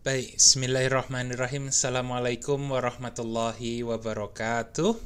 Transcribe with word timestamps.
Baik, 0.00 0.40
Bismillahirrahmanirrahim. 0.40 1.68
Assalamualaikum 1.68 2.56
warahmatullahi 2.72 3.84
wabarakatuh. 3.84 4.96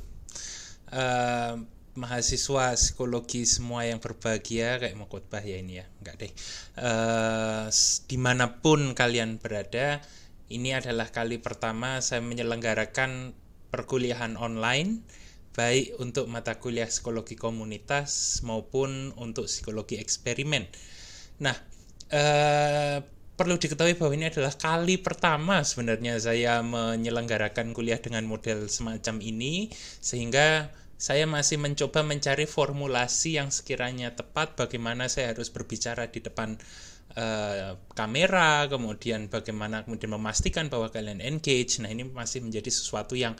Uh, 0.86 1.66
mahasiswa 1.98 2.78
psikologi 2.78 3.42
semua 3.42 3.90
yang 3.90 3.98
berbahagia 3.98 4.78
kayak 4.78 4.94
mau 4.94 5.10
khotbah 5.10 5.42
ya 5.42 5.58
ini 5.58 5.82
ya, 5.82 5.90
enggak 5.98 6.14
deh. 6.22 6.32
Uh, 6.78 7.66
di 8.06 8.14
mana 8.22 8.62
pun 8.62 8.94
kalian 8.94 9.42
berada, 9.42 9.98
ini 10.46 10.78
adalah 10.78 11.10
kali 11.10 11.42
pertama 11.42 11.98
saya 11.98 12.22
menyelenggarakan 12.22 13.34
perkuliahan 13.74 14.38
online 14.38 15.02
baik 15.58 15.98
untuk 15.98 16.30
mata 16.30 16.62
kuliah 16.62 16.86
psikologi 16.86 17.34
komunitas 17.34 18.38
maupun 18.46 19.10
untuk 19.18 19.50
psikologi 19.50 19.98
eksperimen. 19.98 20.70
Nah, 21.42 21.58
uh, 22.14 23.02
perlu 23.34 23.58
diketahui 23.58 23.98
bahwa 23.98 24.14
ini 24.14 24.26
adalah 24.30 24.54
kali 24.54 25.02
pertama 25.02 25.66
sebenarnya 25.66 26.22
saya 26.22 26.62
menyelenggarakan 26.62 27.74
kuliah 27.74 27.98
dengan 27.98 28.22
model 28.30 28.70
semacam 28.70 29.18
ini 29.18 29.74
sehingga 29.98 30.70
saya 30.94 31.26
masih 31.26 31.58
mencoba 31.58 32.06
mencari 32.06 32.46
formulasi 32.46 33.42
yang 33.42 33.50
sekiranya 33.50 34.14
tepat 34.14 34.54
bagaimana 34.54 35.10
saya 35.10 35.34
harus 35.34 35.50
berbicara 35.50 36.06
di 36.06 36.22
depan 36.22 36.54
uh, 37.18 37.74
kamera 37.98 38.70
kemudian 38.70 39.26
bagaimana 39.26 39.82
kemudian 39.82 40.14
memastikan 40.14 40.70
bahwa 40.70 40.94
kalian 40.94 41.18
engage. 41.18 41.82
Nah 41.82 41.90
ini 41.90 42.06
masih 42.06 42.46
menjadi 42.46 42.70
sesuatu 42.70 43.18
yang 43.18 43.34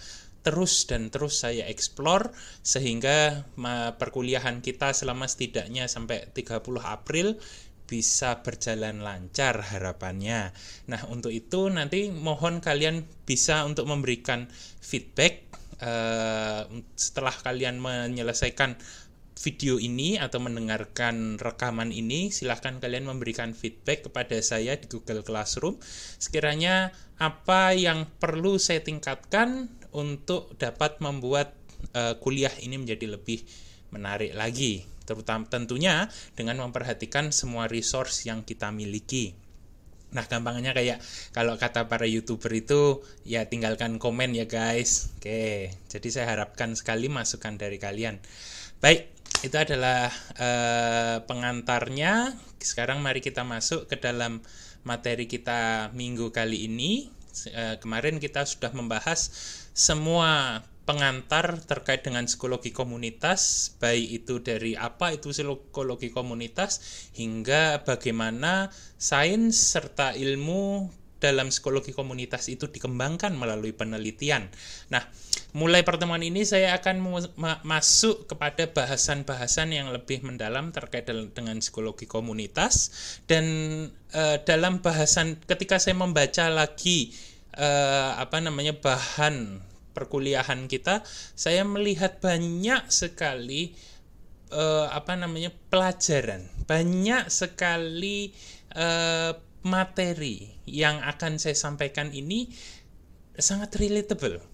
terus 0.45 0.85
dan 0.85 1.09
terus 1.09 1.41
saya 1.41 1.65
explore 1.73 2.29
sehingga 2.61 3.49
perkuliahan 3.97 4.61
kita 4.61 4.93
selama 4.93 5.25
setidaknya 5.25 5.89
sampai 5.89 6.29
30 6.37 6.61
April 6.85 7.41
bisa 7.85 8.41
berjalan 8.41 9.05
lancar 9.05 9.61
harapannya. 9.61 10.51
Nah, 10.89 11.01
untuk 11.13 11.31
itu 11.31 11.69
nanti 11.69 12.09
mohon 12.09 12.65
kalian 12.65 13.05
bisa 13.29 13.63
untuk 13.69 13.85
memberikan 13.85 14.49
feedback 14.81 15.45
uh, 15.85 16.65
setelah 16.97 17.35
kalian 17.45 17.79
menyelesaikan 17.79 18.77
video 19.35 19.77
ini 19.83 20.17
atau 20.17 20.41
mendengarkan 20.41 21.37
rekaman 21.37 21.91
ini, 21.93 22.33
silahkan 22.33 22.81
kalian 22.81 23.05
memberikan 23.05 23.53
feedback 23.53 24.09
kepada 24.09 24.41
saya 24.41 24.79
di 24.79 24.87
Google 24.89 25.27
Classroom. 25.27 25.77
Sekiranya 26.17 26.95
apa 27.21 27.77
yang 27.77 28.09
perlu 28.17 28.57
saya 28.57 28.81
tingkatkan 28.81 29.69
untuk 29.93 30.57
dapat 30.57 31.03
membuat 31.05 31.53
uh, 31.93 32.17
kuliah 32.23 32.55
ini 32.63 32.81
menjadi 32.81 33.19
lebih 33.19 33.45
menarik 33.93 34.33
lagi 34.35 34.94
terutama 35.05 35.49
tentunya 35.49 36.09
dengan 36.37 36.61
memperhatikan 36.65 37.31
semua 37.31 37.69
resource 37.69 38.29
yang 38.29 38.43
kita 38.45 38.73
miliki. 38.73 39.37
Nah, 40.15 40.25
gampangnya 40.31 40.71
kayak 40.71 41.03
kalau 41.35 41.59
kata 41.59 41.91
para 41.91 42.07
YouTuber 42.07 42.53
itu 42.55 43.03
ya 43.27 43.51
tinggalkan 43.51 43.99
komen 43.99 44.31
ya 44.31 44.47
guys. 44.47 45.11
Oke, 45.19 45.75
jadi 45.91 46.09
saya 46.09 46.27
harapkan 46.39 46.79
sekali 46.79 47.11
masukan 47.11 47.59
dari 47.59 47.83
kalian. 47.83 48.23
Baik, 48.79 49.11
itu 49.43 49.57
adalah 49.59 50.15
uh, 50.39 51.27
pengantarnya. 51.27 52.31
Sekarang 52.63 53.03
mari 53.03 53.19
kita 53.21 53.43
masuk 53.43 53.91
ke 53.91 53.99
dalam 53.99 54.39
materi 54.87 55.27
kita 55.27 55.91
minggu 55.99 56.31
kali 56.31 56.71
ini. 56.71 57.11
Uh, 57.51 57.75
kemarin 57.83 58.23
kita 58.23 58.47
sudah 58.47 58.71
membahas 58.71 59.35
semua 59.75 60.63
pengantar 60.85 61.65
terkait 61.65 62.05
dengan 62.05 62.29
psikologi 62.29 62.71
komunitas, 62.71 63.73
baik 63.81 64.25
itu 64.25 64.45
dari 64.45 64.77
apa 64.77 65.17
itu 65.17 65.33
psikologi 65.33 66.13
komunitas 66.13 66.81
hingga 67.17 67.85
bagaimana 67.89 68.69
sains 69.01 69.57
serta 69.57 70.13
ilmu 70.13 70.93
dalam 71.25 71.49
psikologi 71.49 71.97
komunitas 71.97 72.53
itu 72.53 72.69
dikembangkan 72.69 73.33
melalui 73.33 73.73
penelitian. 73.73 74.53
Nah, 74.93 75.01
mulai 75.57 75.81
pertemuan 75.81 76.21
ini 76.21 76.45
saya 76.45 76.77
akan 76.77 77.01
ma 77.41 77.65
masuk 77.65 78.29
kepada 78.29 78.69
bahasan-bahasan 78.69 79.73
yang 79.73 79.89
lebih 79.89 80.21
mendalam 80.21 80.69
terkait 80.69 81.09
dengan 81.09 81.57
psikologi 81.65 82.05
komunitas 82.05 82.93
dan 83.25 83.45
uh, 84.13 84.37
dalam 84.45 84.85
bahasan 84.85 85.41
ketika 85.49 85.81
saya 85.81 85.97
membaca 85.97 86.53
lagi 86.53 87.17
uh, 87.57 88.21
apa 88.21 88.45
namanya 88.45 88.77
bahan 88.77 89.65
perkuliahan 89.95 90.67
kita 90.67 91.07
saya 91.39 91.63
melihat 91.63 92.19
banyak 92.19 92.91
sekali 92.91 93.73
uh, 94.51 94.91
apa 94.91 95.15
namanya 95.15 95.55
pelajaran. 95.71 96.51
Banyak 96.67 97.31
sekali 97.31 98.35
uh, 98.75 99.33
materi 99.65 100.61
yang 100.69 101.01
akan 101.01 101.41
saya 101.41 101.57
sampaikan 101.57 102.13
ini 102.13 102.53
sangat 103.41 103.81
relatable 103.81 104.45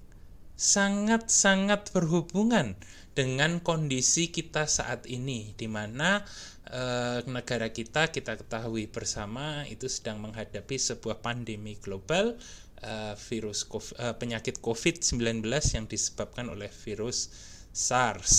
sangat 0.61 1.33
sangat 1.33 1.89
berhubungan 1.89 2.77
dengan 3.17 3.65
kondisi 3.65 4.29
kita 4.29 4.69
saat 4.69 5.09
ini 5.09 5.57
di 5.57 5.65
mana 5.73 6.21
e, 6.69 6.83
negara 7.25 7.73
kita 7.73 8.13
kita 8.13 8.37
ketahui 8.37 8.85
bersama 8.93 9.65
itu 9.73 9.89
sedang 9.89 10.21
menghadapi 10.21 10.77
sebuah 10.77 11.25
pandemi 11.25 11.81
global 11.81 12.37
uh, 12.85 13.15
virus 13.17 13.65
COVID, 13.69 13.95
uh, 14.01 14.15
penyakit 14.17 14.61
COVID-19 14.61 15.45
yang 15.75 15.87
disebabkan 15.89 16.49
oleh 16.49 16.69
virus 16.85 17.31
SARS 17.71 18.35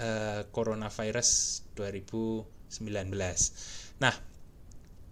uh, 0.00 0.48
coronavirus 0.50 1.62
2019. 1.76 2.80
Nah, 4.00 4.14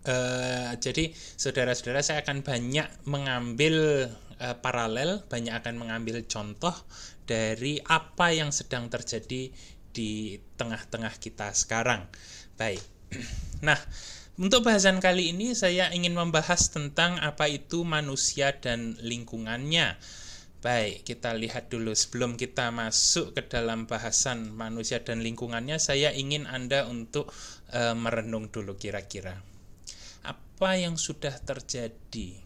uh, 0.09 0.73
jadi 0.81 1.13
saudara-saudara 1.13 2.01
saya 2.01 2.25
akan 2.25 2.41
banyak 2.41 2.89
mengambil 3.05 4.09
uh, 4.41 4.57
paralel, 4.59 5.27
banyak 5.29 5.53
akan 5.53 5.75
mengambil 5.77 6.25
contoh 6.25 6.73
dari 7.29 7.77
apa 7.85 8.33
yang 8.33 8.49
sedang 8.49 8.89
terjadi 8.89 9.53
di 9.93 10.41
tengah-tengah 10.57 11.13
kita 11.21 11.53
sekarang. 11.53 12.09
Baik. 12.57 12.83
Nah, 13.59 13.75
untuk 14.39 14.71
bahasan 14.71 15.03
kali 15.03 15.35
ini 15.35 15.51
saya 15.51 15.91
ingin 15.91 16.15
membahas 16.15 16.71
tentang 16.71 17.19
apa 17.19 17.51
itu 17.51 17.83
manusia 17.83 18.55
dan 18.55 18.95
lingkungannya. 19.03 19.99
Baik, 20.63 21.03
kita 21.03 21.35
lihat 21.35 21.75
dulu 21.75 21.91
sebelum 21.91 22.39
kita 22.39 22.71
masuk 22.71 23.35
ke 23.35 23.43
dalam 23.51 23.91
bahasan 23.91 24.55
manusia 24.55 25.03
dan 25.03 25.27
lingkungannya, 25.27 25.83
saya 25.83 26.15
ingin 26.15 26.47
Anda 26.47 26.87
untuk 26.87 27.35
e, 27.75 27.95
merenung 27.99 28.47
dulu 28.47 28.79
kira-kira. 28.79 29.43
Apa 30.23 30.79
yang 30.79 30.95
sudah 30.95 31.35
terjadi 31.43 32.39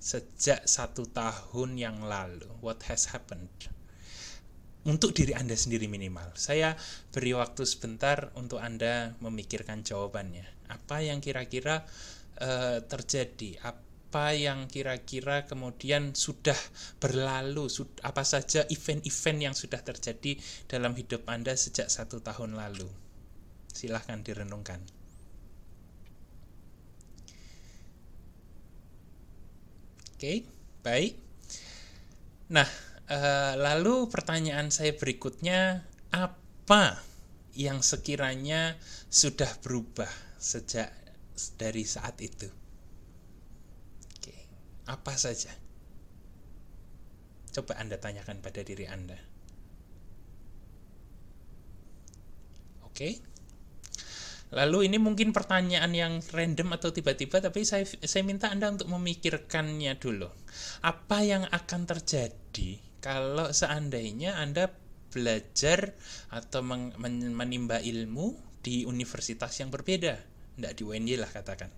sejak 0.00 0.64
satu 0.64 1.04
tahun 1.04 1.76
yang 1.76 2.00
lalu? 2.00 2.48
What 2.64 2.88
has 2.88 3.12
happened? 3.12 3.52
Untuk 4.88 5.12
diri 5.12 5.36
Anda 5.36 5.52
sendiri 5.52 5.84
minimal. 5.84 6.32
Saya 6.32 6.80
beri 7.12 7.36
waktu 7.36 7.68
sebentar 7.68 8.32
untuk 8.40 8.60
Anda 8.60 9.12
memikirkan 9.20 9.84
jawabannya 9.84 10.55
apa 10.68 11.02
yang 11.02 11.18
kira-kira 11.22 11.86
uh, 12.42 12.78
terjadi? 12.84 13.60
Apa 13.62 14.32
yang 14.32 14.66
kira-kira 14.70 15.44
kemudian 15.44 16.14
sudah 16.16 16.56
berlalu? 17.02 17.68
Apa 18.02 18.22
saja 18.22 18.64
event-event 18.70 19.38
yang 19.50 19.54
sudah 19.54 19.80
terjadi 19.82 20.38
dalam 20.70 20.94
hidup 20.94 21.26
anda 21.28 21.52
sejak 21.54 21.90
satu 21.90 22.22
tahun 22.24 22.56
lalu? 22.56 22.88
Silahkan 23.70 24.24
direnungkan. 24.24 24.80
Oke 30.16 30.48
baik. 30.80 31.12
Nah 32.48 32.64
uh, 33.12 33.52
lalu 33.60 34.08
pertanyaan 34.08 34.72
saya 34.72 34.96
berikutnya 34.96 35.84
apa 36.08 37.04
yang 37.52 37.84
sekiranya 37.84 38.80
sudah 39.12 39.60
berubah 39.60 40.25
sejak 40.36 40.92
dari 41.56 41.84
saat 41.84 42.16
itu. 42.24 42.48
Oke, 44.16 44.36
apa 44.88 45.12
saja? 45.16 45.52
Coba 47.52 47.80
Anda 47.80 47.96
tanyakan 47.96 48.44
pada 48.44 48.60
diri 48.60 48.84
Anda. 48.84 49.16
Oke. 52.84 53.20
Lalu 54.54 54.86
ini 54.86 54.96
mungkin 55.02 55.34
pertanyaan 55.34 55.90
yang 55.90 56.22
random 56.22 56.78
atau 56.78 56.94
tiba-tiba 56.94 57.42
tapi 57.42 57.66
saya 57.66 57.82
saya 57.84 58.22
minta 58.22 58.46
Anda 58.46 58.70
untuk 58.70 58.88
memikirkannya 58.92 59.98
dulu. 59.98 60.30
Apa 60.86 61.24
yang 61.26 61.44
akan 61.50 61.82
terjadi 61.84 62.78
kalau 63.02 63.50
seandainya 63.50 64.38
Anda 64.38 64.70
belajar 65.10 65.96
atau 66.28 66.60
menimba 66.62 67.80
ilmu 67.82 68.38
di 68.60 68.84
universitas 68.86 69.56
yang 69.58 69.72
berbeda 69.72 70.35
tidak 70.56 70.72
di 70.76 70.82
UNY 70.82 71.14
lah 71.20 71.30
katakan. 71.30 71.70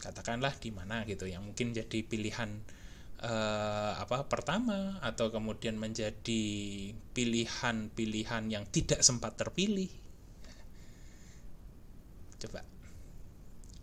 Katakanlah 0.00 0.56
di 0.56 0.70
mana 0.72 1.04
gitu 1.04 1.28
yang 1.28 1.44
mungkin 1.44 1.76
jadi 1.76 2.00
pilihan 2.00 2.48
uh, 3.20 3.92
apa 4.00 4.24
pertama 4.26 4.96
atau 5.04 5.28
kemudian 5.28 5.76
menjadi 5.76 6.44
pilihan-pilihan 7.12 8.48
yang 8.48 8.64
tidak 8.72 9.04
sempat 9.04 9.36
terpilih. 9.36 9.92
Coba 12.40 12.64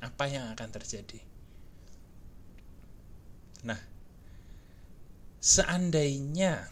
apa 0.02 0.24
yang 0.30 0.50
akan 0.54 0.69
terjadi? 0.74 1.22
Nah, 3.66 3.78
seandainya 5.42 6.69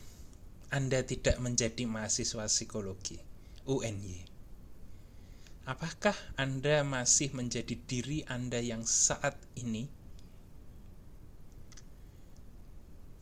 Anda 0.70 1.02
tidak 1.06 1.38
menjadi 1.42 1.86
mahasiswa 1.86 2.46
psikologi 2.50 3.18
UNY, 3.66 4.25
apakah 5.66 6.16
Anda 6.38 6.86
masih 6.86 7.34
menjadi 7.34 7.74
diri 7.76 8.22
Anda 8.30 8.62
yang 8.62 8.86
saat 8.86 9.36
ini? 9.58 9.90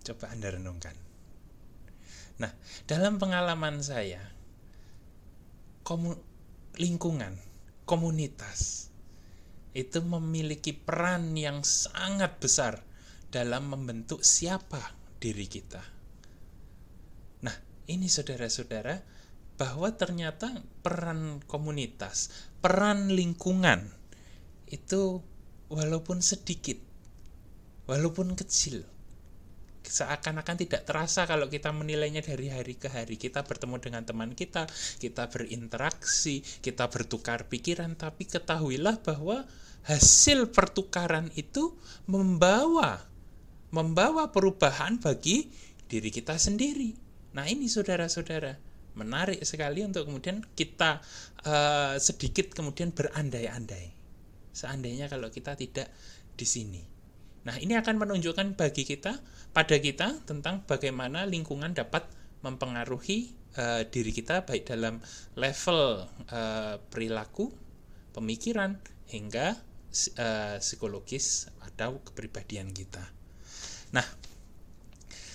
Coba 0.03 0.31
Anda 0.35 0.51
renungkan. 0.51 0.95
Nah, 2.43 2.51
dalam 2.83 3.15
pengalaman 3.15 3.79
saya, 3.79 4.19
komu 5.87 6.19
lingkungan, 6.75 7.39
komunitas 7.87 8.91
itu 9.73 10.03
memiliki 10.03 10.75
peran 10.75 11.33
yang 11.33 11.63
sangat 11.63 12.37
besar 12.37 12.83
dalam 13.33 13.71
membentuk 13.71 14.21
siapa 14.21 14.93
diri 15.17 15.47
kita. 15.49 15.81
Nah, 17.41 17.55
ini 17.89 18.05
saudara-saudara, 18.05 19.12
bahwa 19.57 19.93
ternyata 19.93 20.49
peran 20.81 21.39
komunitas, 21.45 22.33
peran 22.59 23.13
lingkungan 23.13 23.85
itu 24.67 25.21
walaupun 25.69 26.19
sedikit, 26.25 26.81
walaupun 27.85 28.33
kecil, 28.33 28.81
seakan-akan 29.85 30.57
tidak 30.57 30.87
terasa 30.87 31.27
kalau 31.27 31.51
kita 31.51 31.69
menilainya 31.69 32.23
dari 32.23 32.49
hari 32.49 32.73
ke 32.79 32.89
hari. 32.89 33.19
Kita 33.19 33.45
bertemu 33.45 33.77
dengan 33.77 34.03
teman 34.07 34.31
kita, 34.33 34.65
kita 34.97 35.29
berinteraksi, 35.29 36.41
kita 36.63 36.89
bertukar 36.89 37.45
pikiran, 37.51 37.93
tapi 37.93 38.25
ketahuilah 38.25 39.03
bahwa 39.03 39.45
hasil 39.83 40.49
pertukaran 40.55 41.27
itu 41.35 41.75
membawa 42.07 43.03
membawa 43.73 44.29
perubahan 44.29 45.01
bagi 45.01 45.49
diri 45.89 46.13
kita 46.13 46.37
sendiri. 46.37 46.93
Nah, 47.33 47.49
ini 47.49 47.65
saudara-saudara 47.65 48.72
menarik 48.93 49.41
sekali 49.41 49.81
untuk 49.81 50.05
kemudian 50.05 50.41
kita 50.53 51.01
uh, 51.45 51.95
sedikit 51.97 52.53
kemudian 52.53 52.93
berandai-andai. 52.93 53.93
Seandainya 54.53 55.09
kalau 55.09 55.33
kita 55.33 55.57
tidak 55.57 55.89
di 56.37 56.45
sini. 56.45 56.81
Nah, 57.43 57.59
ini 57.59 57.75
akan 57.75 57.99
menunjukkan 57.99 58.55
bagi 58.55 58.87
kita 58.87 59.19
pada 59.51 59.75
kita 59.77 60.23
tentang 60.23 60.63
bagaimana 60.63 61.27
lingkungan 61.27 61.75
dapat 61.75 62.07
mempengaruhi 62.45 63.35
uh, 63.59 63.83
diri 63.87 64.11
kita 64.15 64.47
baik 64.47 64.69
dalam 64.69 65.03
level 65.35 66.07
uh, 66.31 66.75
perilaku, 66.87 67.51
pemikiran 68.15 68.79
hingga 69.11 69.59
uh, 70.17 70.57
psikologis 70.57 71.51
atau 71.61 71.99
kepribadian 72.01 72.71
kita. 72.71 73.03
Nah, 73.93 74.05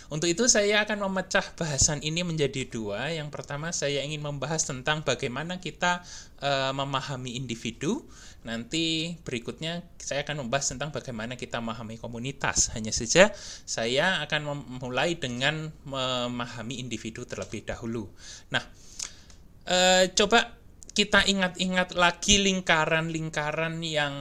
untuk 0.08 0.28
itu 0.28 0.48
saya 0.48 0.84
akan 0.88 1.04
memecah 1.04 1.44
bahasan 1.52 2.00
ini 2.00 2.24
menjadi 2.24 2.64
dua. 2.64 3.12
Yang 3.12 3.28
pertama 3.28 3.72
saya 3.76 4.00
ingin 4.00 4.24
membahas 4.24 4.64
tentang 4.64 5.04
bagaimana 5.04 5.60
kita 5.60 6.00
uh, 6.40 6.72
memahami 6.72 7.36
individu. 7.36 8.08
Nanti 8.40 9.16
berikutnya 9.20 9.84
saya 10.00 10.24
akan 10.24 10.48
membahas 10.48 10.72
tentang 10.72 10.90
bagaimana 10.96 11.36
kita 11.36 11.60
memahami 11.60 12.00
komunitas. 12.00 12.72
Hanya 12.72 12.88
saja 12.88 13.30
saya 13.68 14.24
akan 14.24 14.64
memulai 14.66 15.20
dengan 15.20 15.68
memahami 15.84 16.80
individu 16.80 17.28
terlebih 17.28 17.68
dahulu. 17.68 18.08
Nah, 18.48 18.64
uh, 19.68 20.08
coba 20.16 20.57
kita 20.98 21.22
ingat-ingat 21.30 21.94
lagi 21.94 22.42
lingkaran-lingkaran 22.42 23.86
yang 23.86 24.18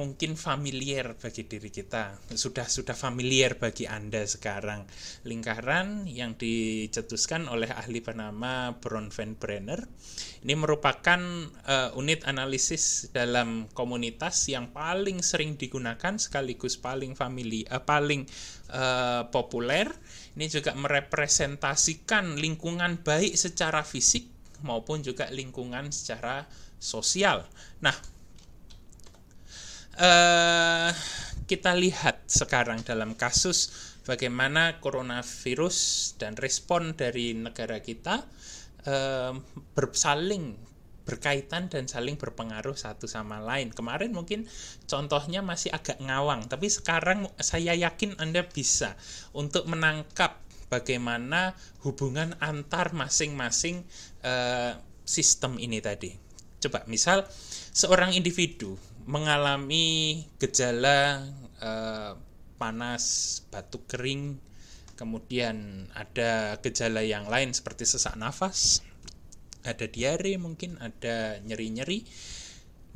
mungkin 0.00 0.32
familiar 0.32 1.12
bagi 1.12 1.44
diri 1.44 1.68
kita. 1.68 2.16
Sudah 2.32 2.64
sudah 2.72 2.96
familiar 2.96 3.60
bagi 3.60 3.84
Anda 3.84 4.24
sekarang. 4.24 4.88
Lingkaran 5.28 6.08
yang 6.08 6.40
dicetuskan 6.40 7.52
oleh 7.52 7.68
ahli 7.68 8.00
bernama 8.00 8.72
Bronfen 8.80 9.36
Brenner. 9.36 9.84
Ini 10.40 10.56
merupakan 10.56 11.20
uh, 11.68 11.92
unit 12.00 12.24
analisis 12.24 13.12
dalam 13.12 13.68
komunitas 13.76 14.48
yang 14.48 14.72
paling 14.72 15.20
sering 15.20 15.60
digunakan 15.60 16.16
sekaligus 16.16 16.80
paling 16.80 17.12
famili 17.12 17.68
uh, 17.68 17.84
paling 17.84 18.24
uh, 18.72 19.28
populer. 19.28 19.92
Ini 20.32 20.48
juga 20.48 20.72
merepresentasikan 20.72 22.40
lingkungan 22.40 23.04
baik 23.04 23.36
secara 23.36 23.84
fisik 23.84 24.35
maupun 24.62 25.04
juga 25.04 25.28
lingkungan 25.32 25.90
secara 25.92 26.46
sosial. 26.80 27.44
Nah, 27.82 27.96
eh, 29.98 30.90
kita 31.46 31.72
lihat 31.76 32.26
sekarang 32.28 32.84
dalam 32.84 33.16
kasus 33.16 33.72
bagaimana 34.06 34.78
coronavirus 34.78 35.76
dan 36.20 36.38
respon 36.38 36.94
dari 36.94 37.34
negara 37.34 37.80
kita 37.80 38.22
eh, 38.86 39.34
bersaling 39.74 40.66
berkaitan 41.06 41.70
dan 41.70 41.86
saling 41.86 42.18
berpengaruh 42.18 42.74
satu 42.74 43.06
sama 43.06 43.38
lain. 43.38 43.70
Kemarin 43.70 44.10
mungkin 44.10 44.42
contohnya 44.90 45.38
masih 45.38 45.70
agak 45.70 46.02
ngawang, 46.02 46.50
tapi 46.50 46.66
sekarang 46.66 47.30
saya 47.38 47.78
yakin 47.78 48.18
Anda 48.18 48.42
bisa 48.42 48.98
untuk 49.30 49.70
menangkap 49.70 50.42
bagaimana 50.66 51.54
hubungan 51.86 52.34
antar 52.42 52.90
masing-masing 52.92 53.86
uh, 54.26 54.74
sistem 55.06 55.58
ini 55.62 55.78
tadi. 55.78 56.10
Coba 56.58 56.82
misal 56.90 57.22
seorang 57.70 58.16
individu 58.16 58.74
mengalami 59.06 60.26
gejala 60.42 61.22
uh, 61.62 62.18
panas, 62.58 63.38
batuk 63.52 63.86
kering, 63.86 64.40
kemudian 64.98 65.86
ada 65.94 66.58
gejala 66.58 67.06
yang 67.06 67.30
lain 67.30 67.54
seperti 67.54 67.86
sesak 67.86 68.18
nafas, 68.18 68.82
ada 69.62 69.86
diare 69.86 70.34
mungkin, 70.40 70.80
ada 70.82 71.38
nyeri-nyeri. 71.44 72.02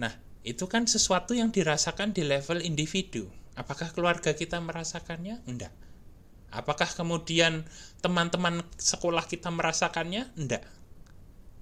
Nah, 0.03 0.11
itu 0.43 0.65
kan 0.67 0.89
sesuatu 0.89 1.37
yang 1.37 1.53
dirasakan 1.55 2.17
di 2.17 2.27
level 2.27 2.65
individu. 2.65 3.29
Apakah 3.55 3.93
keluarga 3.93 4.33
kita 4.33 4.57
merasakannya? 4.59 5.45
Enggak 5.45 5.71
Apakah 6.51 6.91
kemudian 6.91 7.63
teman-teman 8.03 8.63
sekolah 8.75 9.23
kita 9.27 9.55
merasakannya? 9.55 10.35
Enggak. 10.35 10.67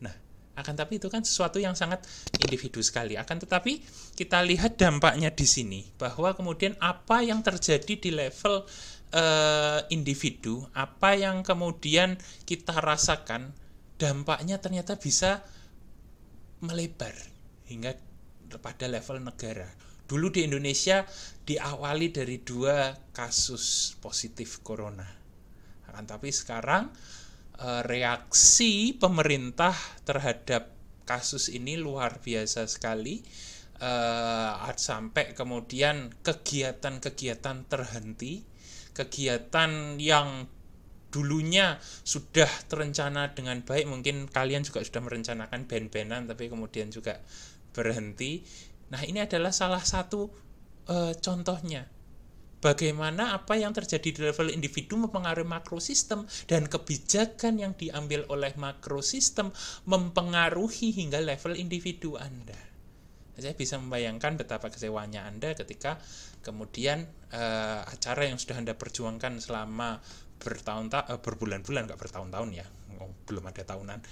Nah, 0.00 0.14
akan 0.56 0.75
tapi 0.75 0.96
itu 0.96 1.12
kan 1.12 1.20
sesuatu 1.20 1.61
yang 1.61 1.76
sangat 1.76 2.08
individu 2.40 2.81
sekali. 2.81 3.12
Akan 3.20 3.37
tetapi 3.37 3.85
kita 4.17 4.40
lihat 4.40 4.81
dampaknya 4.81 5.29
di 5.29 5.44
sini 5.44 5.81
bahwa 6.00 6.32
kemudian 6.32 6.73
apa 6.81 7.20
yang 7.20 7.44
terjadi 7.44 7.94
di 8.00 8.11
level 8.17 8.64
uh, 9.12 9.80
individu, 9.92 10.64
apa 10.73 11.21
yang 11.21 11.45
kemudian 11.45 12.16
kita 12.49 12.73
rasakan, 12.80 13.52
dampaknya 14.00 14.57
ternyata 14.57 14.97
bisa 14.97 15.45
melebar 16.64 17.12
hingga 17.68 17.92
pada 18.64 18.88
level 18.88 19.21
negara 19.21 19.68
Dulu 20.09 20.33
di 20.33 20.49
Indonesia 20.49 21.05
diawali 21.45 22.09
dari 22.09 22.41
dua 22.41 22.97
kasus 23.12 23.93
positif 24.00 24.65
corona. 24.65 25.05
Akan 25.93 26.09
tapi 26.09 26.33
sekarang 26.33 26.88
eh, 27.61 27.83
reaksi 27.85 28.97
pemerintah 28.97 29.77
terhadap 30.09 30.73
kasus 31.05 31.53
ini 31.53 31.77
luar 31.77 32.21
biasa 32.21 32.69
sekali. 32.69 33.21
Uh, 33.79 34.75
sampai 34.75 35.38
kemudian 35.38 36.11
kegiatan-kegiatan 36.27 37.62
terhenti, 37.71 38.43
kegiatan 38.91 39.95
yang 40.03 40.50
dulunya 41.15 41.79
sudah 42.03 42.50
terencana 42.67 43.38
dengan 43.38 43.62
baik, 43.62 43.87
mungkin 43.87 44.27
kalian 44.27 44.67
juga 44.67 44.83
sudah 44.83 45.07
merencanakan 45.07 45.71
band-bandan, 45.71 46.27
tapi 46.27 46.50
kemudian 46.50 46.91
juga 46.91 47.23
berhenti 47.71 48.43
Nah, 48.88 49.00
ini 49.04 49.21
adalah 49.21 49.52
salah 49.52 49.83
satu 49.83 50.28
uh, 50.88 51.12
contohnya. 51.21 51.87
Bagaimana 52.59 53.38
apa 53.38 53.54
yang 53.54 53.71
terjadi 53.71 54.09
di 54.11 54.18
level 54.18 54.50
individu 54.50 54.99
mempengaruhi 54.99 55.47
makrosistem 55.47 56.26
dan 56.50 56.66
kebijakan 56.66 57.54
yang 57.54 57.73
diambil 57.78 58.26
oleh 58.35 58.50
makrosistem 58.59 59.54
mempengaruhi 59.87 60.90
hingga 60.90 61.23
level 61.23 61.54
individu 61.54 62.18
Anda. 62.18 62.59
Saya 63.38 63.54
bisa 63.54 63.78
membayangkan 63.78 64.35
betapa 64.35 64.75
kecewanya 64.75 65.30
Anda 65.30 65.54
ketika 65.54 66.02
kemudian 66.42 67.07
uh, 67.30 67.87
acara 67.87 68.26
yang 68.26 68.42
sudah 68.42 68.59
Anda 68.59 68.75
perjuangkan 68.75 69.38
selama 69.38 70.02
bertahun-tahun 70.42 71.07
uh, 71.14 71.23
berbulan-bulan 71.23 71.87
nggak 71.87 72.00
bertahun-tahun 72.02 72.50
ya 72.59 72.66
oh, 72.99 73.14
belum 73.26 73.47
ada 73.50 73.62
tahunan 73.62 74.02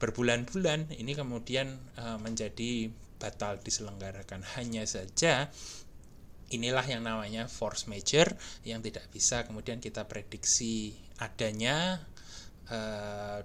berbulan-bulan 0.00 0.96
ini 0.96 1.12
kemudian 1.12 1.76
uh, 2.00 2.16
menjadi 2.20 2.88
batal 3.20 3.60
diselenggarakan. 3.60 4.40
Hanya 4.56 4.88
saja 4.88 5.52
inilah 6.50 6.82
yang 6.82 7.06
namanya 7.06 7.46
force 7.46 7.86
major 7.86 8.26
yang 8.66 8.82
tidak 8.82 9.06
bisa 9.14 9.46
kemudian 9.46 9.78
kita 9.78 10.08
prediksi 10.10 10.90
adanya 11.22 12.02
uh, 12.66 13.38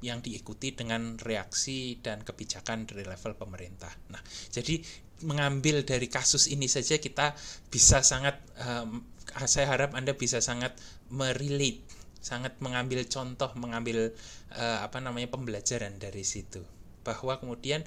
yang 0.00 0.24
diikuti 0.24 0.72
dengan 0.72 1.16
reaksi 1.20 2.00
dan 2.00 2.24
kebijakan 2.24 2.88
dari 2.88 3.04
level 3.04 3.36
pemerintah. 3.36 3.92
Nah, 4.12 4.20
jadi 4.48 4.80
mengambil 5.20 5.84
dari 5.84 6.08
kasus 6.08 6.48
ini 6.48 6.64
saja 6.64 6.96
kita 6.96 7.36
bisa 7.68 8.00
sangat 8.00 8.40
um, 8.64 9.04
saya 9.44 9.68
harap 9.68 9.92
Anda 9.92 10.16
bisa 10.16 10.40
sangat 10.40 10.74
merelate, 11.12 11.84
sangat 12.24 12.56
mengambil 12.64 13.04
contoh, 13.06 13.52
mengambil 13.60 14.16
uh, 14.56 14.78
apa 14.80 14.98
namanya 15.04 15.28
pembelajaran 15.28 16.00
dari 16.00 16.24
situ. 16.24 16.64
Bahwa 17.04 17.36
kemudian 17.36 17.84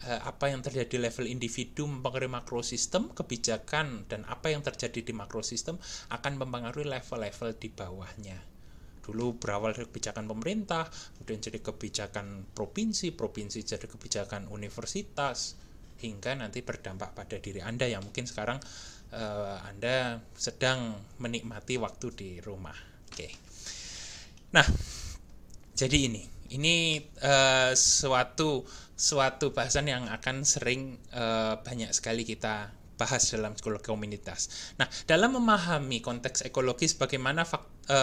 apa 0.00 0.48
yang 0.48 0.64
terjadi 0.64 0.96
di 0.96 0.98
level 1.00 1.26
individu 1.28 1.84
mempengaruhi 1.84 2.32
makrosistem, 2.32 3.12
kebijakan 3.12 4.08
dan 4.08 4.24
apa 4.24 4.48
yang 4.48 4.64
terjadi 4.64 5.04
di 5.04 5.12
makrosistem 5.12 5.76
akan 6.08 6.40
mempengaruhi 6.40 6.88
level-level 6.88 7.50
di 7.60 7.68
bawahnya 7.68 8.38
dulu 9.00 9.42
berawal 9.42 9.74
dari 9.74 9.90
kebijakan 9.90 10.28
pemerintah, 10.28 10.86
kemudian 11.18 11.40
jadi 11.42 11.58
kebijakan 11.58 12.46
provinsi, 12.54 13.10
provinsi 13.10 13.58
jadi 13.66 13.88
kebijakan 13.90 14.46
universitas, 14.52 15.58
hingga 16.00 16.32
nanti 16.38 16.64
berdampak 16.64 17.12
pada 17.12 17.36
diri 17.36 17.60
Anda 17.60 17.90
yang 17.90 18.06
mungkin 18.06 18.24
sekarang 18.24 18.62
uh, 19.12 19.56
Anda 19.68 20.22
sedang 20.32 20.96
menikmati 21.20 21.76
waktu 21.76 22.06
di 22.16 22.30
rumah. 22.40 22.76
Oke. 23.10 23.14
Okay. 23.14 23.32
Nah, 24.56 24.66
jadi 25.76 25.98
ini 26.08 26.39
ini 26.50 27.00
uh, 27.22 27.72
suatu 27.74 28.66
suatu 28.94 29.54
bahasan 29.56 29.88
yang 29.88 30.04
akan 30.12 30.44
sering 30.44 31.00
uh, 31.16 31.58
banyak 31.64 31.88
sekali 31.94 32.26
kita 32.26 32.74
bahas 33.00 33.32
dalam 33.32 33.56
psikologi 33.56 33.88
komunitas. 33.88 34.72
Nah, 34.76 34.84
dalam 35.08 35.32
memahami 35.32 36.04
konteks 36.04 36.44
ekologis 36.44 36.92
bagaimana 36.92 37.48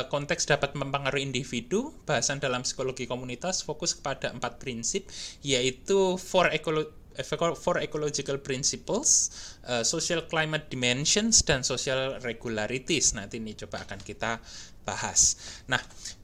konteks 0.09 0.49
dapat 0.49 0.73
mempengaruhi 0.73 1.21
individu, 1.21 1.93
bahasan 2.09 2.41
dalam 2.41 2.65
psikologi 2.65 3.05
komunitas 3.05 3.61
fokus 3.61 3.93
kepada 3.93 4.33
empat 4.33 4.57
prinsip, 4.57 5.05
yaitu 5.45 6.17
four 6.17 6.49
ecology 6.49 6.89
four 7.57 7.81
ecological 7.81 8.37
principles, 8.37 9.33
uh, 9.65 9.81
social 9.81 10.21
climate 10.29 10.69
dimensions 10.69 11.41
dan 11.41 11.65
social 11.65 12.21
regularities. 12.21 13.17
Nanti 13.17 13.41
ini 13.41 13.57
coba 13.57 13.81
akan 13.89 13.99
kita 14.05 14.37
bahas. 14.85 15.35
Nah, 15.65 15.81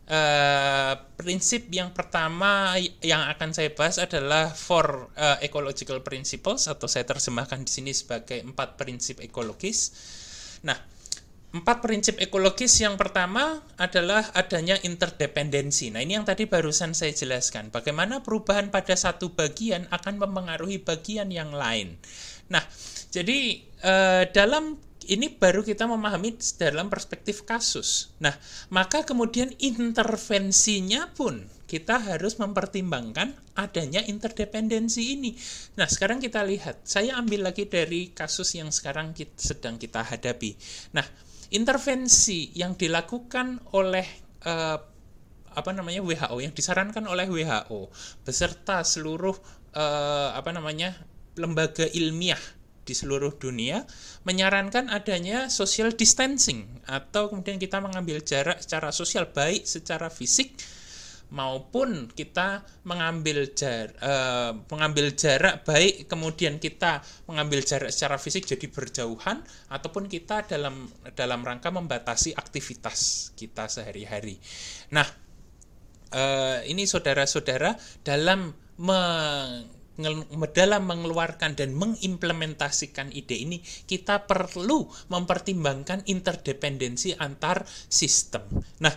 uh, 0.10 0.94
prinsip 1.16 1.70
yang 1.72 1.92
pertama 1.96 2.76
yang 3.04 3.24
akan 3.30 3.56
saya 3.56 3.72
bahas 3.72 4.02
adalah 4.02 4.52
four 4.52 5.14
uh, 5.16 5.38
ecological 5.40 6.02
principles 6.02 6.68
atau 6.68 6.88
saya 6.88 7.08
terjemahkan 7.08 7.64
di 7.64 7.72
sini 7.72 7.92
sebagai 7.96 8.42
empat 8.44 8.76
prinsip 8.80 9.20
ekologis. 9.24 9.94
Nah, 10.64 10.78
Empat 11.54 11.86
prinsip 11.86 12.18
ekologis 12.18 12.82
yang 12.82 12.98
pertama 12.98 13.62
adalah 13.78 14.26
adanya 14.34 14.74
interdependensi. 14.82 15.94
Nah, 15.94 16.02
ini 16.02 16.18
yang 16.18 16.26
tadi 16.26 16.50
barusan 16.50 16.98
saya 16.98 17.14
jelaskan. 17.14 17.70
Bagaimana 17.70 18.26
perubahan 18.26 18.74
pada 18.74 18.98
satu 18.98 19.38
bagian 19.38 19.86
akan 19.94 20.18
mempengaruhi 20.18 20.82
bagian 20.82 21.30
yang 21.30 21.54
lain. 21.54 22.02
Nah, 22.50 22.66
jadi 23.14 23.62
eh, 23.62 24.24
dalam 24.34 24.82
ini 25.10 25.32
baru 25.32 25.66
kita 25.66 25.90
memahami 25.90 26.38
dalam 26.56 26.88
perspektif 26.88 27.44
kasus. 27.44 28.14
Nah, 28.22 28.34
maka 28.72 29.04
kemudian 29.04 29.52
intervensinya 29.60 31.12
pun 31.12 31.44
kita 31.68 31.98
harus 31.98 32.38
mempertimbangkan 32.38 33.34
adanya 33.58 34.06
interdependensi 34.06 35.18
ini. 35.18 35.34
Nah, 35.74 35.90
sekarang 35.90 36.22
kita 36.22 36.46
lihat. 36.46 36.86
Saya 36.86 37.18
ambil 37.18 37.50
lagi 37.50 37.66
dari 37.66 38.14
kasus 38.14 38.54
yang 38.54 38.70
sekarang 38.70 39.18
kita, 39.18 39.34
sedang 39.36 39.82
kita 39.82 40.06
hadapi. 40.06 40.54
Nah, 40.94 41.06
intervensi 41.50 42.54
yang 42.54 42.78
dilakukan 42.78 43.74
oleh 43.74 44.06
uh, 44.46 44.78
apa 45.54 45.70
namanya 45.70 46.02
WHO 46.02 46.38
yang 46.42 46.54
disarankan 46.54 47.06
oleh 47.06 47.30
WHO 47.30 47.94
beserta 48.26 48.82
seluruh 48.82 49.38
uh, 49.78 50.34
apa 50.34 50.50
namanya 50.50 50.98
lembaga 51.38 51.86
ilmiah 51.94 52.42
di 52.84 52.94
seluruh 52.96 53.36
dunia 53.40 53.88
menyarankan 54.28 54.92
adanya 54.92 55.48
social 55.48 55.96
distancing 55.96 56.68
atau 56.88 57.32
kemudian 57.32 57.60
kita 57.60 57.80
mengambil 57.80 58.20
jarak 58.24 58.60
secara 58.60 58.92
sosial 58.92 59.32
baik 59.32 59.64
secara 59.64 60.12
fisik 60.12 60.56
maupun 61.34 62.14
kita 62.14 62.62
mengambil 62.86 63.50
jar, 63.58 63.90
uh, 64.06 64.54
mengambil 64.70 65.18
jarak 65.18 65.66
baik 65.66 66.06
kemudian 66.06 66.62
kita 66.62 67.02
mengambil 67.26 67.66
jarak 67.66 67.90
secara 67.90 68.22
fisik 68.22 68.46
jadi 68.46 68.70
berjauhan 68.70 69.42
ataupun 69.74 70.06
kita 70.06 70.46
dalam 70.46 70.86
dalam 71.18 71.42
rangka 71.42 71.74
membatasi 71.74 72.38
aktivitas 72.38 73.34
kita 73.34 73.66
sehari-hari. 73.66 74.38
Nah, 74.94 75.10
uh, 76.14 76.62
ini 76.70 76.86
saudara-saudara 76.86 77.82
dalam 78.06 78.54
me 78.78 79.02
dalam 80.54 80.84
mengeluarkan 80.90 81.54
dan 81.54 81.78
mengimplementasikan 81.78 83.14
ide 83.14 83.38
ini 83.38 83.62
kita 83.62 84.26
perlu 84.26 84.90
mempertimbangkan 85.14 86.10
interdependensi 86.10 87.14
antar 87.14 87.62
sistem. 87.70 88.42
Nah, 88.82 88.94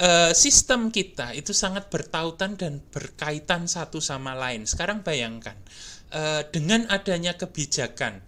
uh, 0.00 0.32
sistem 0.34 0.90
kita 0.90 1.36
itu 1.38 1.54
sangat 1.54 1.86
bertautan 1.86 2.58
dan 2.58 2.82
berkaitan 2.90 3.70
satu 3.70 4.02
sama 4.02 4.34
lain. 4.34 4.66
Sekarang 4.66 5.06
bayangkan, 5.06 5.54
uh, 6.10 6.42
dengan 6.50 6.88
adanya 6.90 7.38
kebijakan, 7.38 8.18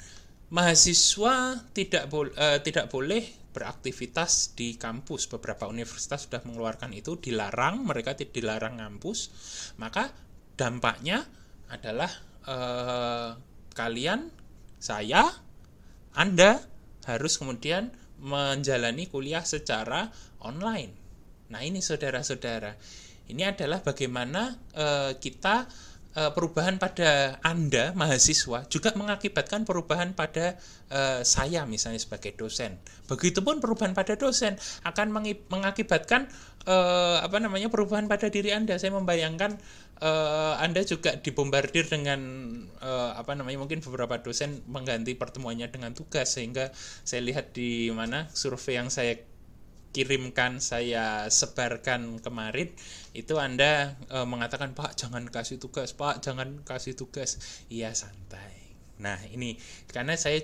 mahasiswa 0.54 1.58
tidak, 1.74 2.06
bol 2.06 2.30
uh, 2.38 2.62
tidak 2.62 2.86
boleh 2.92 3.24
beraktivitas 3.52 4.54
di 4.56 4.78
kampus. 4.78 5.26
Beberapa 5.28 5.68
universitas 5.68 6.30
sudah 6.30 6.40
mengeluarkan 6.46 6.94
itu, 6.94 7.18
dilarang, 7.18 7.82
mereka 7.84 8.16
dilarang 8.16 8.80
kampus. 8.80 9.28
Maka 9.76 10.08
dampaknya 10.56 11.24
adalah 11.72 12.12
uh, 12.44 13.34
kalian, 13.72 14.28
saya, 14.76 15.24
Anda 16.12 16.60
harus 17.08 17.40
kemudian 17.40 17.88
menjalani 18.20 19.08
kuliah 19.08 19.42
secara 19.42 20.12
online 20.44 21.02
Nah, 21.52 21.60
ini 21.60 21.84
saudara-saudara. 21.84 22.72
Ini 23.28 23.52
adalah 23.52 23.84
bagaimana 23.84 24.56
uh, 24.72 25.12
kita 25.20 25.68
perubahan 26.12 26.76
pada 26.76 27.40
Anda 27.40 27.96
mahasiswa 27.96 28.68
juga 28.68 28.92
mengakibatkan 28.92 29.64
perubahan 29.64 30.12
pada 30.12 30.60
uh, 30.92 31.24
saya 31.24 31.64
misalnya 31.64 31.96
sebagai 31.96 32.36
dosen. 32.36 32.76
Begitupun 33.08 33.64
perubahan 33.64 33.96
pada 33.96 34.12
dosen 34.20 34.60
akan 34.84 35.08
mengakibatkan 35.48 36.28
uh, 36.68 37.24
apa 37.24 37.40
namanya 37.40 37.72
perubahan 37.72 38.06
pada 38.06 38.28
diri 38.28 38.52
Anda. 38.52 38.76
Saya 38.76 38.92
membayangkan 38.92 39.56
uh, 40.04 40.54
Anda 40.60 40.84
juga 40.84 41.16
dibombardir 41.16 41.88
dengan 41.88 42.20
uh, 42.82 43.16
apa 43.16 43.32
namanya 43.32 43.62
mungkin 43.62 43.80
beberapa 43.80 44.20
dosen 44.20 44.60
mengganti 44.68 45.16
pertemuannya 45.16 45.70
dengan 45.72 45.96
tugas 45.96 46.36
sehingga 46.36 46.74
saya 47.02 47.24
lihat 47.24 47.56
di 47.56 47.88
mana 47.94 48.28
survei 48.36 48.76
yang 48.76 48.92
saya 48.92 49.16
kirimkan 49.92 50.58
saya 50.58 51.28
sebarkan 51.28 52.16
kemarin 52.24 52.72
itu 53.12 53.36
Anda 53.36 53.92
e, 54.08 54.18
mengatakan 54.24 54.72
Pak 54.72 54.96
jangan 54.96 55.28
kasih 55.28 55.60
tugas 55.60 55.92
Pak 55.92 56.24
jangan 56.24 56.64
kasih 56.64 56.96
tugas. 56.96 57.36
Iya 57.68 57.92
santai. 57.92 58.72
Nah 59.04 59.20
ini 59.28 59.60
karena 59.92 60.16
saya 60.16 60.40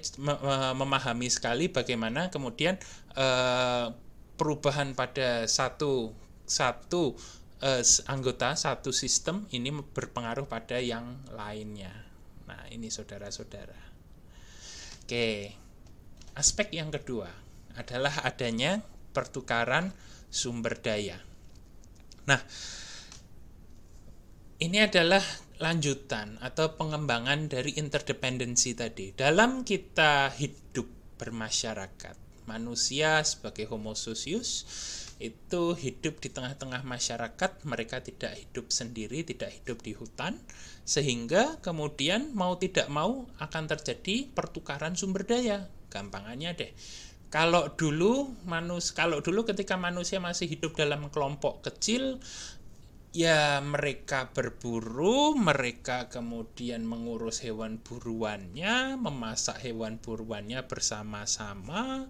memahami 0.77 1.33
sekali 1.33 1.73
bagaimana 1.73 2.29
kemudian 2.29 2.77
e, 3.17 3.27
perubahan 4.37 4.93
pada 4.93 5.49
satu 5.49 6.13
satu 6.45 7.17
e, 7.61 7.71
anggota 8.05 8.53
satu 8.53 8.93
sistem 8.93 9.49
ini 9.49 9.73
berpengaruh 9.73 10.45
pada 10.45 10.77
yang 10.77 11.25
lainnya. 11.33 11.93
Nah 12.45 12.69
ini 12.69 12.93
saudara-saudara. 12.93 13.81
Oke 15.09 15.57
aspek 16.37 16.77
yang 16.77 16.93
kedua 16.93 17.33
adalah 17.75 18.29
adanya 18.29 18.85
pertukaran 19.17 19.91
sumber 20.29 20.77
daya. 20.77 21.28
Nah, 22.29 22.41
ini 24.61 24.79
adalah 24.85 25.25
lanjutan 25.59 26.37
atau 26.45 26.77
pengembangan 26.77 27.49
dari 27.49 27.81
interdependensi 27.81 28.77
tadi. 28.77 29.17
Dalam 29.17 29.65
kita 29.65 30.29
hidup 30.37 30.87
bermasyarakat, 31.17 32.45
manusia 32.45 33.25
sebagai 33.25 33.67
homo 33.73 33.97
socius 33.97 34.69
itu 35.19 35.75
hidup 35.75 36.23
di 36.23 36.31
tengah-tengah 36.31 36.87
masyarakat, 36.87 37.67
mereka 37.67 37.99
tidak 37.99 38.39
hidup 38.39 38.71
sendiri, 38.71 39.27
tidak 39.27 39.51
hidup 39.51 39.83
di 39.83 39.97
hutan, 39.99 40.39
sehingga 40.87 41.59
kemudian 41.59 42.31
mau 42.39 42.55
tidak 42.55 42.87
mau 42.87 43.27
akan 43.43 43.65
terjadi 43.67 44.31
pertukaran 44.31 44.95
sumber 44.95 45.27
daya. 45.27 45.67
Gampangannya 45.91 46.55
deh, 46.55 46.71
kalau 47.29 47.73
dulu 47.77 48.33
manus 48.49 48.93
kalau 48.97 49.21
dulu 49.21 49.45
ketika 49.45 49.77
manusia 49.77 50.17
masih 50.17 50.49
hidup 50.49 50.73
dalam 50.77 51.13
kelompok 51.13 51.61
kecil 51.61 52.21
ya 53.17 53.59
mereka 53.65 54.31
berburu, 54.37 55.33
mereka 55.35 56.13
kemudian 56.13 56.85
mengurus 56.85 57.41
hewan 57.41 57.81
buruannya, 57.81 59.01
memasak 59.01 59.65
hewan 59.65 59.97
buruannya 59.99 60.63
bersama-sama, 60.69 62.07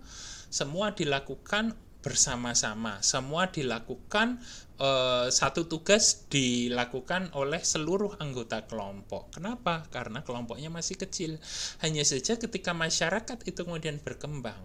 semua 0.51 0.93
dilakukan 0.93 1.79
bersama-sama, 1.99 3.03
semua 3.03 3.51
dilakukan 3.51 4.39
eh, 4.79 5.27
satu 5.31 5.67
tugas 5.67 6.29
dilakukan 6.31 7.35
oleh 7.35 7.63
seluruh 7.63 8.19
anggota 8.23 8.67
kelompok. 8.67 9.35
Kenapa? 9.39 9.87
Karena 9.91 10.23
kelompoknya 10.23 10.71
masih 10.71 10.99
kecil. 10.99 11.43
Hanya 11.83 12.03
saja 12.07 12.39
ketika 12.39 12.75
masyarakat 12.75 13.39
itu 13.47 13.61
kemudian 13.67 13.99
berkembang, 14.03 14.59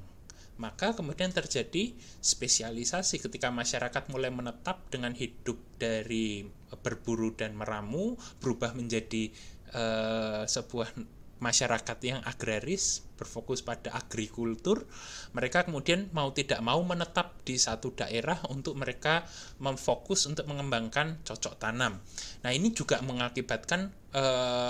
maka 0.63 0.95
kemudian 0.95 1.27
terjadi 1.35 1.91
spesialisasi 2.23 3.19
ketika 3.19 3.51
masyarakat 3.51 4.07
mulai 4.07 4.31
menetap 4.31 4.87
dengan 4.87 5.11
hidup 5.11 5.59
dari 5.75 6.47
berburu 6.79 7.35
dan 7.35 7.51
meramu 7.51 8.15
berubah 8.39 8.71
menjadi 8.71 9.27
uh, 9.75 10.47
sebuah 10.47 10.95
masyarakat 11.43 11.97
yang 12.07 12.23
agraris 12.23 13.03
berfokus 13.19 13.59
pada 13.59 13.91
agrikultur 13.91 14.87
mereka 15.35 15.67
kemudian 15.67 16.07
mau 16.15 16.31
tidak 16.31 16.63
mau 16.63 16.79
menetap 16.81 17.43
di 17.43 17.59
satu 17.59 17.91
daerah 17.91 18.39
untuk 18.47 18.79
mereka 18.79 19.27
memfokus 19.59 20.23
untuk 20.29 20.47
mengembangkan 20.47 21.19
cocok 21.25 21.59
tanam. 21.59 21.99
Nah 22.45 22.51
ini 22.53 22.71
juga 22.71 23.01
mengakibatkan 23.03 23.91
e, 24.13 24.23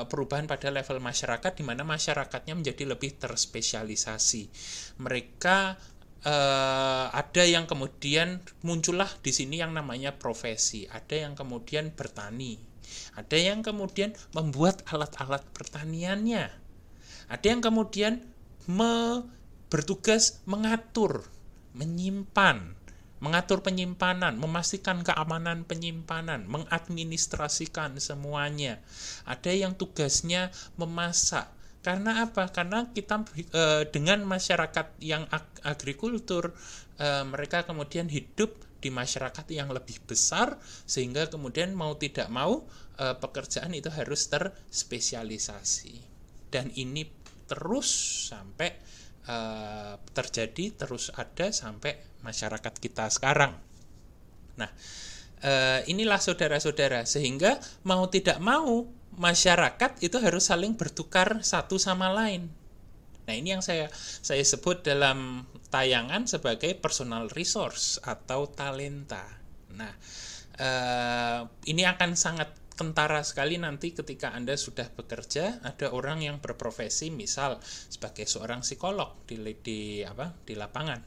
perubahan 0.07 0.47
pada 0.49 0.71
level 0.71 1.03
masyarakat 1.03 1.51
di 1.53 1.63
mana 1.67 1.83
masyarakatnya 1.83 2.55
menjadi 2.55 2.83
lebih 2.87 3.19
terspesialisasi. 3.19 4.43
Mereka 5.03 5.57
e, 6.23 6.35
ada 7.11 7.43
yang 7.43 7.67
kemudian 7.67 8.39
muncullah 8.63 9.11
di 9.19 9.35
sini 9.35 9.59
yang 9.59 9.75
namanya 9.75 10.15
profesi 10.15 10.87
ada 10.87 11.13
yang 11.27 11.35
kemudian 11.35 11.91
bertani 11.91 12.73
ada 13.13 13.37
yang 13.37 13.65
kemudian 13.65 14.13
membuat 14.37 14.85
alat-alat 14.89 15.41
pertaniannya 15.53 16.62
ada 17.27 17.45
yang 17.45 17.61
kemudian 17.63 18.23
me, 18.67 19.23
bertugas 19.67 20.43
mengatur, 20.45 21.25
menyimpan, 21.73 22.77
mengatur 23.23 23.63
penyimpanan, 23.63 24.35
memastikan 24.35 24.99
keamanan 24.99 25.63
penyimpanan, 25.63 26.43
mengadministrasikan 26.43 27.95
semuanya. 28.03 28.83
Ada 29.23 29.55
yang 29.55 29.79
tugasnya 29.79 30.51
memasak. 30.75 31.47
Karena 31.79 32.27
apa? 32.27 32.51
Karena 32.51 32.91
kita 32.91 33.23
e, 33.51 33.87
dengan 33.91 34.27
masyarakat 34.27 34.99
yang 34.99 35.23
ag 35.31 35.47
agrikultur, 35.63 36.51
e, 36.99 37.07
mereka 37.23 37.63
kemudian 37.63 38.11
hidup 38.11 38.55
di 38.83 38.91
masyarakat 38.91 39.47
yang 39.51 39.71
lebih 39.71 40.03
besar 40.03 40.59
sehingga 40.83 41.31
kemudian 41.31 41.71
mau 41.71 41.95
tidak 41.95 42.27
mau 42.27 42.67
e, 42.99 43.05
pekerjaan 43.19 43.71
itu 43.71 43.87
harus 43.87 44.27
terspesialisasi. 44.27 46.12
Dan 46.53 46.69
ini 46.77 47.09
terus 47.49 47.89
sampai 48.29 48.69
uh, 49.25 49.97
terjadi 50.13 50.85
terus 50.85 51.09
ada 51.17 51.49
sampai 51.49 51.97
masyarakat 52.21 52.73
kita 52.77 53.09
sekarang. 53.09 53.57
Nah, 54.61 54.69
uh, 55.43 55.81
inilah 55.89 56.21
saudara-saudara 56.21 57.09
sehingga 57.09 57.57
mau 57.89 58.05
tidak 58.13 58.37
mau 58.37 58.85
masyarakat 59.17 60.01
itu 60.01 60.17
harus 60.17 60.49
saling 60.49 60.73
bertukar 60.77 61.41
satu 61.41 61.81
sama 61.81 62.09
lain. 62.09 62.49
Nah, 63.23 63.33
ini 63.33 63.55
yang 63.55 63.63
saya 63.63 63.87
saya 63.97 64.43
sebut 64.43 64.83
dalam 64.83 65.47
tayangan 65.71 66.27
sebagai 66.27 66.75
personal 66.75 67.31
resource 67.31 67.97
atau 68.03 68.51
talenta. 68.51 69.23
Nah, 69.73 69.93
uh, 70.59 71.41
ini 71.65 71.87
akan 71.87 72.19
sangat 72.19 72.51
kentara 72.83 73.23
sekali 73.23 73.55
nanti 73.55 73.95
ketika 73.95 74.35
Anda 74.35 74.59
sudah 74.59 74.91
bekerja 74.91 75.63
ada 75.63 75.95
orang 75.95 76.19
yang 76.19 76.43
berprofesi 76.43 77.07
misal 77.15 77.63
sebagai 77.63 78.27
seorang 78.27 78.59
psikolog 78.59 79.23
di 79.23 79.39
di 79.63 79.79
apa 80.03 80.35
di 80.43 80.59
lapangan. 80.59 80.99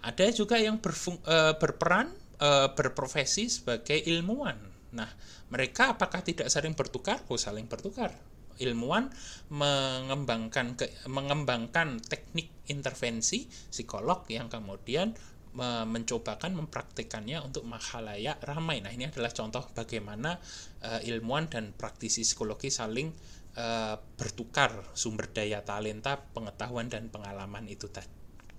Ada 0.00 0.32
juga 0.32 0.56
yang 0.56 0.80
berfung, 0.80 1.20
e, 1.20 1.36
berperan 1.60 2.08
e, 2.40 2.48
berprofesi 2.72 3.52
sebagai 3.52 4.00
ilmuwan. 4.08 4.56
Nah, 4.96 5.08
mereka 5.52 5.92
apakah 5.92 6.24
tidak 6.24 6.48
saling 6.48 6.72
bertukar? 6.72 7.20
Oh, 7.28 7.36
saling 7.36 7.68
bertukar. 7.68 8.16
Ilmuwan 8.56 9.12
mengembangkan 9.52 10.78
ke, 10.78 10.88
mengembangkan 11.10 12.00
teknik 12.00 12.48
intervensi 12.70 13.44
psikolog 13.50 14.24
yang 14.32 14.48
kemudian 14.48 15.12
mencobakan 15.54 16.58
mempraktekannya 16.58 17.38
untuk 17.38 17.62
mahalaya 17.62 18.34
ramai. 18.42 18.82
Nah, 18.82 18.90
ini 18.90 19.06
adalah 19.06 19.30
contoh 19.30 19.62
bagaimana 19.70 20.34
uh, 20.82 21.00
ilmuwan 21.06 21.46
dan 21.46 21.70
praktisi 21.70 22.26
psikologi 22.26 22.74
saling 22.74 23.14
uh, 23.54 23.94
bertukar 24.18 24.74
sumber 24.98 25.30
daya 25.30 25.62
talenta, 25.62 26.18
pengetahuan 26.18 26.90
dan 26.90 27.06
pengalaman 27.06 27.70
itu 27.70 27.86
tadi. 27.86 28.10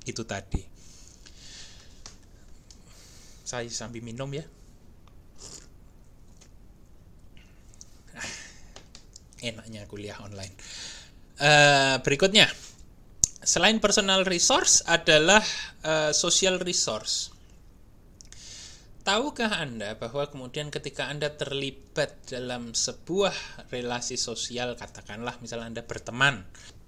Itu 0.07 0.23
tadi. 0.23 0.63
Saya 3.43 3.67
sambil 3.67 3.99
minum 3.99 4.31
ya. 4.31 4.47
Ah, 8.15 8.31
enaknya 9.43 9.83
kuliah 9.91 10.15
online. 10.23 10.55
Uh, 11.35 11.99
berikutnya 11.99 12.47
selain 13.45 13.77
personal 13.77 14.25
resource 14.25 14.81
adalah 14.89 15.39
uh, 15.85 16.11
social 16.11 16.57
resource. 16.57 17.31
Tahukah 19.05 19.61
Anda 19.61 19.93
bahwa 20.01 20.25
kemudian 20.25 20.73
ketika 20.73 21.05
Anda 21.05 21.29
terlibat 21.29 22.25
dalam 22.25 22.73
sebuah 22.73 23.69
relasi 23.69 24.17
sosial, 24.17 24.73
katakanlah 24.73 25.37
misalnya 25.45 25.77
Anda 25.77 25.83
berteman 25.85 26.41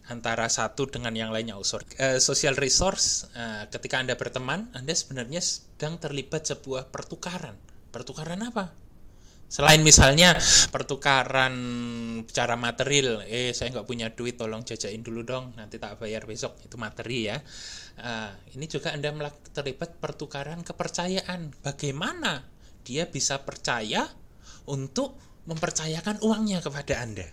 antara 0.09 0.49
satu 0.49 0.89
dengan 0.89 1.13
yang 1.13 1.29
lainnya, 1.29 1.53
oh 1.61 1.67
sorry, 1.67 1.85
uh, 2.01 2.17
social 2.17 2.57
resource, 2.57 3.29
uh, 3.37 3.69
ketika 3.69 4.01
Anda 4.01 4.17
berteman, 4.17 4.73
Anda 4.73 4.97
sebenarnya 4.97 5.45
sedang 5.45 6.01
terlibat 6.01 6.49
sebuah 6.49 6.89
pertukaran. 6.89 7.53
Pertukaran 7.93 8.41
apa? 8.41 8.86
Selain 9.47 9.79
misalnya 9.79 10.35
pertukaran 10.75 11.55
secara 12.27 12.59
material, 12.59 13.23
eh 13.31 13.55
saya 13.55 13.71
nggak 13.71 13.87
punya 13.87 14.11
duit, 14.11 14.35
tolong 14.35 14.67
jajain 14.67 14.99
dulu 14.99 15.23
dong, 15.23 15.55
nanti 15.55 15.79
tak 15.79 16.03
bayar 16.03 16.27
besok, 16.27 16.59
itu 16.67 16.75
materi 16.75 17.31
ya. 17.31 17.39
Uh, 17.95 18.35
ini 18.59 18.67
juga 18.67 18.91
Anda 18.91 19.15
terlibat 19.55 20.03
pertukaran 20.03 20.67
kepercayaan. 20.67 21.63
Bagaimana 21.63 22.43
dia 22.83 23.07
bisa 23.07 23.39
percaya 23.39 24.03
untuk 24.67 25.15
mempercayakan 25.47 26.19
uangnya 26.27 26.59
kepada 26.59 26.99
Anda? 26.99 27.27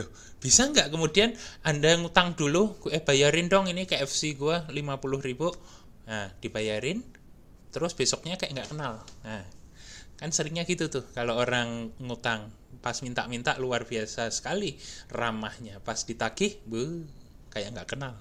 Loh, 0.00 0.08
bisa 0.40 0.64
nggak 0.64 0.88
kemudian 0.88 1.36
Anda 1.60 2.00
ngutang 2.00 2.40
dulu, 2.40 2.88
eh 2.88 3.04
bayarin 3.04 3.52
dong 3.52 3.68
ini 3.68 3.84
KFC 3.84 4.32
gua 4.32 4.64
50 4.72 5.28
ribu, 5.28 5.52
nah 6.08 6.32
dibayarin, 6.40 7.04
terus 7.68 7.92
besoknya 7.92 8.40
kayak 8.40 8.56
nggak 8.56 8.68
kenal. 8.72 9.04
Nah, 9.28 9.59
kan 10.20 10.28
seringnya 10.28 10.68
gitu 10.68 10.92
tuh 10.92 11.08
kalau 11.16 11.40
orang 11.40 11.96
ngutang 11.96 12.52
pas 12.84 13.00
minta-minta 13.00 13.56
luar 13.56 13.88
biasa 13.88 14.28
sekali 14.28 14.76
ramahnya. 15.08 15.80
Pas 15.80 15.96
ditagih 16.04 16.60
bu 16.68 17.08
kayak 17.48 17.72
nggak 17.72 17.88
kenal. 17.96 18.20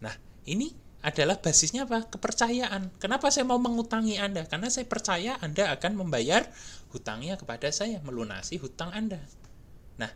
Nah 0.00 0.16
ini 0.48 0.72
adalah 1.04 1.36
basisnya 1.36 1.84
apa? 1.84 2.08
Kepercayaan. 2.08 2.96
Kenapa 2.96 3.28
saya 3.28 3.44
mau 3.44 3.60
mengutangi 3.60 4.16
anda? 4.16 4.48
Karena 4.48 4.72
saya 4.72 4.88
percaya 4.88 5.36
anda 5.44 5.70
akan 5.76 5.92
membayar 6.08 6.48
hutangnya 6.90 7.36
kepada 7.36 7.68
saya 7.68 8.00
melunasi 8.00 8.56
hutang 8.56 8.96
anda. 8.96 9.20
Nah 10.00 10.08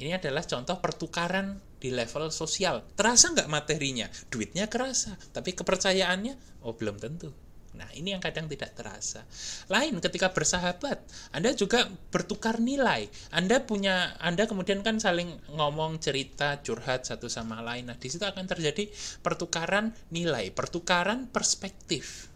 ini 0.00 0.16
adalah 0.16 0.40
contoh 0.40 0.80
pertukaran 0.80 1.60
di 1.76 1.92
level 1.92 2.32
sosial. 2.32 2.80
Terasa 2.96 3.28
nggak 3.36 3.52
materinya? 3.52 4.08
Duitnya 4.32 4.72
kerasa 4.72 5.20
tapi 5.36 5.52
kepercayaannya 5.52 6.64
oh 6.64 6.72
belum 6.72 6.96
tentu 6.96 7.41
Nah, 7.72 7.88
ini 7.96 8.12
yang 8.12 8.20
kadang 8.20 8.52
tidak 8.52 8.76
terasa. 8.76 9.24
Lain 9.72 9.96
ketika 9.96 10.28
bersahabat, 10.28 11.00
Anda 11.32 11.56
juga 11.56 11.88
bertukar 12.12 12.60
nilai. 12.60 13.08
Anda 13.32 13.64
punya 13.64 14.12
Anda 14.20 14.44
kemudian 14.44 14.84
kan 14.84 15.00
saling 15.00 15.40
ngomong 15.56 15.96
cerita, 15.96 16.60
curhat 16.60 17.08
satu 17.08 17.32
sama 17.32 17.64
lain. 17.64 17.88
Nah, 17.88 17.96
di 17.96 18.12
situ 18.12 18.22
akan 18.28 18.44
terjadi 18.44 18.92
pertukaran 19.24 19.96
nilai, 20.12 20.52
pertukaran 20.52 21.32
perspektif 21.32 22.32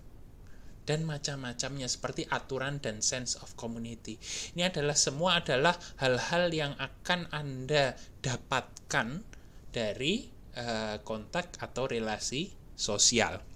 dan 0.86 1.02
macam-macamnya 1.02 1.90
seperti 1.90 2.24
aturan 2.30 2.78
dan 2.78 3.02
sense 3.02 3.34
of 3.42 3.52
community. 3.58 4.16
Ini 4.54 4.70
adalah 4.70 4.94
semua 4.94 5.42
adalah 5.42 5.74
hal-hal 5.98 6.48
yang 6.54 6.72
akan 6.78 7.26
Anda 7.34 7.98
dapatkan 8.22 9.26
dari 9.74 10.30
uh, 10.56 11.02
kontak 11.02 11.58
atau 11.58 11.90
relasi 11.90 12.54
sosial. 12.78 13.55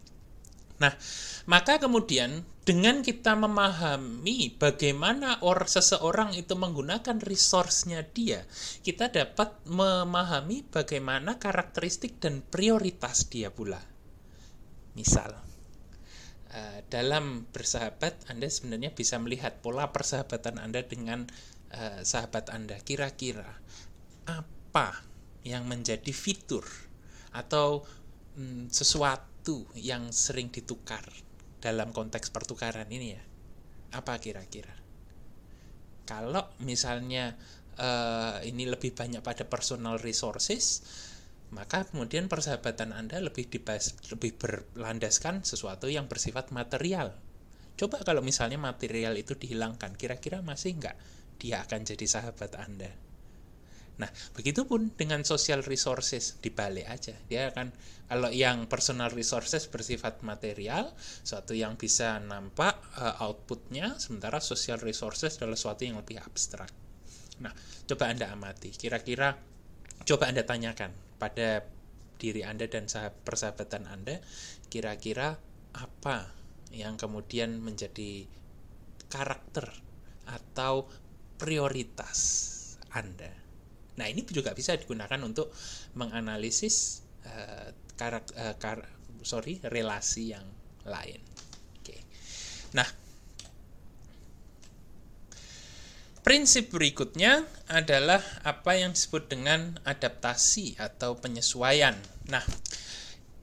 Nah, 0.80 0.96
maka 1.44 1.76
kemudian 1.76 2.40
dengan 2.64 3.04
kita 3.04 3.36
memahami 3.36 4.56
bagaimana 4.56 5.36
or 5.44 5.68
seseorang 5.68 6.32
itu 6.32 6.56
menggunakan 6.56 7.20
resource-nya 7.20 8.00
dia, 8.08 8.48
kita 8.80 9.12
dapat 9.12 9.60
memahami 9.68 10.64
bagaimana 10.72 11.36
karakteristik 11.36 12.16
dan 12.16 12.40
prioritas 12.40 13.28
dia 13.28 13.52
pula. 13.52 13.80
Misal, 14.96 15.36
uh, 16.50 16.78
dalam 16.88 17.44
bersahabat 17.52 18.32
Anda 18.32 18.48
sebenarnya 18.48 18.96
bisa 18.96 19.20
melihat 19.20 19.60
pola 19.60 19.92
persahabatan 19.92 20.56
Anda 20.56 20.80
dengan 20.80 21.28
uh, 21.76 22.00
sahabat 22.00 22.48
Anda. 22.48 22.80
Kira-kira 22.80 23.52
apa 24.24 24.96
yang 25.44 25.64
menjadi 25.68 26.12
fitur 26.12 26.64
atau 27.32 27.84
mm, 28.36 28.68
sesuatu 28.68 29.30
itu 29.50 29.66
yang 29.74 30.14
sering 30.14 30.46
ditukar 30.54 31.02
dalam 31.58 31.90
konteks 31.90 32.30
pertukaran 32.30 32.86
ini 32.86 33.18
ya? 33.18 33.22
Apa 33.98 34.22
kira-kira? 34.22 34.70
Kalau 36.06 36.54
misalnya 36.62 37.34
uh, 37.74 38.38
ini 38.46 38.70
lebih 38.70 38.94
banyak 38.94 39.18
pada 39.26 39.42
personal 39.50 39.98
resources, 39.98 40.86
maka 41.50 41.82
kemudian 41.82 42.30
persahabatan 42.30 42.94
Anda 42.94 43.18
lebih 43.18 43.50
dibahas, 43.50 43.98
lebih 44.14 44.38
berlandaskan 44.38 45.42
sesuatu 45.42 45.90
yang 45.90 46.06
bersifat 46.06 46.54
material. 46.54 47.10
Coba 47.74 48.06
kalau 48.06 48.22
misalnya 48.22 48.62
material 48.62 49.18
itu 49.18 49.34
dihilangkan, 49.34 49.98
kira-kira 49.98 50.46
masih 50.46 50.78
nggak 50.78 50.94
dia 51.42 51.66
akan 51.66 51.82
jadi 51.82 52.06
sahabat 52.06 52.54
Anda? 52.54 53.09
Nah, 54.00 54.08
begitupun 54.32 54.96
dengan 54.96 55.20
social 55.28 55.60
resources 55.60 56.40
dibalik 56.40 56.88
aja. 56.88 57.12
Dia 57.28 57.52
akan 57.52 57.68
kalau 58.08 58.32
yang 58.32 58.66
personal 58.66 59.12
resources 59.12 59.68
bersifat 59.68 60.24
material, 60.24 60.90
suatu 61.22 61.52
yang 61.52 61.76
bisa 61.76 62.18
nampak 62.18 62.80
uh, 62.96 63.22
outputnya, 63.22 64.00
sementara 64.00 64.40
social 64.40 64.80
resources 64.80 65.36
adalah 65.38 65.54
suatu 65.54 65.84
yang 65.84 66.00
lebih 66.00 66.18
abstrak. 66.18 66.72
Nah, 67.44 67.52
coba 67.86 68.10
Anda 68.10 68.32
amati. 68.32 68.72
Kira-kira 68.72 69.36
coba 70.02 70.26
Anda 70.26 70.42
tanyakan 70.42 70.90
pada 71.20 71.62
diri 72.16 72.42
Anda 72.42 72.66
dan 72.66 72.88
persahabatan 73.22 73.84
Anda, 73.86 74.18
kira-kira 74.72 75.36
apa 75.76 76.34
yang 76.72 76.96
kemudian 76.96 77.62
menjadi 77.62 78.26
karakter 79.06 79.70
atau 80.26 80.90
prioritas 81.38 82.18
Anda 82.90 83.49
Nah, 84.00 84.08
ini 84.08 84.24
juga 84.24 84.56
bisa 84.56 84.72
digunakan 84.72 85.20
untuk 85.20 85.52
menganalisis 85.92 87.04
uh, 87.28 87.68
karak, 88.00 88.24
uh, 88.32 88.56
kar, 88.56 88.80
sorry, 89.20 89.60
relasi 89.68 90.32
yang 90.32 90.48
lain. 90.88 91.20
Oke. 91.76 92.00
Nah, 92.72 92.88
prinsip 96.24 96.72
berikutnya 96.72 97.44
adalah 97.68 98.24
apa 98.40 98.80
yang 98.80 98.96
disebut 98.96 99.28
dengan 99.28 99.76
adaptasi 99.84 100.80
atau 100.80 101.20
penyesuaian. 101.20 102.00
Nah, 102.32 102.44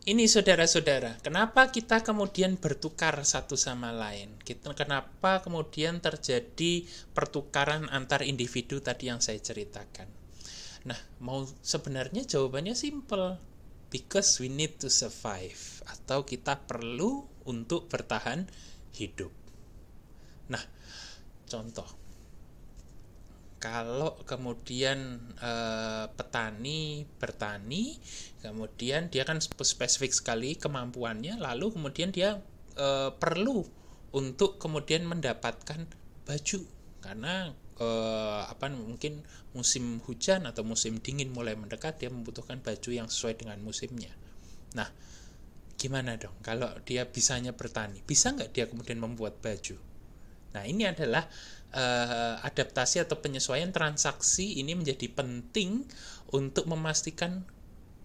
ini 0.08 0.24
saudara-saudara, 0.24 1.20
kenapa 1.20 1.68
kita 1.68 2.00
kemudian 2.00 2.56
bertukar 2.56 3.20
satu 3.28 3.60
sama 3.60 3.92
lain? 3.92 4.40
Kita, 4.40 4.72
kenapa 4.72 5.44
kemudian 5.44 6.00
terjadi 6.00 6.88
pertukaran 7.12 7.92
antar 7.92 8.24
individu 8.24 8.80
tadi 8.80 9.12
yang 9.12 9.20
saya 9.20 9.38
ceritakan? 9.44 10.17
Nah, 10.88 11.00
mau 11.20 11.44
sebenarnya 11.44 12.24
jawabannya 12.24 12.74
simple. 12.74 13.36
Because 13.88 14.44
we 14.44 14.52
need 14.52 14.84
to 14.84 14.92
survive 14.92 15.80
atau 15.88 16.28
kita 16.28 16.60
perlu 16.68 17.24
untuk 17.48 17.88
bertahan 17.88 18.44
hidup. 18.92 19.32
Nah, 20.52 20.60
contoh 21.48 21.88
kalau 23.58 24.22
kemudian 24.28 25.18
e, 25.34 25.52
petani 26.14 27.10
bertani, 27.18 27.98
kemudian 28.44 29.10
dia 29.10 29.26
kan 29.26 29.42
spesifik 29.42 30.14
sekali 30.14 30.54
kemampuannya, 30.60 31.42
lalu 31.42 31.74
kemudian 31.74 32.14
dia 32.14 32.38
e, 32.78 33.10
perlu 33.18 33.66
untuk 34.14 34.62
kemudian 34.62 35.10
mendapatkan 35.10 35.90
baju 36.28 36.60
karena 37.02 37.56
uh, 37.80 38.44
apa 38.50 38.70
mungkin 38.74 39.22
musim 39.54 40.02
hujan 40.06 40.46
atau 40.46 40.62
musim 40.66 41.02
dingin 41.02 41.34
mulai 41.34 41.58
mendekat 41.58 42.02
dia 42.02 42.10
membutuhkan 42.10 42.62
baju 42.62 42.90
yang 42.90 43.08
sesuai 43.10 43.42
dengan 43.42 43.58
musimnya. 43.62 44.12
Nah 44.78 44.90
gimana 45.78 46.18
dong? 46.18 46.34
Kalau 46.42 46.70
dia 46.84 47.06
bisanya 47.06 47.54
bertani 47.54 48.02
bisa 48.06 48.34
nggak 48.34 48.52
dia 48.54 48.66
kemudian 48.66 48.98
membuat 48.98 49.38
baju? 49.40 49.78
Nah 50.58 50.64
ini 50.66 50.90
adalah 50.90 51.30
uh, 51.74 52.42
adaptasi 52.42 53.04
atau 53.06 53.22
penyesuaian 53.22 53.70
transaksi 53.70 54.58
ini 54.58 54.74
menjadi 54.74 55.12
penting 55.14 55.86
untuk 56.34 56.66
memastikan 56.66 57.46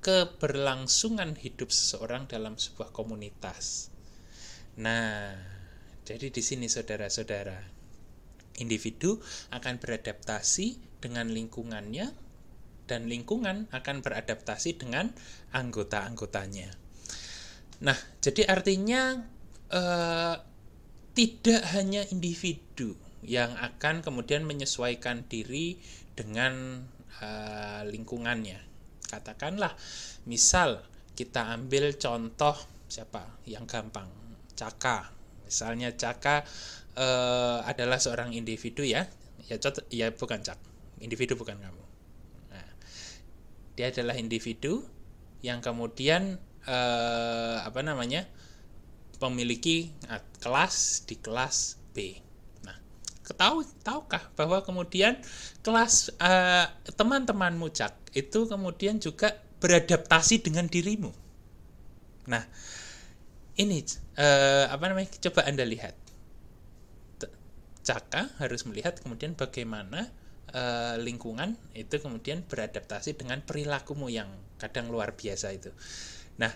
keberlangsungan 0.03 1.39
hidup 1.39 1.71
seseorang 1.71 2.27
dalam 2.27 2.59
sebuah 2.59 2.91
komunitas. 2.91 3.89
Nah, 4.83 5.31
jadi 6.03 6.35
di 6.35 6.43
sini 6.43 6.67
saudara-saudara, 6.67 7.72
individu 8.61 9.23
akan 9.55 9.81
beradaptasi 9.81 11.01
dengan 11.01 11.31
lingkungannya 11.33 12.13
dan 12.87 13.09
lingkungan 13.09 13.71
akan 13.73 14.05
beradaptasi 14.05 14.77
dengan 14.77 15.11
anggota-anggotanya. 15.55 16.71
Nah, 17.83 17.97
jadi 18.23 18.47
artinya 18.47 19.23
eh, 19.73 20.37
tidak 21.13 21.63
hanya 21.75 22.05
individu 22.13 22.95
yang 23.23 23.55
akan 23.59 24.03
kemudian 24.03 24.45
menyesuaikan 24.45 25.27
diri 25.27 25.79
dengan 26.13 26.85
eh, 27.23 27.83
lingkungannya. 27.89 28.61
Katakanlah, 29.09 29.75
misal 30.29 30.85
kita 31.13 31.53
ambil 31.53 31.93
contoh 32.01 32.57
siapa 32.89 33.41
yang 33.49 33.69
gampang, 33.69 34.09
Caka. 34.57 35.13
Misalnya 35.45 35.93
Caka 35.93 36.45
uh, 36.97 37.65
adalah 37.65 37.99
seorang 38.01 38.33
individu 38.37 38.85
ya. 38.85 39.09
Ya 39.51 39.59
cot 39.59 39.85
ya 39.93 40.13
bukan 40.13 40.41
cak. 40.45 40.59
Individu 41.03 41.35
bukan 41.35 41.59
kamu. 41.59 41.85
Nah, 42.55 42.69
dia 43.75 43.91
adalah 43.91 44.15
individu 44.15 44.87
yang 45.43 45.59
kemudian 45.59 46.39
uh, 46.67 47.57
apa 47.67 47.83
namanya 47.83 48.27
memiliki 49.23 49.95
kelas 50.43 51.07
di 51.07 51.15
kelas 51.19 51.79
B. 51.95 52.19
Nah 52.67 52.75
ketahui 53.23 53.67
tahukah 53.87 54.23
bahwa 54.35 54.63
kemudian 54.67 55.19
kelas 55.63 56.11
uh, 56.19 56.67
teman-temanmu 56.99 57.71
cak 57.71 58.15
itu 58.19 58.51
kemudian 58.51 58.99
juga 58.99 59.39
beradaptasi 59.63 60.43
dengan 60.43 60.67
dirimu? 60.67 61.15
Nah 62.27 62.43
ini 63.59 63.87
uh, 64.19 64.67
apa 64.75 64.85
namanya 64.91 65.15
coba 65.23 65.47
anda 65.47 65.63
lihat 65.63 65.95
Caka 67.83 68.31
harus 68.39 68.63
melihat 68.65 68.95
kemudian 69.03 69.35
bagaimana 69.35 70.11
uh, 70.55 70.95
lingkungan 71.03 71.59
itu 71.75 71.99
kemudian 71.99 72.47
beradaptasi 72.47 73.19
dengan 73.19 73.43
perilakumu 73.43 74.07
yang 74.07 74.31
kadang 74.59 74.87
luar 74.89 75.19
biasa 75.19 75.51
itu. 75.51 75.75
Nah, 76.39 76.53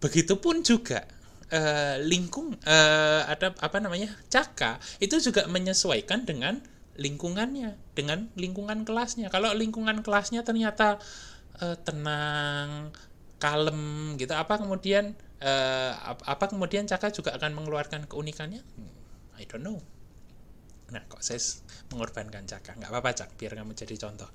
begitupun 0.00 0.64
juga 0.64 1.04
uh, 1.52 2.00
lingkung 2.00 2.56
uh, 2.64 3.22
ada 3.28 3.52
apa 3.60 3.78
namanya 3.82 4.16
Caka 4.32 4.80
itu 5.02 5.20
juga 5.20 5.44
menyesuaikan 5.50 6.24
dengan 6.24 6.62
lingkungannya, 7.00 7.76
dengan 7.96 8.28
lingkungan 8.36 8.84
kelasnya. 8.84 9.32
Kalau 9.32 9.52
lingkungan 9.52 10.04
kelasnya 10.04 10.44
ternyata 10.44 11.00
uh, 11.60 11.76
tenang, 11.84 12.92
kalem 13.40 14.14
gitu, 14.20 14.36
apa 14.36 14.60
kemudian 14.60 15.16
uh, 15.40 15.92
apa 16.24 16.48
kemudian 16.48 16.84
Caka 16.88 17.12
juga 17.12 17.36
akan 17.36 17.56
mengeluarkan 17.56 18.08
keunikannya? 18.08 18.60
Hmm, 18.60 18.92
I 19.36 19.44
don't 19.48 19.64
know. 19.64 19.80
Nah, 20.90 21.02
kok 21.06 21.22
saya 21.22 21.38
mengorbankan 21.94 22.46
Caka? 22.46 22.78
Nggak 22.78 22.90
apa-apa, 22.90 23.10
Cak, 23.14 23.38
biar 23.38 23.58
kamu 23.58 23.72
jadi 23.74 23.94
contoh. 23.98 24.30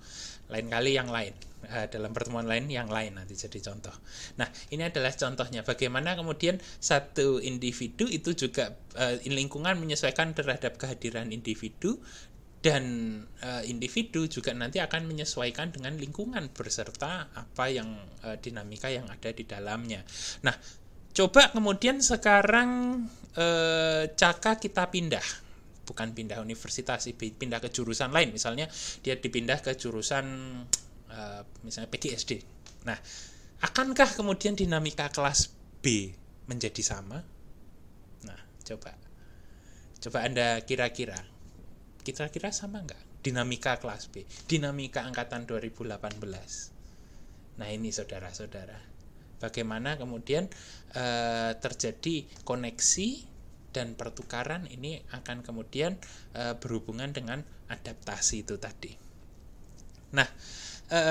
Lain 0.52 0.68
kali 0.72 0.91
yang 0.96 1.12
lain. 1.12 1.36
Uh, 1.65 1.89
dalam 1.89 2.13
pertemuan 2.13 2.46
lain 2.46 2.70
yang 2.70 2.86
lain 2.91 3.18
nanti 3.18 3.34
jadi 3.34 3.58
contoh. 3.58 3.94
Nah, 4.38 4.46
ini 4.70 4.86
adalah 4.86 5.10
contohnya. 5.18 5.65
Bagaimana 5.65 6.13
kemudian 6.13 6.62
satu 6.62 7.41
individu 7.41 8.06
itu 8.06 8.38
juga 8.38 8.70
uh, 8.96 9.18
lingkungan 9.26 9.76
menyesuaikan 9.82 10.38
terhadap 10.38 10.78
kehadiran 10.78 11.34
individu 11.34 11.98
dan 12.65 12.86
uh, 13.46 13.62
individu 13.62 14.26
juga 14.26 14.50
nanti 14.58 14.82
akan 14.82 15.06
menyesuaikan 15.06 15.70
dengan 15.70 15.94
lingkungan 16.02 16.50
berserta 16.50 17.30
apa 17.30 17.70
yang 17.70 17.94
uh, 18.26 18.41
dinamika 18.41 18.89
yang 18.89 19.06
ada 19.06 19.30
di 19.30 19.46
dalamnya. 19.46 20.02
Nah, 20.41 20.58
coba 21.13 21.54
kemudian 21.54 22.02
sekarang 22.02 23.06
uh, 23.38 24.04
Caka 24.10 24.58
kita 24.58 24.89
pindah 24.89 25.45
bukan 25.86 26.12
pindah 26.12 26.41
universitas 26.41 27.08
pindah 27.15 27.62
ke 27.62 27.69
jurusan 27.69 28.10
lain. 28.10 28.34
Misalnya 28.34 28.65
dia 29.06 29.15
dipindah 29.15 29.62
ke 29.62 29.78
jurusan 29.78 30.26
uh, 31.10 31.41
misalnya 31.62 31.89
PGSD 31.89 32.32
nah 32.86 32.98
akankah 33.65 34.13
kemudian 34.13 34.54
dinamika 34.54 35.10
kelas 35.10 35.50
B 35.82 36.13
menjadi 36.45 36.82
sama? 36.86 37.21
Nah 38.26 38.39
coba. 38.62 38.93
Coba 40.02 40.19
anda 40.21 40.62
kira-kira. 40.62 41.17
Kira-kira 42.06 42.54
sama 42.54 42.86
nggak 42.86 43.26
dinamika 43.26 43.82
kelas 43.82 44.13
B? 44.13 44.21
Dinamika 44.45 45.02
angkatan 45.02 45.50
2018 45.50 46.76
nah 47.56 47.71
ini 47.71 47.89
saudara-saudara. 47.89 48.93
Bagaimana 49.39 49.95
kemudian 50.00 50.48
uh, 50.95 51.52
terjadi 51.60 52.28
koneksi 52.43 53.35
dan 53.76 54.00
pertukaran 54.00 54.64
ini 54.72 55.04
akan 55.12 55.44
kemudian 55.44 56.00
e, 56.32 56.56
berhubungan 56.56 57.12
dengan 57.12 57.44
adaptasi 57.68 58.48
itu 58.48 58.56
tadi. 58.56 58.96
Nah, 60.16 60.24
e, 60.88 61.02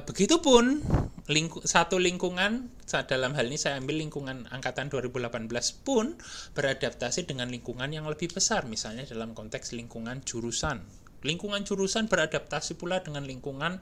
begitupun 0.00 0.80
lingku, 1.28 1.60
satu 1.60 2.00
lingkungan 2.00 2.72
dalam 2.88 3.36
hal 3.36 3.44
ini 3.52 3.60
saya 3.60 3.76
ambil 3.76 4.00
lingkungan 4.00 4.48
angkatan 4.48 4.88
2018 4.88 5.52
pun 5.84 6.16
beradaptasi 6.56 7.28
dengan 7.28 7.52
lingkungan 7.52 7.92
yang 7.92 8.08
lebih 8.08 8.32
besar, 8.32 8.64
misalnya 8.64 9.04
dalam 9.04 9.36
konteks 9.36 9.76
lingkungan 9.76 10.24
jurusan. 10.24 10.80
Lingkungan 11.20 11.68
jurusan 11.68 12.08
beradaptasi 12.08 12.80
pula 12.80 13.04
dengan 13.04 13.28
lingkungan 13.28 13.76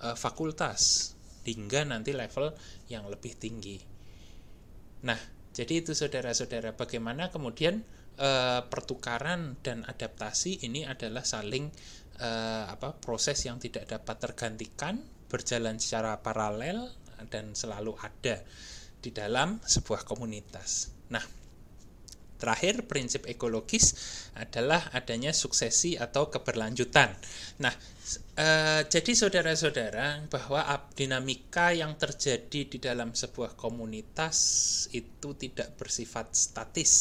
e, 0.00 0.16
fakultas. 0.16 1.12
hingga 1.42 1.82
nanti 1.82 2.14
level 2.14 2.54
yang 2.86 3.02
lebih 3.10 3.34
tinggi. 3.34 3.74
Nah, 5.02 5.18
jadi 5.52 5.84
itu 5.84 5.92
saudara-saudara 5.92 6.72
bagaimana 6.72 7.28
kemudian 7.28 7.84
e, 8.16 8.30
pertukaran 8.72 9.60
dan 9.60 9.84
adaptasi 9.84 10.64
ini 10.64 10.88
adalah 10.88 11.28
saling 11.28 11.68
e, 12.16 12.28
apa 12.72 12.96
proses 12.96 13.36
yang 13.44 13.60
tidak 13.60 13.84
dapat 13.84 14.16
tergantikan, 14.16 14.96
berjalan 15.28 15.76
secara 15.76 16.16
paralel 16.24 16.88
dan 17.28 17.52
selalu 17.52 17.92
ada 18.00 18.40
di 19.02 19.12
dalam 19.12 19.60
sebuah 19.60 20.08
komunitas. 20.08 20.88
Nah, 21.12 21.22
terakhir 22.42 22.90
prinsip 22.90 23.30
ekologis 23.30 23.94
adalah 24.34 24.90
adanya 24.90 25.30
suksesi 25.30 25.94
atau 25.94 26.26
keberlanjutan. 26.26 27.14
Nah, 27.62 27.70
e, 28.34 28.48
jadi 28.90 29.12
saudara-saudara 29.14 30.26
bahwa 30.26 30.66
dinamika 30.98 31.70
yang 31.70 31.94
terjadi 31.94 32.66
di 32.66 32.78
dalam 32.82 33.14
sebuah 33.14 33.54
komunitas 33.54 34.36
itu 34.90 35.38
tidak 35.38 35.78
bersifat 35.78 36.34
statis. 36.34 36.92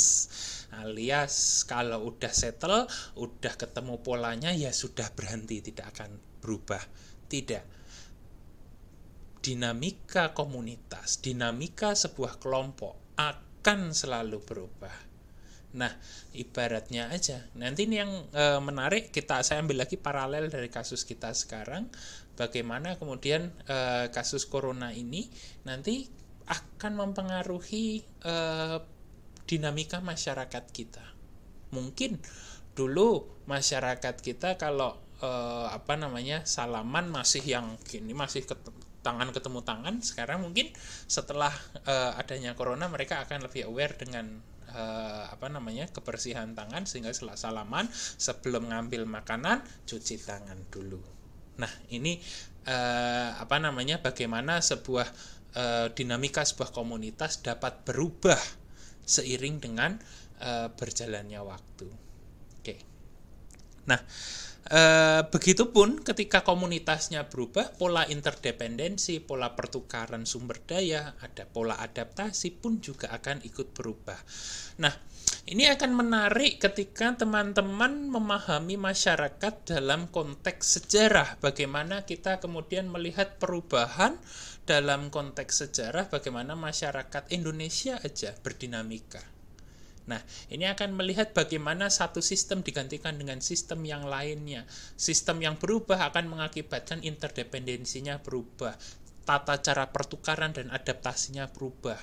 Alias 0.78 1.66
kalau 1.66 2.14
udah 2.14 2.30
settle, 2.30 2.86
udah 3.18 3.54
ketemu 3.58 3.98
polanya 4.06 4.54
ya 4.54 4.70
sudah 4.70 5.10
berhenti, 5.18 5.66
tidak 5.66 5.98
akan 5.98 6.22
berubah. 6.38 6.86
Tidak 7.26 7.82
dinamika 9.42 10.38
komunitas, 10.38 11.18
dinamika 11.18 11.98
sebuah 11.98 12.38
kelompok 12.38 13.18
akan 13.18 13.90
selalu 13.90 14.38
berubah. 14.46 15.11
Nah, 15.72 15.92
ibaratnya 16.36 17.08
aja. 17.08 17.48
Nanti 17.56 17.88
ini 17.88 17.96
yang 18.04 18.12
e, 18.28 18.60
menarik 18.60 19.16
kita 19.16 19.40
saya 19.40 19.64
ambil 19.64 19.88
lagi 19.88 19.96
paralel 19.96 20.52
dari 20.52 20.68
kasus 20.68 21.08
kita 21.08 21.32
sekarang, 21.32 21.88
bagaimana 22.36 23.00
kemudian 23.00 23.56
e, 23.64 24.12
kasus 24.12 24.44
corona 24.44 24.92
ini 24.92 25.32
nanti 25.64 26.12
akan 26.52 26.92
mempengaruhi 27.00 28.04
e, 28.04 28.36
dinamika 29.48 30.04
masyarakat 30.04 30.64
kita. 30.76 31.06
Mungkin 31.72 32.20
dulu 32.76 33.44
masyarakat 33.48 34.16
kita 34.20 34.60
kalau 34.60 35.00
e, 35.24 35.30
apa 35.72 35.96
namanya 35.96 36.44
salaman 36.44 37.08
masih 37.08 37.48
yang 37.48 37.80
gini 37.88 38.12
masih 38.12 38.44
tangan 39.02 39.34
ketemu 39.34 39.60
tangan 39.66 39.96
sekarang 40.00 40.46
mungkin 40.46 40.70
setelah 41.10 41.50
uh, 41.90 42.14
adanya 42.22 42.54
corona 42.54 42.86
mereka 42.86 43.26
akan 43.26 43.50
lebih 43.50 43.66
aware 43.66 43.98
dengan 43.98 44.40
uh, 44.76 45.32
apa 45.32 45.48
namanya 45.48 45.88
kebersihan 45.92 46.52
tangan 46.56 46.88
sehingga 46.88 47.12
setelah 47.12 47.38
salaman 47.38 47.86
sebelum 47.94 48.72
ngambil 48.72 49.08
makanan 49.08 49.64
cuci 49.88 50.16
tangan 50.24 50.58
dulu. 50.72 51.00
Nah 51.60 51.72
ini 51.94 52.18
uh, 52.68 53.38
apa 53.38 53.58
namanya 53.60 54.00
bagaimana 54.00 54.60
sebuah 54.64 55.08
uh, 55.56 55.88
dinamika 55.92 56.42
sebuah 56.42 56.72
komunitas 56.72 57.44
dapat 57.44 57.84
berubah 57.84 58.40
seiring 59.04 59.60
dengan 59.60 60.00
uh, 60.42 60.72
berjalannya 60.74 61.42
waktu. 61.44 61.88
Oke. 62.62 62.76
Nah 63.90 64.00
E, 64.62 64.82
begitupun 65.26 66.06
ketika 66.06 66.46
komunitasnya 66.46 67.26
berubah, 67.26 67.74
pola 67.76 68.06
interdependensi, 68.06 69.18
pola 69.18 69.58
pertukaran 69.58 70.30
sumber 70.30 70.62
daya, 70.62 71.18
ada 71.18 71.50
pola 71.50 71.82
adaptasi 71.82 72.54
pun 72.62 72.78
juga 72.78 73.10
akan 73.10 73.42
ikut 73.42 73.74
berubah. 73.74 74.22
Nah, 74.82 74.94
ini 75.50 75.66
akan 75.66 75.92
menarik 75.98 76.62
ketika 76.62 77.18
teman-teman 77.18 78.14
memahami 78.14 78.78
masyarakat 78.78 79.54
dalam 79.66 80.14
konteks 80.14 80.78
sejarah. 80.78 81.42
Bagaimana 81.42 82.06
kita 82.06 82.38
kemudian 82.38 82.86
melihat 82.86 83.42
perubahan 83.42 84.22
dalam 84.70 85.10
konteks 85.10 85.66
sejarah, 85.66 86.14
bagaimana 86.14 86.54
masyarakat 86.54 87.34
Indonesia 87.34 87.98
aja 88.06 88.38
berdinamika. 88.46 89.41
Nah, 90.12 90.20
ini 90.52 90.68
akan 90.68 90.92
melihat 90.92 91.32
bagaimana 91.32 91.88
satu 91.88 92.20
sistem 92.20 92.60
digantikan 92.60 93.16
dengan 93.16 93.40
sistem 93.40 93.88
yang 93.88 94.04
lainnya. 94.04 94.68
Sistem 95.00 95.40
yang 95.40 95.56
berubah 95.56 96.12
akan 96.12 96.28
mengakibatkan 96.28 97.00
interdependensinya 97.00 98.20
berubah. 98.20 98.76
Tata 99.24 99.56
cara 99.64 99.88
pertukaran 99.88 100.52
dan 100.52 100.68
adaptasinya 100.68 101.48
berubah. 101.48 101.96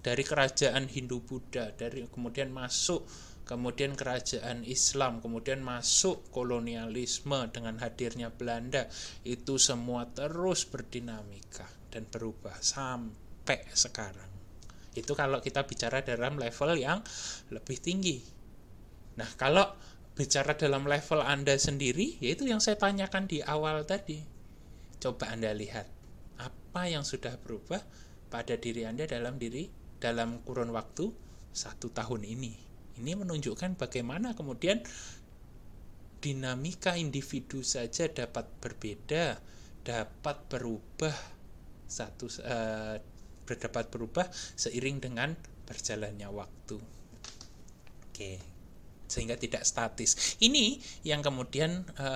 Dari 0.00 0.24
kerajaan 0.24 0.88
Hindu-Buddha, 0.88 1.76
dari 1.76 2.08
kemudian 2.08 2.48
masuk 2.48 3.04
kemudian 3.50 3.98
kerajaan 3.98 4.62
Islam, 4.62 5.18
kemudian 5.18 5.58
masuk 5.58 6.30
kolonialisme 6.30 7.50
dengan 7.50 7.82
hadirnya 7.82 8.30
Belanda, 8.30 8.86
itu 9.26 9.58
semua 9.58 10.06
terus 10.06 10.62
berdinamika 10.70 11.66
dan 11.90 12.06
berubah 12.06 12.54
sampai 12.62 13.66
sekarang. 13.74 14.29
Itu 14.94 15.14
kalau 15.14 15.38
kita 15.38 15.66
bicara 15.66 16.02
dalam 16.02 16.38
level 16.38 16.74
yang 16.78 17.04
lebih 17.54 17.78
tinggi. 17.78 18.18
Nah, 19.18 19.28
kalau 19.38 19.70
bicara 20.18 20.58
dalam 20.58 20.84
level 20.84 21.22
Anda 21.22 21.56
sendiri, 21.56 22.18
yaitu 22.18 22.44
yang 22.44 22.58
saya 22.58 22.76
tanyakan 22.76 23.30
di 23.30 23.40
awal 23.40 23.86
tadi. 23.86 24.20
Coba 25.00 25.32
Anda 25.32 25.54
lihat 25.56 25.88
apa 26.36 26.90
yang 26.90 27.06
sudah 27.06 27.40
berubah 27.40 27.80
pada 28.28 28.54
diri 28.60 28.84
Anda 28.84 29.08
dalam 29.08 29.40
diri 29.40 29.68
dalam 30.00 30.44
kurun 30.44 30.72
waktu 30.76 31.08
satu 31.52 31.88
tahun 31.92 32.24
ini. 32.26 32.52
Ini 33.00 33.16
menunjukkan 33.16 33.80
bagaimana 33.80 34.36
kemudian 34.36 34.84
dinamika 36.20 37.00
individu 37.00 37.64
saja 37.64 38.12
dapat 38.12 38.44
berbeda, 38.60 39.40
dapat 39.80 40.36
berubah 40.52 41.16
satu 41.88 42.28
uh, 42.44 42.96
berdapat 43.50 43.90
berubah 43.90 44.30
seiring 44.54 45.02
dengan 45.02 45.34
berjalannya 45.66 46.30
waktu. 46.30 46.78
Oke, 48.06 48.32
sehingga 49.10 49.34
tidak 49.34 49.66
statis. 49.66 50.38
Ini 50.38 50.78
yang 51.02 51.18
kemudian 51.18 51.82
e, 51.98 52.08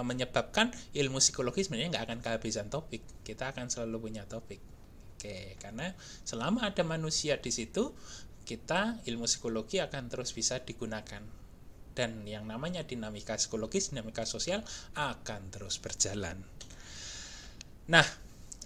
menyebabkan 0.00 0.72
ilmu 0.96 1.20
psikologi 1.20 1.68
sebenarnya 1.68 2.00
nggak 2.00 2.04
akan 2.08 2.18
kehabisan 2.24 2.72
topik. 2.72 3.04
Kita 3.20 3.52
akan 3.52 3.68
selalu 3.68 4.08
punya 4.08 4.24
topik. 4.24 4.56
Oke, 5.20 5.60
karena 5.60 5.92
selama 6.24 6.64
ada 6.64 6.80
manusia 6.80 7.36
di 7.36 7.52
situ, 7.52 7.92
kita 8.48 9.04
ilmu 9.04 9.28
psikologi 9.28 9.84
akan 9.84 10.08
terus 10.08 10.32
bisa 10.32 10.64
digunakan. 10.64 11.20
Dan 11.92 12.24
yang 12.24 12.48
namanya 12.48 12.88
dinamika 12.88 13.36
psikologis, 13.36 13.92
dinamika 13.92 14.24
sosial 14.24 14.64
akan 14.96 15.52
terus 15.52 15.76
berjalan. 15.76 16.40
Nah, 17.92 18.06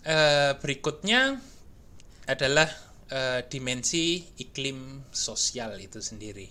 e, 0.07 0.17
berikutnya 0.63 1.43
adalah 2.25 2.69
uh, 3.13 3.41
dimensi 3.45 4.25
iklim 4.41 5.09
sosial 5.13 5.77
itu 5.81 6.01
sendiri. 6.01 6.49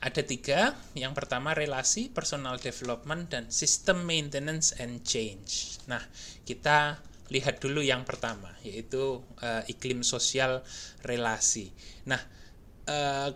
Ada 0.00 0.24
tiga, 0.24 0.72
yang 0.96 1.12
pertama 1.12 1.52
relasi, 1.52 2.08
personal 2.08 2.56
development, 2.56 3.28
dan 3.28 3.52
system 3.52 4.08
maintenance 4.08 4.72
and 4.80 5.04
change. 5.04 5.76
Nah, 5.92 6.00
kita 6.48 6.96
lihat 7.28 7.60
dulu 7.60 7.84
yang 7.84 8.08
pertama, 8.08 8.48
yaitu 8.64 9.20
uh, 9.44 9.62
iklim 9.68 10.00
sosial 10.00 10.64
relasi. 11.04 11.68
Nah, 12.08 12.18
uh, 12.88 13.28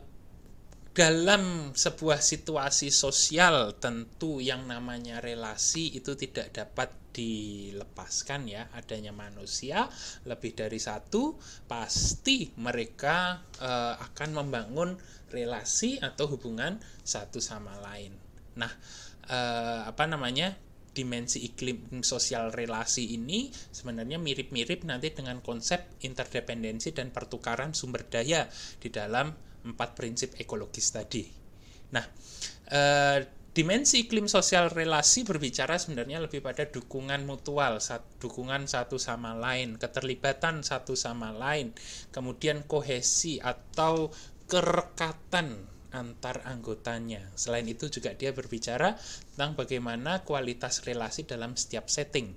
dalam 0.95 1.75
sebuah 1.75 2.23
situasi 2.23 2.89
sosial 2.89 3.77
tentu 3.77 4.39
yang 4.41 4.65
namanya 4.65 5.19
relasi 5.21 5.91
itu 5.93 6.15
tidak 6.17 6.55
dapat 6.55 7.04
dilepaskan 7.15 8.51
ya 8.51 8.67
adanya 8.75 9.15
manusia 9.15 9.87
lebih 10.27 10.59
dari 10.59 10.83
satu 10.83 11.39
pasti 11.71 12.51
mereka 12.59 13.39
uh, 13.63 13.95
akan 14.11 14.31
membangun 14.43 14.99
relasi 15.31 16.03
atau 16.03 16.27
hubungan 16.35 16.83
satu 17.07 17.39
sama 17.39 17.79
lain 17.79 18.11
nah 18.59 18.71
uh, 19.31 19.87
apa 19.87 20.05
namanya 20.11 20.59
dimensi 20.95 21.43
iklim 21.43 22.07
sosial 22.07 22.55
relasi 22.55 23.19
ini 23.19 23.51
sebenarnya 23.51 24.23
mirip-mirip 24.23 24.87
nanti 24.87 25.11
dengan 25.11 25.43
konsep 25.43 25.99
interdependensi 26.07 26.95
dan 26.95 27.11
pertukaran 27.11 27.75
sumber 27.75 28.07
daya 28.07 28.47
di 28.79 28.89
dalam 28.95 29.35
empat 29.67 29.99
prinsip 29.99 30.39
ekologis 30.39 30.95
tadi. 30.95 31.27
Nah, 31.93 32.07
eh, 32.71 33.19
dimensi 33.55 34.03
iklim 34.03 34.27
sosial 34.27 34.67
relasi 34.67 35.23
berbicara 35.23 35.79
sebenarnya 35.79 36.19
lebih 36.27 36.43
pada 36.43 36.67
dukungan 36.67 37.23
mutual, 37.23 37.79
dukungan 38.19 38.67
satu 38.67 38.99
sama 38.99 39.39
lain, 39.39 39.79
keterlibatan 39.79 40.67
satu 40.67 40.99
sama 40.99 41.31
lain, 41.31 41.71
kemudian 42.11 42.67
kohesi 42.67 43.39
atau 43.39 44.11
kerekatan 44.51 45.71
antar 45.95 46.43
anggotanya. 46.51 47.31
Selain 47.39 47.65
itu 47.71 47.87
juga 47.87 48.11
dia 48.19 48.35
berbicara 48.35 48.99
tentang 49.33 49.55
bagaimana 49.55 50.27
kualitas 50.27 50.83
relasi 50.83 51.23
dalam 51.23 51.55
setiap 51.55 51.87
setting 51.87 52.35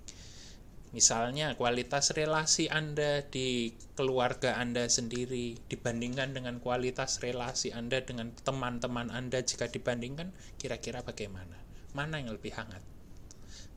Misalnya 0.98 1.54
kualitas 1.54 2.10
relasi 2.18 2.74
Anda 2.74 3.22
di 3.22 3.70
keluarga 3.94 4.58
Anda 4.58 4.90
sendiri 4.90 5.54
dibandingkan 5.70 6.34
dengan 6.34 6.58
kualitas 6.58 7.22
relasi 7.22 7.70
Anda 7.70 8.02
dengan 8.02 8.34
teman-teman 8.34 9.14
Anda 9.14 9.46
jika 9.46 9.70
dibandingkan 9.70 10.34
kira-kira 10.58 11.06
bagaimana? 11.06 11.54
Mana 11.94 12.18
yang 12.18 12.34
lebih 12.34 12.58
hangat? 12.58 12.82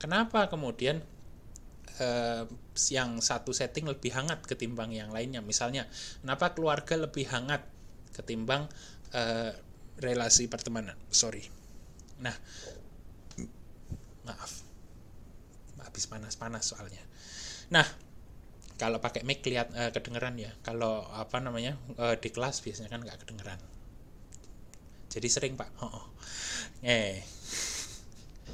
Kenapa 0.00 0.48
kemudian 0.48 1.04
uh, 2.00 2.44
yang 2.88 3.20
satu 3.20 3.52
setting 3.52 3.84
lebih 3.84 4.16
hangat 4.16 4.40
ketimbang 4.48 4.90
yang 4.96 5.12
lainnya. 5.12 5.44
Misalnya, 5.44 5.84
kenapa 6.24 6.56
keluarga 6.56 6.96
lebih 6.96 7.28
hangat 7.28 7.68
ketimbang 8.16 8.66
uh, 9.12 9.52
relasi 10.00 10.48
pertemanan? 10.48 10.96
Sorry. 11.12 11.44
Nah, 12.24 12.34
maaf, 14.24 14.64
habis 15.84 16.04
panas-panas 16.08 16.64
soalnya. 16.72 17.09
Nah, 17.70 17.86
kalau 18.80 18.96
pakai 18.96 19.28
mic 19.28 19.44
lihat 19.44 19.76
uh, 19.76 19.92
kedengeran 19.92 20.40
ya. 20.40 20.56
Kalau 20.64 21.04
apa 21.12 21.36
namanya 21.36 21.76
uh, 22.00 22.16
di 22.16 22.32
kelas 22.32 22.64
biasanya 22.64 22.88
kan 22.88 23.04
nggak 23.04 23.28
kedengeran. 23.28 23.60
Jadi 25.12 25.28
sering 25.28 25.52
pak. 25.60 25.68
Oh, 25.84 26.00
oh. 26.00 26.06
eh. 26.80 27.20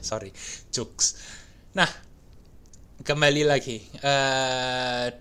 Sorry. 0.03 0.35
Jokes. 0.75 1.15
Nah 1.79 1.87
kembali 3.07 3.47
lagi. 3.47 3.79
Uh, 4.03 5.15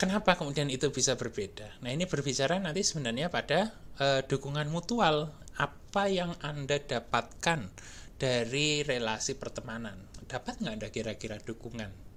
kenapa 0.00 0.40
kemudian 0.40 0.72
itu 0.72 0.88
bisa 0.88 1.20
berbeda? 1.20 1.68
Nah 1.84 1.92
ini 1.92 2.08
berbicara 2.08 2.56
nanti 2.56 2.80
sebenarnya 2.80 3.28
pada 3.28 3.76
uh, 4.00 4.24
dukungan 4.24 4.72
mutual. 4.72 5.36
Apa 5.60 6.08
yang 6.08 6.32
anda 6.40 6.80
dapatkan 6.80 7.68
dari 8.16 8.80
relasi 8.88 9.36
pertemanan? 9.36 10.00
Dapat 10.24 10.64
nggak 10.64 10.74
anda 10.80 10.88
kira-kira 10.88 11.36
dukungan 11.44 12.07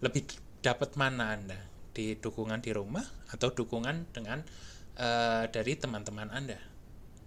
lebih 0.00 0.28
dapat 0.60 0.98
mana 0.98 1.36
Anda? 1.36 1.58
Di 1.96 2.20
dukungan 2.20 2.60
di 2.60 2.76
rumah 2.76 3.04
atau 3.32 3.48
dukungan 3.48 4.12
dengan 4.12 4.44
uh, 5.00 5.44
dari 5.48 5.72
teman-teman 5.78 6.28
Anda? 6.28 6.60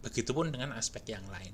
Begitupun 0.05 0.53
dengan 0.53 0.77
aspek 0.77 1.11
yang 1.11 1.25
lain. 1.27 1.51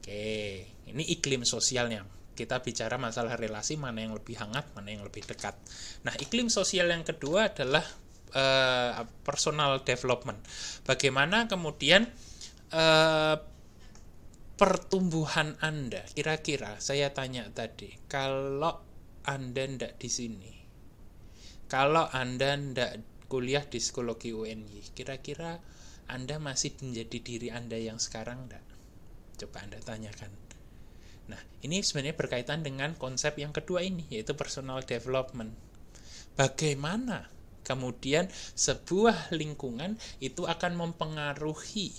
Oke, 0.00 0.64
ini 0.88 1.04
iklim 1.12 1.44
sosialnya. 1.44 2.06
Kita 2.32 2.62
bicara 2.62 2.96
masalah 2.96 3.34
relasi 3.34 3.74
mana 3.74 3.98
yang 3.98 4.14
lebih 4.14 4.38
hangat, 4.38 4.70
mana 4.72 4.94
yang 4.94 5.02
lebih 5.02 5.26
dekat. 5.26 5.58
Nah, 6.06 6.14
iklim 6.16 6.46
sosial 6.48 6.88
yang 6.88 7.02
kedua 7.02 7.50
adalah 7.50 7.82
uh, 8.32 9.04
personal 9.26 9.82
development. 9.82 10.38
Bagaimana 10.86 11.50
kemudian 11.50 12.06
uh, 12.72 13.36
pertumbuhan 14.54 15.58
Anda? 15.58 16.06
Kira-kira 16.14 16.78
saya 16.78 17.10
tanya 17.10 17.46
tadi, 17.50 17.92
kalau 18.06 18.87
Anda 19.26 19.64
tidak 19.66 19.98
di 19.98 20.10
sini, 20.12 20.52
kalau 21.66 22.06
Anda 22.10 22.54
tidak 22.54 22.92
kuliah 23.28 23.64
di 23.66 23.76
psikologi 23.76 24.32
UNY, 24.32 24.96
kira-kira 24.96 25.60
Anda 26.08 26.40
masih 26.40 26.78
menjadi 26.80 27.18
diri 27.20 27.48
Anda 27.52 27.76
yang 27.76 28.00
sekarang 28.00 28.48
tidak? 28.48 28.64
Coba 29.38 29.68
Anda 29.68 29.78
tanyakan. 29.84 30.32
Nah, 31.28 31.40
ini 31.60 31.84
sebenarnya 31.84 32.16
berkaitan 32.16 32.64
dengan 32.64 32.96
konsep 32.96 33.36
yang 33.36 33.52
kedua 33.52 33.84
ini, 33.84 34.08
yaitu 34.08 34.32
personal 34.32 34.80
development. 34.80 35.52
Bagaimana 36.32 37.28
kemudian 37.68 38.32
sebuah 38.56 39.36
lingkungan 39.36 40.00
itu 40.24 40.48
akan 40.48 40.72
mempengaruhi 40.72 41.92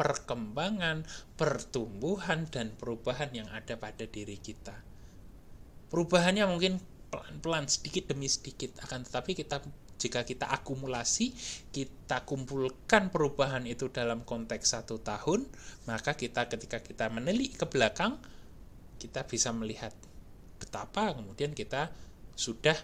perkembangan, 0.00 1.04
pertumbuhan, 1.36 2.48
dan 2.48 2.72
perubahan 2.72 3.28
yang 3.36 3.52
ada 3.52 3.76
pada 3.76 4.08
diri 4.08 4.40
kita. 4.40 4.89
Perubahannya 5.90 6.46
mungkin 6.46 6.78
pelan-pelan 7.10 7.66
sedikit 7.66 8.14
demi 8.14 8.30
sedikit 8.30 8.78
akan 8.86 9.02
tetapi 9.02 9.34
kita 9.34 9.58
jika 10.00 10.24
kita 10.24 10.48
akumulasi 10.48 11.34
kita 11.74 12.24
kumpulkan 12.24 13.12
perubahan 13.12 13.68
itu 13.68 13.92
dalam 13.92 14.24
konteks 14.24 14.72
satu 14.72 15.02
tahun 15.02 15.44
maka 15.84 16.16
kita 16.16 16.48
ketika 16.48 16.80
kita 16.80 17.10
menelik 17.12 17.58
ke 17.58 17.66
belakang 17.68 18.16
kita 18.96 19.26
bisa 19.26 19.52
melihat 19.52 19.92
betapa 20.56 21.12
kemudian 21.18 21.52
kita 21.52 21.92
sudah 22.38 22.78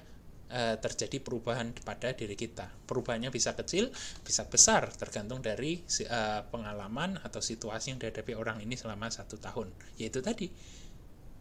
e, 0.51 0.77
terjadi 0.81 1.21
perubahan 1.23 1.73
pada 1.85 2.13
diri 2.13 2.35
kita. 2.37 2.69
Perubahannya 2.89 3.33
bisa 3.33 3.53
kecil 3.57 3.91
bisa 4.25 4.45
besar 4.49 4.89
tergantung 4.93 5.41
dari 5.41 5.81
e, 5.85 6.21
pengalaman 6.49 7.21
atau 7.23 7.41
situasi 7.41 7.95
yang 7.95 8.01
dihadapi 8.01 8.33
orang 8.37 8.61
ini 8.63 8.75
selama 8.77 9.13
satu 9.13 9.37
tahun. 9.41 9.73
Yaitu 10.01 10.21
tadi 10.21 10.49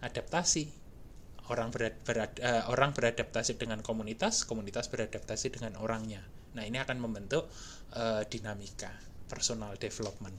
adaptasi 0.03 0.84
orang 1.49 1.69
berad, 1.69 1.95
berad, 2.01 2.31
uh, 2.41 2.71
orang 2.73 2.95
beradaptasi 2.95 3.59
dengan 3.59 3.81
komunitas, 3.85 4.47
komunitas 4.49 4.89
beradaptasi 4.89 5.53
dengan 5.53 5.77
orangnya. 5.77 6.23
Nah, 6.55 6.63
ini 6.63 6.79
akan 6.81 6.97
membentuk 6.97 7.51
uh, 7.93 8.23
dinamika 8.25 8.89
personal 9.29 9.75
development. 9.77 10.33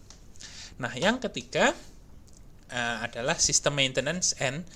Nah, 0.82 0.92
yang 0.96 1.22
ketiga 1.22 1.70
uh, 2.72 2.96
adalah 3.04 3.38
system 3.38 3.78
maintenance 3.78 4.34
and 4.42 4.66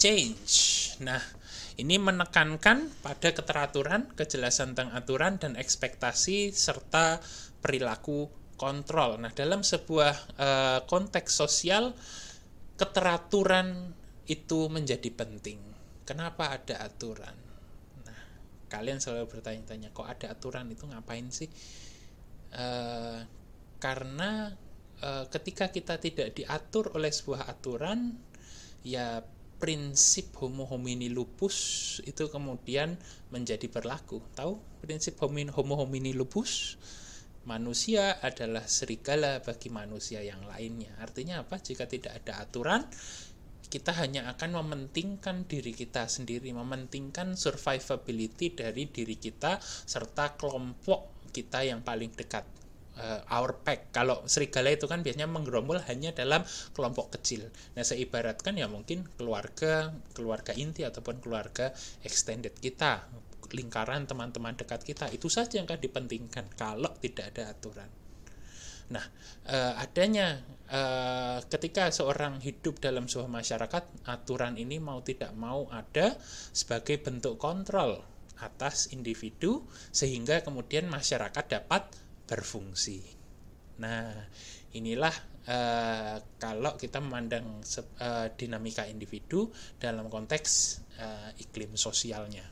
change. 0.00 0.54
Nah, 1.02 1.20
ini 1.78 1.94
menekankan 1.94 2.90
pada 3.02 3.30
keteraturan, 3.30 4.10
kejelasan 4.18 4.74
tentang 4.74 4.90
aturan 4.98 5.38
dan 5.38 5.54
ekspektasi 5.54 6.50
serta 6.50 7.22
perilaku 7.62 8.26
kontrol. 8.58 9.22
Nah, 9.22 9.30
dalam 9.30 9.62
sebuah 9.62 10.14
uh, 10.38 10.80
konteks 10.90 11.30
sosial 11.30 11.94
keteraturan 12.74 13.94
itu 14.26 14.66
menjadi 14.70 15.10
penting. 15.14 15.67
Kenapa 16.08 16.56
ada 16.56 16.80
aturan? 16.88 17.36
Nah, 18.08 18.22
kalian 18.72 18.96
selalu 18.96 19.28
bertanya-tanya, 19.28 19.92
kok 19.92 20.08
ada 20.08 20.32
aturan 20.32 20.72
itu 20.72 20.88
ngapain 20.88 21.28
sih? 21.28 21.52
E, 22.48 22.66
karena 23.76 24.56
e, 25.04 25.10
ketika 25.28 25.68
kita 25.68 26.00
tidak 26.00 26.32
diatur 26.32 26.96
oleh 26.96 27.12
sebuah 27.12 27.44
aturan, 27.52 28.16
ya 28.80 29.20
prinsip 29.60 30.32
homo 30.40 30.64
homini 30.64 31.12
lupus 31.12 32.00
itu 32.08 32.32
kemudian 32.32 32.96
menjadi 33.28 33.68
berlaku. 33.68 34.24
Tahu 34.32 34.80
prinsip 34.80 35.20
homo 35.20 35.74
homini 35.76 36.16
lupus? 36.16 36.80
Manusia 37.44 38.20
adalah 38.20 38.64
serigala 38.68 39.40
bagi 39.40 39.72
manusia 39.72 40.20
yang 40.20 40.44
lainnya. 40.44 40.92
Artinya 41.00 41.44
apa? 41.44 41.56
Jika 41.56 41.88
tidak 41.88 42.20
ada 42.24 42.44
aturan, 42.44 42.84
kita 43.68 43.92
hanya 44.00 44.28
akan 44.32 44.64
mementingkan 44.64 45.44
diri 45.44 45.76
kita 45.76 46.08
sendiri, 46.08 46.52
mementingkan 46.56 47.36
survivability 47.36 48.56
dari 48.56 48.88
diri 48.88 49.16
kita 49.20 49.60
serta 49.62 50.40
kelompok 50.40 51.30
kita 51.30 51.64
yang 51.64 51.84
paling 51.84 52.12
dekat. 52.16 52.44
Uh, 52.98 53.22
our 53.30 53.54
pack. 53.62 53.94
Kalau 53.94 54.26
serigala 54.26 54.74
itu 54.74 54.90
kan 54.90 55.06
biasanya 55.06 55.30
menggerombol 55.30 55.78
hanya 55.86 56.10
dalam 56.10 56.42
kelompok 56.74 57.14
kecil. 57.14 57.46
Nah, 57.78 57.86
saya 57.86 58.02
ibaratkan 58.02 58.58
ya 58.58 58.66
mungkin 58.66 59.06
keluarga, 59.14 59.94
keluarga 60.18 60.50
inti 60.58 60.82
ataupun 60.82 61.22
keluarga 61.22 61.70
extended 62.02 62.58
kita, 62.58 63.06
lingkaran 63.54 64.10
teman-teman 64.10 64.58
dekat 64.58 64.82
kita 64.82 65.06
itu 65.14 65.30
saja 65.30 65.62
yang 65.62 65.70
akan 65.70 65.78
dipentingkan 65.78 66.50
kalau 66.58 66.90
tidak 66.98 67.30
ada 67.30 67.54
aturan. 67.54 67.86
Nah, 68.90 69.04
uh, 69.46 69.78
adanya 69.78 70.42
uh, 70.72 71.38
ketika 71.48 71.88
seorang 71.92 72.40
hidup 72.40 72.80
dalam 72.80 73.08
sebuah 73.08 73.28
masyarakat, 73.28 74.08
aturan 74.08 74.56
ini 74.60 74.80
mau 74.80 75.00
tidak 75.04 75.32
mau 75.36 75.68
ada 75.72 76.16
sebagai 76.52 77.00
bentuk 77.00 77.40
kontrol 77.40 78.00
atas 78.38 78.94
individu 78.94 79.66
sehingga 79.90 80.40
kemudian 80.46 80.86
masyarakat 80.86 81.44
dapat 81.48 81.90
berfungsi. 82.28 83.02
Nah, 83.82 84.14
inilah 84.74 85.14
uh, 85.48 86.16
kalau 86.38 86.76
kita 86.76 87.02
memandang 87.02 87.62
uh, 87.98 88.26
dinamika 88.36 88.86
individu 88.86 89.50
dalam 89.80 90.06
konteks 90.06 90.50
uh, 91.00 91.30
iklim 91.40 91.74
sosialnya. 91.74 92.44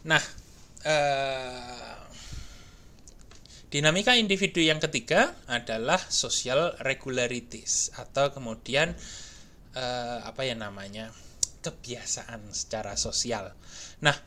Nah, 0.00 0.22
uh, 0.86 1.99
Dinamika 3.70 4.18
individu 4.18 4.58
yang 4.58 4.82
ketiga 4.82 5.30
adalah 5.46 6.02
social 6.10 6.74
regularities 6.82 7.94
atau 7.94 8.34
kemudian 8.34 8.98
eh, 9.78 10.18
apa 10.26 10.42
ya 10.42 10.58
namanya 10.58 11.14
kebiasaan 11.62 12.50
secara 12.50 12.98
sosial. 12.98 13.54
Nah, 14.02 14.18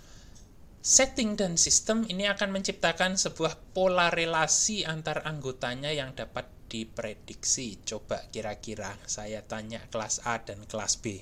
setting 0.80 1.36
dan 1.36 1.60
sistem 1.60 2.08
ini 2.08 2.24
akan 2.32 2.56
menciptakan 2.56 3.20
sebuah 3.20 3.76
pola 3.76 4.08
relasi 4.08 4.88
antar 4.88 5.28
anggotanya 5.28 5.91
yang 5.91 6.16
dapat 6.16 6.48
diprediksi. 6.72 7.84
Coba 7.84 8.24
kira-kira 8.32 8.96
saya 9.04 9.44
tanya 9.44 9.84
kelas 9.91 10.24
A 10.24 10.39
dan 10.39 10.64
kelas 10.64 11.04
B. 11.04 11.20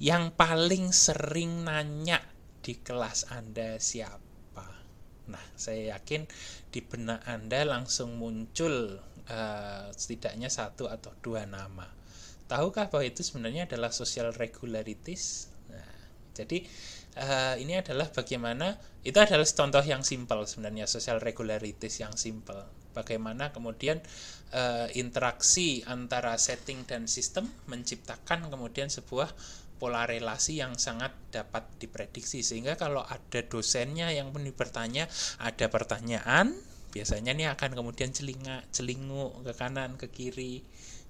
Yang 0.00 0.32
paling 0.40 0.88
sering 0.96 1.68
nanya 1.68 2.24
di 2.64 2.80
kelas 2.80 3.28
Anda 3.28 3.76
siapa? 3.76 4.29
Nah, 5.30 5.44
saya 5.54 5.96
yakin 5.96 6.26
di 6.68 6.82
benak 6.82 7.22
Anda 7.24 7.62
langsung 7.62 8.18
muncul 8.18 8.98
uh, 9.30 9.86
setidaknya 9.94 10.50
satu 10.50 10.90
atau 10.90 11.14
dua 11.22 11.46
nama. 11.46 11.86
Tahukah 12.50 12.90
bahwa 12.90 13.06
itu 13.06 13.22
sebenarnya 13.22 13.70
adalah 13.70 13.94
social 13.94 14.34
regularities? 14.34 15.46
Nah, 15.70 15.86
jadi 16.34 16.66
uh, 17.14 17.54
ini 17.62 17.78
adalah 17.78 18.10
bagaimana 18.10 18.74
itu 19.06 19.16
adalah 19.16 19.46
contoh 19.46 19.80
yang 19.86 20.02
simpel 20.04 20.44
sebenarnya 20.44 20.84
social 20.90 21.22
regularities 21.22 22.02
yang 22.02 22.14
simpel. 22.18 22.66
Bagaimana 22.90 23.54
kemudian 23.54 24.02
uh, 24.50 24.90
interaksi 24.98 25.86
antara 25.86 26.34
setting 26.36 26.82
dan 26.84 27.06
sistem 27.06 27.46
menciptakan 27.70 28.50
kemudian 28.50 28.90
sebuah 28.90 29.30
pola 29.80 30.04
relasi 30.04 30.60
yang 30.60 30.76
sangat 30.76 31.16
dapat 31.32 31.64
diprediksi. 31.80 32.44
Sehingga 32.44 32.76
kalau 32.76 33.00
ada 33.00 33.40
dosennya 33.40 34.12
yang 34.12 34.30
bertanya 34.52 35.08
ada 35.40 35.66
pertanyaan 35.72 36.52
biasanya 36.92 37.32
ini 37.32 37.46
akan 37.48 37.72
kemudian 37.72 38.12
celinga 38.12 38.66
celinguk 38.68 39.40
ke 39.48 39.52
kanan 39.56 39.96
ke 39.96 40.12
kiri. 40.12 40.60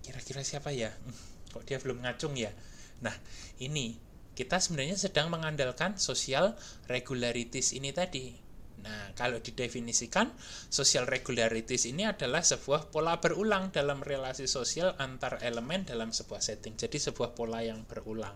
Kira-kira 0.01 0.47
siapa 0.47 0.71
ya? 0.71 0.95
Kok 1.53 1.67
dia 1.67 1.83
belum 1.83 2.07
ngacung 2.07 2.39
ya? 2.39 2.55
Nah 3.03 3.17
ini. 3.59 4.09
Kita 4.31 4.57
sebenarnya 4.57 4.97
sedang 4.97 5.29
mengandalkan 5.29 6.01
social 6.01 6.57
regularities 6.89 7.77
ini 7.77 7.93
tadi. 7.93 8.33
Nah, 8.81 9.13
kalau 9.13 9.37
didefinisikan, 9.37 10.33
social 10.73 11.05
regularities 11.05 11.85
ini 11.85 12.09
adalah 12.09 12.41
sebuah 12.41 12.89
pola 12.89 13.21
berulang 13.21 13.69
dalam 13.69 14.01
relasi 14.01 14.49
sosial 14.49 14.97
antar 14.97 15.37
elemen 15.45 15.85
dalam 15.85 16.09
sebuah 16.17 16.41
setting. 16.41 16.81
Jadi 16.81 16.97
sebuah 16.97 17.37
pola 17.37 17.61
yang 17.61 17.85
berulang. 17.85 18.33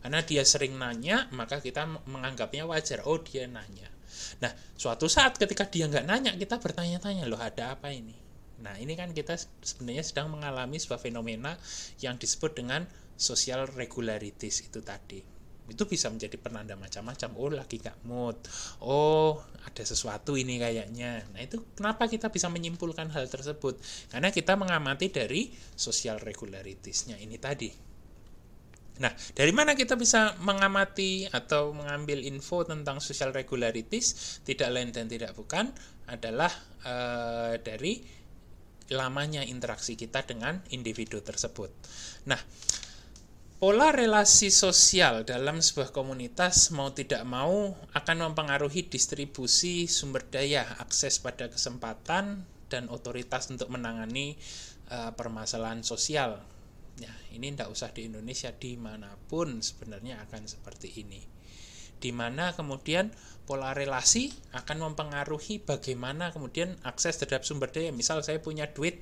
Karena 0.00 0.20
dia 0.24 0.42
sering 0.44 0.76
nanya, 0.80 1.28
maka 1.36 1.60
kita 1.60 1.84
menganggapnya 2.08 2.64
wajar. 2.64 3.04
Oh, 3.04 3.20
dia 3.20 3.44
nanya. 3.44 3.88
Nah, 4.40 4.52
suatu 4.76 5.06
saat 5.06 5.36
ketika 5.36 5.68
dia 5.68 5.86
nggak 5.86 6.08
nanya, 6.08 6.32
kita 6.36 6.56
bertanya-tanya, 6.56 7.28
loh 7.28 7.40
ada 7.40 7.76
apa 7.76 7.92
ini? 7.92 8.16
Nah, 8.60 8.76
ini 8.76 8.92
kan 8.96 9.12
kita 9.12 9.36
sebenarnya 9.64 10.04
sedang 10.04 10.32
mengalami 10.32 10.76
sebuah 10.76 11.00
fenomena 11.00 11.56
yang 12.00 12.16
disebut 12.20 12.52
dengan 12.56 12.84
social 13.20 13.68
regularities 13.76 14.64
itu 14.64 14.80
tadi 14.80 15.40
itu 15.70 15.86
bisa 15.86 16.10
menjadi 16.10 16.34
penanda 16.36 16.74
macam-macam 16.74 17.30
oh 17.38 17.50
lagi 17.54 17.78
gak 17.78 18.02
mood 18.02 18.34
oh 18.82 19.38
ada 19.62 19.86
sesuatu 19.86 20.34
ini 20.34 20.58
kayaknya 20.58 21.22
nah 21.30 21.40
itu 21.40 21.62
kenapa 21.78 22.10
kita 22.10 22.26
bisa 22.28 22.50
menyimpulkan 22.50 23.06
hal 23.14 23.30
tersebut 23.30 23.78
karena 24.10 24.34
kita 24.34 24.58
mengamati 24.58 25.14
dari 25.14 25.54
social 25.78 26.18
regularitiesnya 26.18 27.22
ini 27.22 27.38
tadi 27.38 27.70
Nah, 29.00 29.12
dari 29.32 29.48
mana 29.50 29.72
kita 29.72 29.96
bisa 29.96 30.36
mengamati 30.44 31.24
atau 31.24 31.72
mengambil 31.72 32.20
info 32.20 32.68
tentang 32.68 33.00
social 33.00 33.32
regularities? 33.32 34.40
Tidak 34.44 34.68
lain 34.68 34.92
dan 34.92 35.08
tidak 35.08 35.32
bukan 35.32 35.72
adalah 36.04 36.52
uh, 36.84 37.56
dari 37.56 38.04
lamanya 38.92 39.40
interaksi 39.46 39.96
kita 39.96 40.26
dengan 40.28 40.60
individu 40.68 41.24
tersebut. 41.24 41.70
Nah, 42.28 42.40
Pola 43.60 43.92
relasi 43.92 44.48
sosial 44.48 45.20
dalam 45.28 45.60
sebuah 45.60 45.92
komunitas 45.92 46.72
mau 46.72 46.96
tidak 46.96 47.20
mau 47.28 47.76
akan 47.92 48.32
mempengaruhi 48.32 48.88
distribusi 48.88 49.84
sumber 49.84 50.24
daya, 50.32 50.64
akses 50.80 51.20
pada 51.20 51.44
kesempatan, 51.52 52.40
dan 52.72 52.88
otoritas 52.88 53.52
untuk 53.52 53.68
menangani 53.68 54.40
uh, 54.88 55.12
permasalahan 55.12 55.84
sosial. 55.84 56.40
Ya, 57.00 57.12
ini 57.32 57.48
tidak 57.56 57.72
usah 57.72 57.88
di 57.96 58.12
Indonesia, 58.12 58.52
di 58.52 58.76
mana 58.76 59.16
pun 59.16 59.64
sebenarnya 59.64 60.20
akan 60.28 60.44
seperti 60.44 61.00
ini. 61.00 61.24
Di 62.00 62.12
mana 62.12 62.52
kemudian 62.52 63.08
pola 63.48 63.72
relasi 63.72 64.28
akan 64.52 64.92
mempengaruhi 64.92 65.64
bagaimana 65.64 66.32
kemudian 66.32 66.76
akses 66.84 67.16
terhadap 67.16 67.44
sumber 67.48 67.72
daya. 67.72 67.92
Misal 67.92 68.20
saya 68.20 68.40
punya 68.40 68.68
duit 68.68 69.00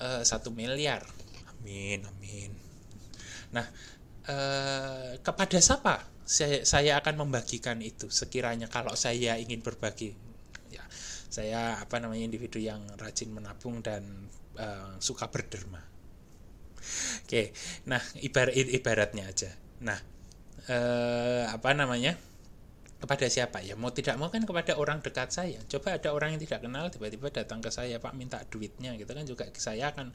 eh, 0.00 0.22
satu 0.24 0.48
uh, 0.48 0.56
miliar, 0.56 1.04
amin, 1.60 2.04
amin. 2.08 2.52
Nah, 3.52 3.68
Eh, 4.24 5.20
kepada 5.20 5.60
siapa 5.60 6.00
saya, 6.24 6.64
saya 6.64 6.96
akan 6.96 7.28
membagikan 7.28 7.76
itu 7.84 8.08
sekiranya 8.08 8.72
kalau 8.72 8.96
saya 8.96 9.36
ingin 9.36 9.60
berbagi 9.60 10.16
ya 10.72 10.80
saya 11.28 11.76
apa 11.76 12.00
namanya 12.00 12.32
individu 12.32 12.56
yang 12.56 12.80
rajin 12.96 13.28
menabung 13.36 13.84
dan 13.84 14.00
uh, 14.56 14.96
suka 14.96 15.28
berderma 15.28 15.84
oke 17.24 17.42
nah 17.88 18.00
ibarat 18.20 18.54
ibaratnya 18.54 19.24
aja. 19.30 19.50
Nah 19.84 20.14
uh, 20.68 21.44
apa 21.50 21.70
namanya? 21.76 22.16
Kepada 22.94 23.28
siapa? 23.28 23.60
Ya 23.60 23.76
mau 23.76 23.92
tidak 23.92 24.16
mau 24.16 24.32
kan 24.32 24.48
kepada 24.48 24.80
orang 24.80 25.04
dekat 25.04 25.28
saya. 25.28 25.60
Coba 25.68 26.00
ada 26.00 26.08
orang 26.16 26.36
yang 26.36 26.40
tidak 26.40 26.64
kenal 26.64 26.88
tiba-tiba 26.88 27.28
datang 27.28 27.60
ke 27.60 27.68
saya 27.68 28.00
pak 28.00 28.16
minta 28.16 28.40
duitnya 28.48 28.96
gitu 28.96 29.12
kan 29.12 29.28
juga 29.28 29.44
saya 29.60 29.92
akan 29.92 30.08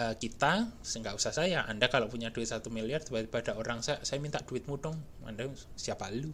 uh, 0.00 0.14
kita 0.16 0.72
nggak 0.80 1.12
usah 1.12 1.32
saya. 1.36 1.68
Anda 1.68 1.92
kalau 1.92 2.08
punya 2.08 2.32
duit 2.32 2.48
satu 2.48 2.72
miliar 2.72 3.04
tiba-tiba 3.04 3.44
ada 3.44 3.52
orang 3.60 3.84
saya 3.84 4.00
saya 4.00 4.16
minta 4.24 4.40
duitmu 4.40 4.80
dong. 4.80 4.96
Anda 5.28 5.52
siapa 5.76 6.08
lu? 6.08 6.32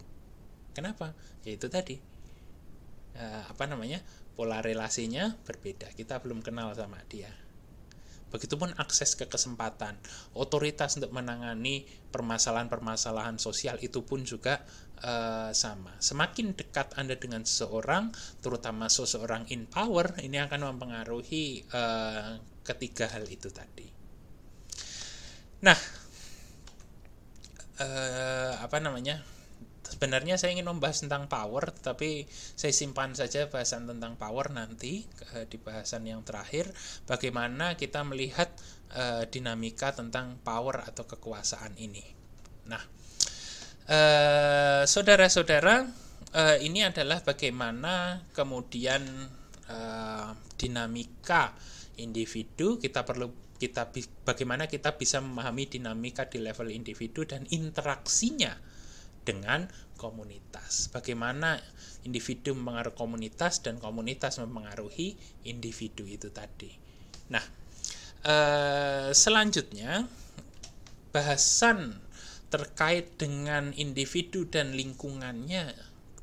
Kenapa? 0.71 1.11
Ya 1.43 1.51
itu 1.59 1.67
tadi. 1.67 1.99
Uh, 3.19 3.43
apa 3.51 3.67
namanya? 3.67 3.99
Pola 4.39 4.63
relasinya 4.63 5.35
berbeda. 5.43 5.91
Kita 5.91 6.23
belum 6.23 6.39
kenal 6.39 6.71
sama 6.79 7.03
dia 7.11 7.48
Begitupun 8.29 8.77
akses 8.77 9.17
ke 9.17 9.25
kesempatan, 9.25 9.97
otoritas 10.37 10.97
untuk 11.01 11.09
menangani 11.09 11.85
permasalahan-permasalahan 12.13 13.41
sosial 13.41 13.81
itu 13.81 14.05
pun 14.05 14.21
juga 14.21 14.61
uh, 15.01 15.49
sama. 15.49 15.97
Semakin 15.97 16.53
dekat 16.53 16.93
Anda 16.93 17.17
dengan 17.17 17.41
seseorang, 17.41 18.13
terutama 18.45 18.85
seseorang 18.85 19.49
in 19.49 19.65
power, 19.65 20.13
ini 20.21 20.37
akan 20.37 20.77
mempengaruhi 20.77 21.65
uh, 21.73 22.37
ketiga 22.61 23.09
hal 23.09 23.25
itu 23.25 23.49
tadi. 23.49 23.89
Nah, 25.65 25.77
uh, 27.81 28.53
apa 28.61 28.77
namanya? 28.77 29.38
Sebenarnya 29.89 30.37
saya 30.37 30.53
ingin 30.53 30.69
membahas 30.69 31.01
tentang 31.01 31.25
power 31.25 31.73
tapi 31.73 32.29
saya 32.31 32.69
simpan 32.69 33.17
saja 33.17 33.49
bahasan 33.49 33.89
tentang 33.89 34.15
power 34.15 34.53
nanti 34.53 35.09
di 35.49 35.57
bahasan 35.57 36.05
yang 36.05 36.21
terakhir. 36.21 36.69
Bagaimana 37.09 37.73
kita 37.75 38.05
melihat 38.05 38.53
uh, 38.93 39.25
dinamika 39.29 39.93
tentang 39.93 40.37
power 40.41 40.85
atau 40.85 41.05
kekuasaan 41.05 41.77
ini. 41.77 42.05
Nah 42.69 42.83
uh, 43.89 44.83
saudara-saudara 44.85 45.89
uh, 46.33 46.57
ini 46.61 46.85
adalah 46.85 47.21
bagaimana 47.21 48.25
kemudian 48.33 49.01
uh, 49.69 50.29
dinamika 50.57 51.53
individu. 51.97 52.77
Kita 52.77 53.03
perlu 53.05 53.49
kita 53.59 53.91
bagaimana 54.23 54.71
kita 54.71 54.95
bisa 54.95 55.19
memahami 55.19 55.67
dinamika 55.67 56.23
di 56.31 56.39
level 56.39 56.71
individu 56.71 57.27
dan 57.27 57.43
interaksinya 57.51 58.55
dengan 59.29 59.69
komunitas. 59.93 60.89
Bagaimana 60.89 61.61
individu 62.01 62.57
mempengaruhi 62.57 62.97
komunitas 62.97 63.61
dan 63.61 63.77
komunitas 63.77 64.41
mempengaruhi 64.41 65.13
individu 65.45 66.09
itu 66.09 66.33
tadi. 66.33 66.73
Nah, 67.29 67.45
eh, 68.25 69.13
selanjutnya 69.13 70.09
bahasan 71.13 72.01
terkait 72.49 73.21
dengan 73.21 73.69
individu 73.77 74.49
dan 74.49 74.73
lingkungannya, 74.73 75.69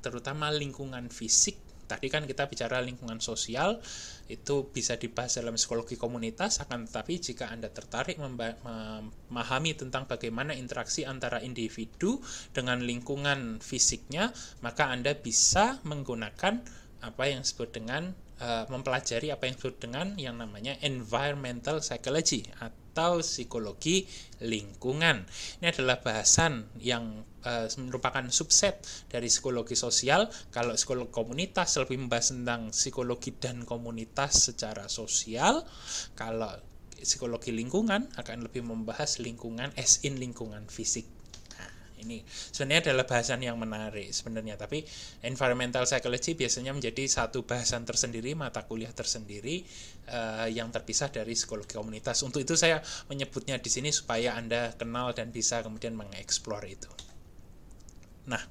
terutama 0.03 0.51
lingkungan 0.51 1.07
fisik 1.07 1.66
tadi 1.87 2.11
kan 2.11 2.27
kita 2.27 2.51
bicara 2.51 2.83
lingkungan 2.83 3.23
sosial 3.23 3.79
itu 4.27 4.69
bisa 4.75 4.99
dibahas 4.99 5.39
dalam 5.39 5.55
psikologi 5.55 5.95
komunitas 5.95 6.59
akan 6.67 6.91
tetapi 6.91 7.15
jika 7.23 7.49
Anda 7.49 7.71
tertarik 7.71 8.19
memahami 8.19 9.73
tentang 9.79 10.11
bagaimana 10.11 10.53
interaksi 10.53 11.07
antara 11.07 11.39
individu 11.39 12.19
dengan 12.51 12.83
lingkungan 12.83 13.63
fisiknya 13.63 14.35
maka 14.67 14.91
Anda 14.91 15.15
bisa 15.15 15.79
menggunakan 15.87 16.61
apa 17.07 17.23
yang 17.31 17.47
disebut 17.47 17.71
dengan 17.71 18.11
uh, 18.41 18.65
mempelajari 18.69 19.33
apa 19.33 19.49
yang 19.49 19.55
disebut 19.57 19.77
dengan 19.79 20.07
yang 20.19 20.37
namanya 20.41 20.77
environmental 20.83 21.81
psychology 21.81 22.45
atau 22.61 23.21
psikologi 23.21 24.09
lingkungan. 24.41 25.29
Ini 25.61 25.67
adalah 25.73 26.01
bahasan 26.01 26.73
yang 26.81 27.25
uh, 27.47 27.71
merupakan 27.79 28.27
subset 28.35 28.83
dari 29.07 29.31
psikologi 29.31 29.79
sosial. 29.79 30.27
Kalau 30.51 30.75
psikologi 30.75 31.15
komunitas 31.15 31.79
lebih 31.79 32.03
membahas 32.03 32.35
tentang 32.35 32.75
psikologi 32.75 33.31
dan 33.39 33.63
komunitas 33.63 34.51
secara 34.51 34.91
sosial. 34.91 35.63
Kalau 36.19 36.51
psikologi 36.99 37.55
lingkungan 37.55 38.11
akan 38.19 38.39
lebih 38.43 38.67
membahas 38.67 39.23
lingkungan 39.23 39.71
as 39.79 40.03
in 40.03 40.19
lingkungan 40.19 40.67
fisik 40.67 41.07
ini 42.07 42.23
sebenarnya 42.29 42.93
adalah 42.93 43.05
bahasan 43.09 43.41
yang 43.43 43.59
menarik 43.59 44.15
sebenarnya 44.15 44.55
tapi 44.55 44.85
environmental 45.27 45.89
psychology 45.89 46.39
biasanya 46.39 46.77
menjadi 46.77 47.05
satu 47.09 47.43
bahasan 47.43 47.83
tersendiri 47.83 48.39
mata 48.39 48.63
kuliah 48.65 48.95
tersendiri 48.95 49.65
uh, 50.13 50.47
yang 50.47 50.71
terpisah 50.71 51.11
dari 51.11 51.35
psikologi 51.35 51.75
komunitas 51.75 52.23
untuk 52.23 52.45
itu 52.45 52.55
saya 52.55 52.79
menyebutnya 53.11 53.59
di 53.59 53.69
sini 53.73 53.91
supaya 53.91 54.39
anda 54.39 54.73
kenal 54.79 55.17
dan 55.17 55.35
bisa 55.35 55.65
kemudian 55.65 55.97
mengeksplor 55.99 56.63
itu 56.69 56.89
nah 58.27 58.43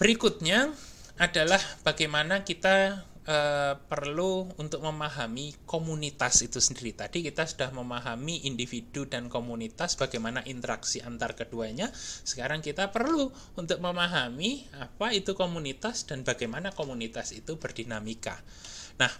berikutnya 0.00 0.72
adalah 1.14 1.62
bagaimana 1.86 2.42
kita 2.42 3.06
uh, 3.28 3.74
perlu 3.86 4.50
untuk 4.58 4.82
memahami 4.84 5.54
komunitas 5.64 6.44
itu 6.44 6.58
sendiri. 6.60 6.94
Tadi 6.94 7.24
kita 7.24 7.46
sudah 7.46 7.70
memahami 7.70 8.46
individu 8.50 9.06
dan 9.08 9.30
komunitas, 9.30 9.94
bagaimana 9.94 10.44
interaksi 10.46 11.00
antar 11.00 11.38
keduanya. 11.38 11.90
Sekarang 12.26 12.60
kita 12.60 12.90
perlu 12.90 13.30
untuk 13.56 13.78
memahami 13.80 14.66
apa 14.78 15.14
itu 15.14 15.32
komunitas 15.38 16.04
dan 16.08 16.22
bagaimana 16.22 16.74
komunitas 16.74 17.32
itu 17.32 17.56
berdinamika. 17.56 18.38
Nah, 18.98 19.10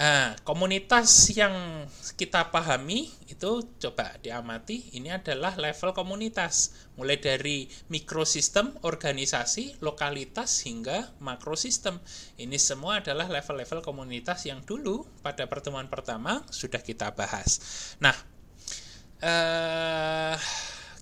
Nah, 0.00 0.32
komunitas 0.48 1.28
yang 1.36 1.84
kita 2.16 2.48
pahami 2.48 3.12
itu 3.28 3.68
coba 3.76 4.16
diamati, 4.24 4.88
ini 4.96 5.12
adalah 5.12 5.52
level 5.60 5.92
komunitas, 5.92 6.72
mulai 6.96 7.20
dari 7.20 7.68
mikrosistem, 7.92 8.72
organisasi, 8.80 9.84
lokalitas 9.84 10.64
hingga 10.64 11.12
makrosistem. 11.20 12.00
Ini 12.40 12.56
semua 12.56 13.04
adalah 13.04 13.28
level-level 13.28 13.84
komunitas 13.84 14.48
yang 14.48 14.64
dulu 14.64 15.04
pada 15.20 15.44
pertemuan 15.44 15.92
pertama 15.92 16.48
sudah 16.48 16.80
kita 16.80 17.12
bahas. 17.12 17.60
Nah, 18.00 18.16
eh, 19.20 20.36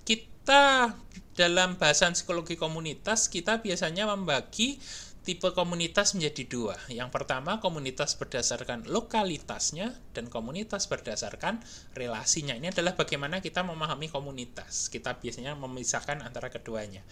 kita 0.03 0.90
dalam 1.38 1.78
bahasan 1.78 2.18
psikologi 2.18 2.59
komunitas 2.59 3.30
kita 3.30 3.62
biasanya 3.62 4.11
membagi 4.11 4.82
tipe 5.29 5.53
komunitas 5.53 6.16
menjadi 6.16 6.49
dua. 6.49 6.72
Yang 6.89 7.12
pertama 7.12 7.61
komunitas 7.61 8.16
berdasarkan 8.16 8.89
lokalitasnya 8.89 9.93
dan 10.16 10.33
komunitas 10.33 10.89
berdasarkan 10.89 11.61
relasinya. 11.93 12.57
Ini 12.57 12.72
adalah 12.72 12.97
bagaimana 12.97 13.45
kita 13.45 13.61
memahami 13.61 14.09
komunitas. 14.09 14.89
Kita 14.89 15.20
biasanya 15.20 15.53
memisahkan 15.53 16.24
antara 16.24 16.49
keduanya. 16.49 17.05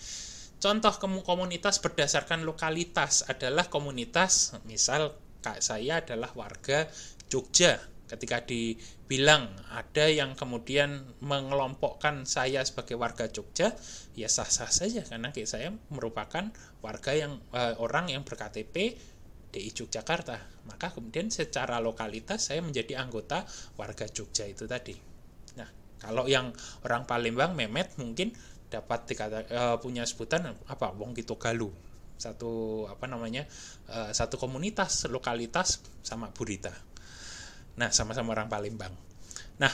Contoh 0.56 0.96
komunitas 1.28 1.76
berdasarkan 1.84 2.48
lokalitas 2.48 3.28
adalah 3.28 3.68
komunitas, 3.68 4.56
misal 4.64 5.12
saya 5.60 6.00
adalah 6.00 6.32
warga 6.32 6.88
Jogja 7.28 7.76
ketika 8.06 8.46
dibilang 8.46 9.50
ada 9.74 10.06
yang 10.06 10.38
kemudian 10.38 11.02
mengelompokkan 11.18 12.22
saya 12.22 12.62
sebagai 12.62 12.94
warga 12.94 13.26
Jogja 13.26 13.74
ya 14.14 14.30
sah-sah 14.30 14.70
saja. 14.70 15.02
Karena 15.02 15.34
saya 15.44 15.74
merupakan 15.90 16.50
warga 16.80 17.12
yang 17.12 17.42
eh, 17.50 17.74
orang 17.82 18.14
yang 18.14 18.22
berKTP 18.22 18.74
DI 19.50 19.70
Yogyakarta. 19.74 20.66
Maka 20.70 20.94
kemudian 20.94 21.30
secara 21.30 21.82
lokalitas 21.82 22.50
saya 22.50 22.62
menjadi 22.62 23.02
anggota 23.02 23.42
warga 23.74 24.06
Jogja 24.06 24.46
itu 24.46 24.70
tadi. 24.70 24.94
Nah 25.58 25.68
kalau 25.98 26.30
yang 26.30 26.54
orang 26.86 27.04
Palembang 27.04 27.58
Memet 27.58 27.98
mungkin 27.98 28.30
dapat 28.70 29.10
dikata, 29.10 29.38
eh, 29.50 29.76
punya 29.82 30.06
sebutan 30.06 30.54
apa? 30.70 30.94
Wong 30.94 31.14
Kito 31.14 31.34
Galuh 31.34 31.86
satu 32.16 32.84
apa 32.88 33.04
namanya 33.04 33.44
eh, 33.92 34.10
satu 34.16 34.40
komunitas 34.40 35.04
lokalitas 35.12 35.84
sama 36.00 36.32
Burita 36.32 36.72
Nah, 37.76 37.92
sama-sama 37.92 38.32
orang 38.32 38.48
Palembang. 38.48 38.92
Nah, 39.60 39.72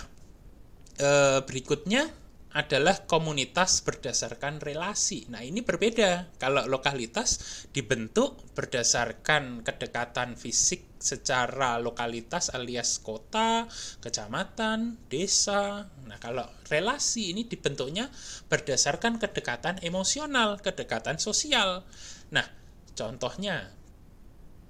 e, 0.98 1.10
berikutnya 1.46 2.22
adalah 2.52 3.08
komunitas 3.08 3.80
berdasarkan 3.80 4.60
relasi. 4.60 5.24
Nah, 5.32 5.40
ini 5.40 5.64
berbeda. 5.64 6.36
Kalau 6.36 6.68
lokalitas 6.68 7.64
dibentuk 7.72 8.36
berdasarkan 8.52 9.64
kedekatan 9.64 10.36
fisik 10.36 11.00
secara 11.00 11.80
lokalitas 11.80 12.52
alias 12.52 13.00
kota, 13.00 13.64
kecamatan, 14.04 15.00
desa. 15.08 15.88
Nah, 16.04 16.20
kalau 16.20 16.44
relasi 16.68 17.32
ini 17.32 17.48
dibentuknya 17.48 18.12
berdasarkan 18.52 19.16
kedekatan 19.16 19.80
emosional, 19.80 20.60
kedekatan 20.60 21.16
sosial. 21.16 21.88
Nah, 22.36 22.44
contohnya 22.92 23.72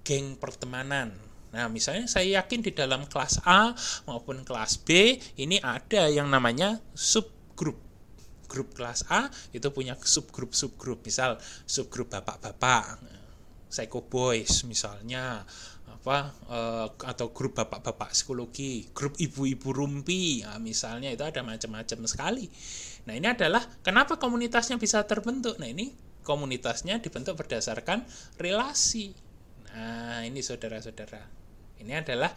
geng 0.07 0.39
pertemanan 0.39 1.32
Nah, 1.53 1.69
misalnya 1.69 2.09
saya 2.09 2.41
yakin 2.41 2.65
di 2.65 2.73
dalam 2.73 3.05
kelas 3.05 3.45
A 3.45 3.77
maupun 4.09 4.41
kelas 4.41 4.81
B 4.81 5.21
ini 5.37 5.61
ada 5.61 6.09
yang 6.09 6.33
namanya 6.33 6.81
subgrup. 6.97 7.77
Grup 8.49 8.73
kelas 8.77 9.05
A 9.09 9.29
itu 9.53 9.69
punya 9.73 9.97
subgrup-subgrup. 9.97 11.05
Misal 11.05 11.37
subgrup 11.69 12.13
bapak-bapak, 12.13 13.01
psycho 13.73 14.05
boys 14.05 14.69
misalnya 14.69 15.41
apa 15.89 16.35
uh, 16.51 16.89
atau 17.05 17.31
grup 17.33 17.57
bapak-bapak 17.57 18.11
psikologi, 18.13 18.91
grup 18.93 19.17
ibu-ibu 19.21 19.71
rumpi, 19.71 20.43
nah, 20.43 20.59
misalnya 20.59 21.13
itu 21.13 21.23
ada 21.23 21.45
macam-macam 21.47 21.99
sekali. 22.11 22.49
Nah, 23.07 23.15
ini 23.15 23.29
adalah 23.29 23.63
kenapa 23.85 24.19
komunitasnya 24.19 24.81
bisa 24.83 25.05
terbentuk. 25.07 25.57
Nah, 25.63 25.69
ini 25.71 25.95
komunitasnya 26.27 26.99
dibentuk 26.99 27.39
berdasarkan 27.39 28.03
relasi. 28.39 29.15
Nah, 29.73 30.23
ini 30.27 30.43
saudara-saudara. 30.43 31.42
Ini 31.83 32.07
adalah 32.07 32.31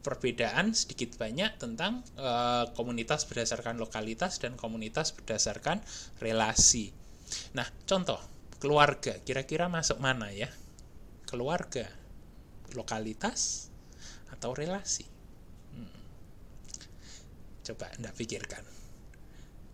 perbedaan 0.00 0.72
sedikit 0.72 1.16
banyak 1.20 1.60
tentang 1.60 2.00
e, 2.16 2.30
komunitas 2.72 3.28
berdasarkan 3.28 3.76
lokalitas 3.76 4.40
dan 4.40 4.56
komunitas 4.56 5.12
berdasarkan 5.12 5.80
relasi. 6.20 6.92
Nah, 7.56 7.68
contoh 7.84 8.20
keluarga, 8.60 9.16
kira-kira 9.24 9.68
masuk 9.68 10.00
mana 10.00 10.32
ya? 10.32 10.48
Keluarga, 11.28 11.88
lokalitas 12.76 13.72
atau 14.32 14.52
relasi? 14.52 15.04
Hmm. 15.72 16.00
Coba 17.64 17.92
Anda 17.96 18.10
pikirkan. 18.12 18.64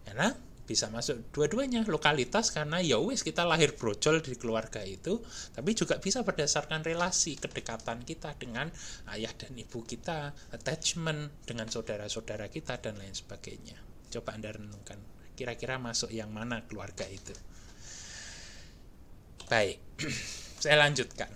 Karena 0.06 0.45
bisa 0.66 0.90
masuk. 0.90 1.30
Dua-duanya 1.30 1.86
lokalitas 1.86 2.50
karena 2.50 2.82
ya 2.82 2.98
wis 2.98 3.22
kita 3.22 3.46
lahir 3.46 3.78
brojol 3.78 4.18
di 4.20 4.34
keluarga 4.34 4.82
itu 4.82 5.22
tapi 5.54 5.72
juga 5.72 6.02
bisa 6.02 6.26
berdasarkan 6.26 6.82
relasi 6.82 7.38
kedekatan 7.38 8.02
kita 8.02 8.34
dengan 8.36 8.68
ayah 9.14 9.30
dan 9.38 9.54
ibu 9.54 9.86
kita 9.86 10.34
attachment 10.50 11.30
dengan 11.46 11.70
saudara-saudara 11.70 12.50
kita 12.50 12.82
dan 12.82 12.98
lain 12.98 13.14
sebagainya. 13.14 13.78
Coba 14.10 14.34
anda 14.34 14.50
renungkan 14.50 14.98
kira-kira 15.38 15.78
masuk 15.78 16.10
yang 16.10 16.28
mana 16.34 16.66
keluarga 16.66 17.06
itu? 17.06 17.32
Baik 19.46 19.78
saya 20.62 20.82
lanjutkan. 20.82 21.30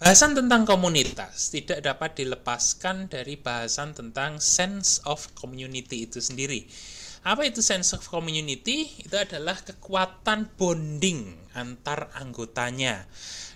Bahasan 0.00 0.32
tentang 0.32 0.64
komunitas 0.64 1.52
tidak 1.52 1.84
dapat 1.84 2.16
dilepaskan 2.24 3.12
dari 3.12 3.36
bahasan 3.36 3.92
tentang 3.92 4.40
sense 4.40 4.96
of 5.04 5.28
community 5.36 6.08
itu 6.08 6.24
sendiri. 6.24 6.64
Apa 7.20 7.44
itu 7.44 7.60
sense 7.60 7.92
of 7.92 8.08
community? 8.08 8.88
Itu 9.04 9.20
adalah 9.20 9.60
kekuatan 9.60 10.56
bonding 10.56 11.52
antar 11.52 12.08
anggotanya. 12.16 13.04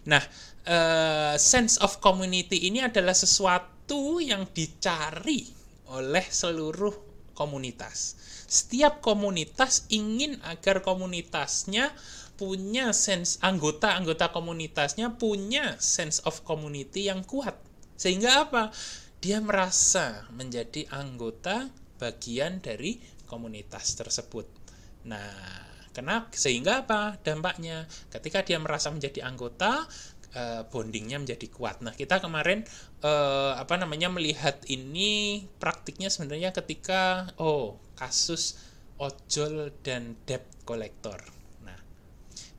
Nah, 0.04 0.20
uh, 0.68 1.34
sense 1.40 1.80
of 1.80 1.96
community 2.04 2.68
ini 2.68 2.84
adalah 2.84 3.16
sesuatu 3.16 4.20
yang 4.20 4.44
dicari 4.52 5.48
oleh 5.88 6.24
seluruh 6.28 6.92
komunitas. 7.32 8.20
Setiap 8.44 9.00
komunitas 9.00 9.88
ingin 9.88 10.38
agar 10.44 10.84
komunitasnya 10.84 11.90
punya 12.34 12.90
sense 12.92 13.38
anggota-anggota 13.40 14.34
komunitasnya 14.34 15.16
punya 15.16 15.78
sense 15.80 16.20
of 16.28 16.42
community 16.44 17.08
yang 17.08 17.22
kuat. 17.24 17.56
Sehingga 17.94 18.44
apa? 18.44 18.74
Dia 19.24 19.40
merasa 19.40 20.28
menjadi 20.34 20.84
anggota 20.92 21.72
bagian 21.96 22.60
dari 22.60 23.00
komunitas 23.34 23.98
tersebut. 23.98 24.46
Nah, 25.10 25.34
kenapa? 25.90 26.30
Sehingga 26.30 26.86
apa 26.86 27.18
dampaknya? 27.20 27.90
Ketika 28.08 28.46
dia 28.46 28.62
merasa 28.62 28.94
menjadi 28.94 29.26
anggota, 29.26 29.84
eh, 30.34 30.62
bondingnya 30.70 31.18
menjadi 31.18 31.46
kuat. 31.50 31.82
Nah, 31.82 31.94
kita 31.94 32.22
kemarin 32.22 32.62
eh, 33.02 33.52
apa 33.58 33.74
namanya 33.74 34.08
melihat 34.14 34.62
ini 34.70 35.44
praktiknya 35.58 36.08
sebenarnya 36.08 36.54
ketika 36.54 37.34
oh 37.42 37.82
kasus 37.98 38.58
ojol 39.02 39.74
dan 39.82 40.14
debt 40.22 40.46
collector. 40.62 41.18
Nah, 41.66 41.78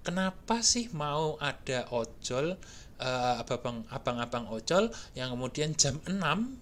kenapa 0.03 0.59
sih 0.59 0.91
mau 0.91 1.39
ada 1.39 1.87
ojol 1.95 2.59
uh, 3.01 3.43
abang 3.43 3.83
abang-abang 3.91 4.45
ojol 4.51 4.91
yang 5.17 5.33
kemudian 5.33 5.73
jam 5.75 5.99
6 6.03 6.15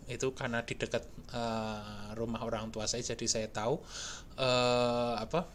itu 0.09 0.27
karena 0.33 0.61
di 0.65 0.73
dekat 0.77 1.03
uh, 1.33 2.13
rumah 2.17 2.41
orang 2.45 2.69
tua 2.73 2.85
saya 2.89 3.03
jadi 3.03 3.25
saya 3.25 3.47
tahu 3.49 3.77
uh, 4.39 5.15
apa 5.17 5.45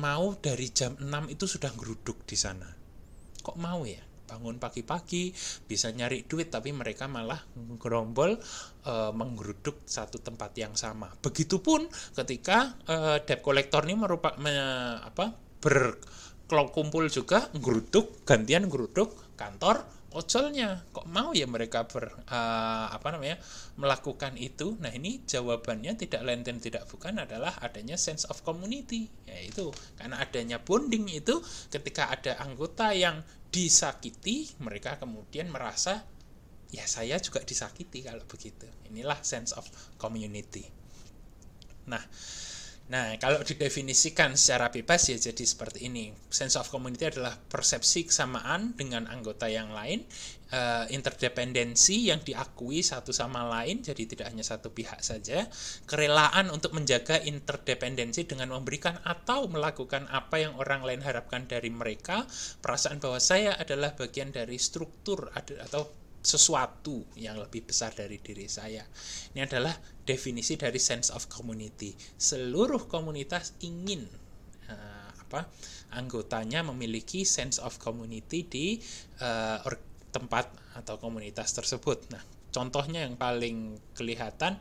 mau 0.00 0.36
dari 0.38 0.70
jam 0.70 0.96
6 0.96 1.06
itu 1.34 1.44
sudah 1.44 1.72
geruduk 1.74 2.24
di 2.24 2.36
sana 2.38 2.68
kok 3.40 3.56
mau 3.56 3.82
ya 3.88 4.10
bangun 4.30 4.62
pagi-pagi 4.62 5.34
bisa 5.66 5.90
nyari 5.90 6.22
duit 6.22 6.54
tapi 6.54 6.70
mereka 6.70 7.10
malah 7.10 7.42
gerombol 7.82 8.38
e, 8.86 8.94
menggeruduk 9.10 9.82
satu 9.82 10.22
tempat 10.22 10.54
yang 10.54 10.78
sama. 10.78 11.10
Begitupun 11.18 11.90
ketika 12.14 12.78
e, 12.86 13.26
debt 13.26 13.42
collector 13.42 13.82
ini 13.90 13.98
merupakan 13.98 14.38
me, 14.38 14.54
apa 15.02 15.34
kumpul 16.70 17.10
juga 17.10 17.50
geruduk 17.58 18.22
gantian 18.22 18.70
geruduk 18.70 19.29
kantor 19.40 19.88
ojolnya 20.10 20.82
kok 20.90 21.06
mau 21.06 21.30
ya 21.30 21.46
mereka 21.46 21.86
ber 21.86 22.10
uh, 22.26 22.86
apa 22.90 23.14
namanya 23.14 23.38
melakukan 23.78 24.34
itu? 24.36 24.74
Nah 24.82 24.90
ini 24.90 25.22
jawabannya 25.22 25.94
tidak 25.96 26.26
lain 26.26 26.42
dan 26.42 26.58
tidak 26.58 26.84
bukan 26.90 27.22
adalah 27.22 27.54
adanya 27.62 27.94
sense 27.94 28.26
of 28.26 28.42
community. 28.42 29.06
Yaitu 29.24 29.70
karena 29.94 30.18
adanya 30.18 30.58
bonding 30.58 31.06
itu 31.08 31.38
ketika 31.70 32.10
ada 32.10 32.42
anggota 32.42 32.90
yang 32.90 33.22
disakiti 33.48 34.50
mereka 34.62 34.98
kemudian 34.98 35.50
merasa 35.50 36.06
ya 36.70 36.86
saya 36.86 37.16
juga 37.22 37.40
disakiti 37.46 38.02
kalau 38.02 38.26
begitu. 38.26 38.66
Inilah 38.90 39.22
sense 39.22 39.54
of 39.54 39.64
community. 39.96 40.66
Nah 41.86 42.02
Nah, 42.90 43.14
kalau 43.22 43.46
didefinisikan 43.46 44.34
secara 44.34 44.66
bebas 44.74 45.06
ya 45.06 45.14
jadi 45.14 45.44
seperti 45.46 45.86
ini. 45.86 46.10
Sense 46.26 46.58
of 46.58 46.66
community 46.74 47.06
adalah 47.06 47.38
persepsi 47.38 48.10
kesamaan 48.10 48.74
dengan 48.74 49.06
anggota 49.06 49.46
yang 49.46 49.70
lain, 49.70 50.02
uh, 50.50 50.90
interdependensi 50.90 52.10
yang 52.10 52.18
diakui 52.26 52.82
satu 52.82 53.14
sama 53.14 53.46
lain, 53.46 53.78
jadi 53.86 54.02
tidak 54.10 54.34
hanya 54.34 54.42
satu 54.42 54.74
pihak 54.74 55.06
saja, 55.06 55.46
kerelaan 55.86 56.50
untuk 56.50 56.74
menjaga 56.74 57.22
interdependensi 57.22 58.26
dengan 58.26 58.50
memberikan 58.50 58.98
atau 59.06 59.46
melakukan 59.46 60.10
apa 60.10 60.42
yang 60.42 60.58
orang 60.58 60.82
lain 60.82 61.06
harapkan 61.06 61.46
dari 61.46 61.70
mereka, 61.70 62.26
perasaan 62.58 62.98
bahwa 62.98 63.22
saya 63.22 63.54
adalah 63.54 63.94
bagian 63.94 64.34
dari 64.34 64.58
struktur 64.58 65.30
atau 65.38 65.99
sesuatu 66.20 67.08
yang 67.16 67.40
lebih 67.40 67.64
besar 67.64 67.96
dari 67.96 68.20
diri 68.20 68.44
saya. 68.44 68.84
Ini 69.32 69.48
adalah 69.48 69.72
definisi 70.04 70.60
dari 70.60 70.76
sense 70.76 71.08
of 71.08 71.26
community. 71.32 71.96
Seluruh 71.96 72.84
komunitas 72.86 73.56
ingin 73.64 74.04
uh, 74.68 75.08
apa? 75.16 75.48
anggotanya 75.90 76.62
memiliki 76.62 77.26
sense 77.26 77.58
of 77.58 77.74
community 77.82 78.46
di 78.46 78.78
uh, 79.18 79.58
tempat 80.14 80.46
atau 80.78 81.02
komunitas 81.02 81.50
tersebut. 81.50 82.06
Nah, 82.14 82.22
contohnya 82.54 83.06
yang 83.06 83.18
paling 83.18 83.78
kelihatan 83.94 84.58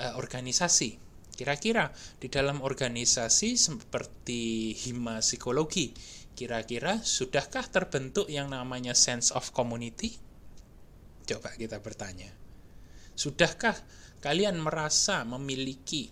uh, 0.00 0.14
organisasi. 0.16 0.96
Kira-kira 1.36 1.92
di 2.16 2.32
dalam 2.32 2.64
organisasi 2.64 3.60
seperti 3.60 4.72
hima 4.72 5.20
psikologi, 5.20 5.92
kira-kira 6.32 7.04
sudahkah 7.04 7.68
terbentuk 7.68 8.32
yang 8.32 8.48
namanya 8.48 8.96
sense 8.96 9.28
of 9.36 9.52
community? 9.52 10.16
Coba 11.26 11.50
kita 11.58 11.82
bertanya. 11.82 12.30
Sudahkah 13.18 13.74
kalian 14.22 14.62
merasa 14.62 15.26
memiliki 15.26 16.06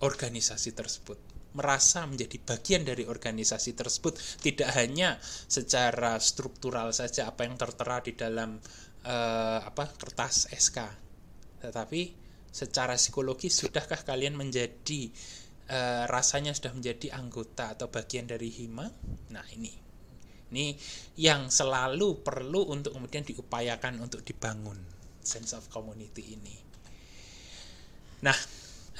organisasi 0.00 0.72
tersebut? 0.72 1.18
Merasa 1.50 2.06
menjadi 2.06 2.38
bagian 2.40 2.86
dari 2.86 3.04
organisasi 3.04 3.74
tersebut 3.74 4.16
tidak 4.40 4.70
hanya 4.78 5.18
secara 5.50 6.16
struktural 6.22 6.94
saja 6.94 7.28
apa 7.28 7.44
yang 7.44 7.58
tertera 7.58 7.98
di 8.00 8.14
dalam 8.14 8.56
uh, 9.04 9.60
apa 9.60 9.90
kertas 9.98 10.46
SK, 10.54 10.78
tetapi 11.58 12.02
secara 12.54 12.94
psikologis 12.94 13.58
sudahkah 13.58 14.06
kalian 14.06 14.38
menjadi 14.38 15.10
uh, 15.74 16.06
rasanya 16.06 16.54
sudah 16.54 16.70
menjadi 16.70 17.18
anggota 17.18 17.74
atau 17.74 17.90
bagian 17.90 18.30
dari 18.30 18.46
hima? 18.46 18.86
Nah, 19.34 19.42
ini 19.58 19.89
ini 20.50 20.74
yang 21.16 21.48
selalu 21.48 22.20
perlu 22.20 22.66
untuk 22.70 22.98
kemudian 22.98 23.22
diupayakan 23.22 24.02
untuk 24.02 24.26
dibangun 24.26 24.78
sense 25.22 25.54
of 25.54 25.66
community 25.70 26.34
ini. 26.34 26.56
Nah, 28.20 28.36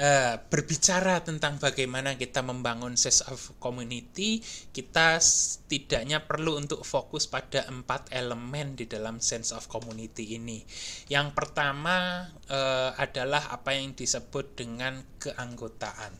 e, 0.00 0.40
berbicara 0.48 1.20
tentang 1.20 1.60
bagaimana 1.60 2.16
kita 2.16 2.40
membangun 2.40 2.96
sense 2.96 3.20
of 3.28 3.52
community, 3.60 4.40
kita 4.72 5.20
setidaknya 5.20 6.24
perlu 6.24 6.56
untuk 6.56 6.86
fokus 6.86 7.28
pada 7.28 7.68
empat 7.68 8.08
elemen 8.14 8.78
di 8.78 8.88
dalam 8.88 9.20
sense 9.20 9.52
of 9.52 9.68
community 9.68 10.40
ini. 10.40 10.64
Yang 11.12 11.36
pertama 11.36 12.28
e, 12.48 12.58
adalah 12.96 13.52
apa 13.52 13.76
yang 13.76 13.92
disebut 13.92 14.56
dengan 14.56 15.04
keanggotaan. 15.20 16.12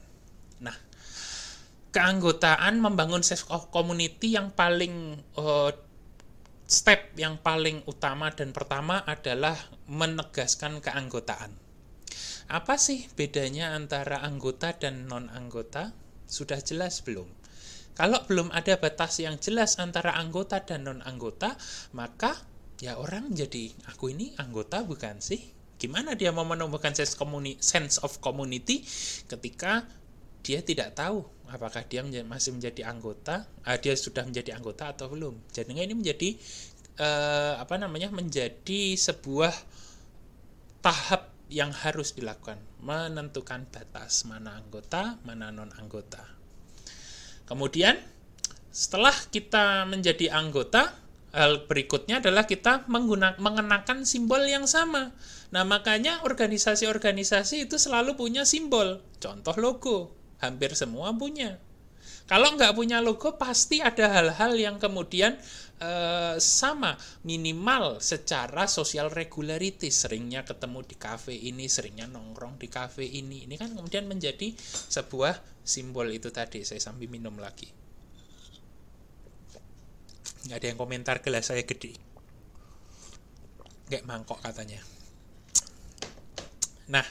Nah, 0.60 0.76
keanggotaan 1.90 2.78
membangun 2.78 3.22
sense 3.26 3.46
of 3.50 3.70
community 3.74 4.38
yang 4.38 4.54
paling 4.54 5.18
uh, 5.34 5.74
step 6.70 7.18
yang 7.18 7.34
paling 7.42 7.82
utama 7.90 8.30
dan 8.30 8.54
pertama 8.54 9.02
adalah 9.02 9.58
menegaskan 9.90 10.78
keanggotaan. 10.78 11.50
Apa 12.50 12.78
sih 12.78 13.10
bedanya 13.14 13.74
antara 13.74 14.22
anggota 14.22 14.74
dan 14.74 15.06
non-anggota? 15.06 15.94
Sudah 16.30 16.62
jelas 16.62 17.02
belum? 17.02 17.26
Kalau 17.98 18.22
belum 18.26 18.54
ada 18.54 18.78
batas 18.78 19.18
yang 19.18 19.42
jelas 19.42 19.78
antara 19.82 20.14
anggota 20.14 20.62
dan 20.62 20.86
non-anggota, 20.86 21.58
maka 21.94 22.38
ya 22.78 22.98
orang 22.98 23.34
jadi 23.34 23.70
aku 23.90 24.14
ini 24.14 24.34
anggota 24.38 24.86
bukan 24.86 25.18
sih? 25.18 25.42
Gimana 25.74 26.14
dia 26.14 26.30
mau 26.30 26.46
menumbuhkan 26.46 26.94
sense 26.94 27.98
of 28.02 28.22
community 28.22 28.86
ketika 29.26 29.86
dia 30.40 30.64
tidak 30.64 30.96
tahu 30.96 31.24
apakah 31.50 31.82
dia 31.84 32.06
masih 32.22 32.54
menjadi 32.54 32.86
anggota, 32.86 33.44
uh, 33.66 33.78
dia 33.78 33.94
sudah 33.98 34.22
menjadi 34.22 34.56
anggota 34.56 34.94
atau 34.94 35.10
belum. 35.10 35.36
Jadi 35.50 35.74
ini 35.74 35.94
menjadi 35.94 36.38
uh, 37.02 37.54
apa 37.58 37.74
namanya 37.76 38.08
menjadi 38.14 38.94
sebuah 38.94 39.52
tahap 40.80 41.34
yang 41.50 41.74
harus 41.74 42.14
dilakukan, 42.14 42.62
menentukan 42.78 43.66
batas 43.68 44.22
mana 44.24 44.54
anggota, 44.54 45.18
mana 45.26 45.50
non 45.50 45.74
anggota. 45.76 46.22
Kemudian 47.50 47.98
setelah 48.70 49.12
kita 49.34 49.82
menjadi 49.90 50.30
anggota, 50.30 50.94
hal 51.34 51.66
berikutnya 51.66 52.22
adalah 52.22 52.46
kita 52.46 52.86
menggunakan 52.86 53.42
mengenakan 53.42 54.06
simbol 54.06 54.46
yang 54.46 54.70
sama. 54.70 55.10
Nah, 55.50 55.66
makanya 55.66 56.22
organisasi-organisasi 56.22 57.66
itu 57.66 57.74
selalu 57.74 58.14
punya 58.14 58.46
simbol, 58.46 59.02
contoh 59.18 59.58
logo 59.58 60.19
hampir 60.40 60.72
semua 60.74 61.12
punya. 61.14 61.60
Kalau 62.30 62.54
nggak 62.54 62.78
punya 62.78 63.02
logo, 63.02 63.34
pasti 63.34 63.82
ada 63.82 64.06
hal-hal 64.06 64.54
yang 64.54 64.76
kemudian 64.78 65.34
uh, 65.82 66.38
sama, 66.38 66.94
minimal 67.26 67.98
secara 67.98 68.70
social 68.70 69.10
regularity. 69.10 69.90
Seringnya 69.90 70.46
ketemu 70.46 70.86
di 70.86 70.94
kafe 70.94 71.34
ini, 71.34 71.66
seringnya 71.66 72.06
nongkrong 72.06 72.54
di 72.54 72.70
kafe 72.70 73.02
ini. 73.02 73.50
Ini 73.50 73.54
kan 73.58 73.74
kemudian 73.74 74.06
menjadi 74.06 74.54
sebuah 74.62 75.42
simbol 75.66 76.06
itu 76.14 76.30
tadi. 76.30 76.62
Saya 76.62 76.78
sambil 76.78 77.10
minum 77.10 77.34
lagi. 77.34 77.66
Nggak 80.46 80.56
ada 80.56 80.66
yang 80.70 80.78
komentar 80.78 81.16
gelas 81.26 81.50
saya 81.50 81.66
gede. 81.66 81.98
Kayak 83.90 84.06
mangkok 84.06 84.38
katanya. 84.38 84.78
Nah, 86.94 87.02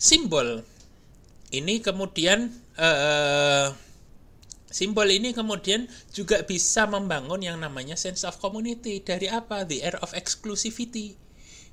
simbol 0.00 0.64
ini 1.52 1.84
kemudian 1.84 2.48
uh, 2.80 3.68
simbol 4.72 5.04
ini 5.04 5.36
kemudian 5.36 5.84
juga 6.10 6.40
bisa 6.48 6.88
membangun 6.88 7.44
yang 7.44 7.60
namanya 7.60 7.94
sense 7.94 8.24
of 8.24 8.40
community. 8.40 9.04
Dari 9.04 9.28
apa? 9.28 9.68
The 9.68 9.84
air 9.84 9.96
of 10.00 10.16
exclusivity. 10.16 11.20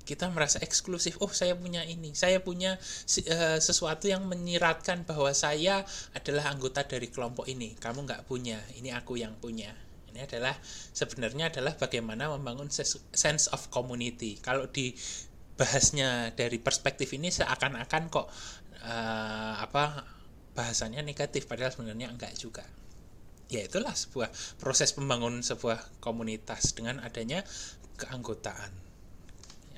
Kita 0.03 0.27
merasa 0.27 0.59
eksklusif. 0.59 1.21
Oh 1.23 1.31
saya 1.31 1.55
punya 1.55 1.87
ini. 1.87 2.11
Saya 2.11 2.43
punya 2.43 2.75
uh, 2.75 3.57
sesuatu 3.61 4.11
yang 4.11 4.27
menyiratkan 4.27 5.07
bahwa 5.07 5.31
saya 5.31 5.87
adalah 6.11 6.51
anggota 6.51 6.83
dari 6.83 7.07
kelompok 7.07 7.47
ini. 7.47 7.79
Kamu 7.79 8.03
nggak 8.03 8.27
punya. 8.27 8.59
Ini 8.75 8.91
aku 8.99 9.15
yang 9.15 9.37
punya. 9.39 9.71
Ini 10.09 10.25
adalah 10.25 10.57
sebenarnya 10.91 11.53
adalah 11.53 11.77
bagaimana 11.77 12.33
membangun 12.33 12.67
sense 13.13 13.47
of 13.53 13.69
community. 13.69 14.41
Kalau 14.41 14.65
di 14.67 14.91
bahasnya 15.59 16.31
dari 16.39 16.55
perspektif 16.55 17.11
ini 17.11 17.27
seakan-akan 17.27 18.07
kok 18.07 18.31
uh, 18.83 19.59
apa 19.59 20.05
bahasanya 20.53 20.99
negatif 21.01 21.47
padahal 21.47 21.71
sebenarnya 21.71 22.11
enggak 22.11 22.35
juga. 22.35 22.65
Ya 23.49 23.65
itulah 23.65 23.95
sebuah 23.97 24.29
proses 24.61 24.93
pembangunan 24.93 25.41
sebuah 25.41 26.01
komunitas 26.03 26.77
dengan 26.77 27.01
adanya 27.01 27.41
keanggotaan. 27.97 28.71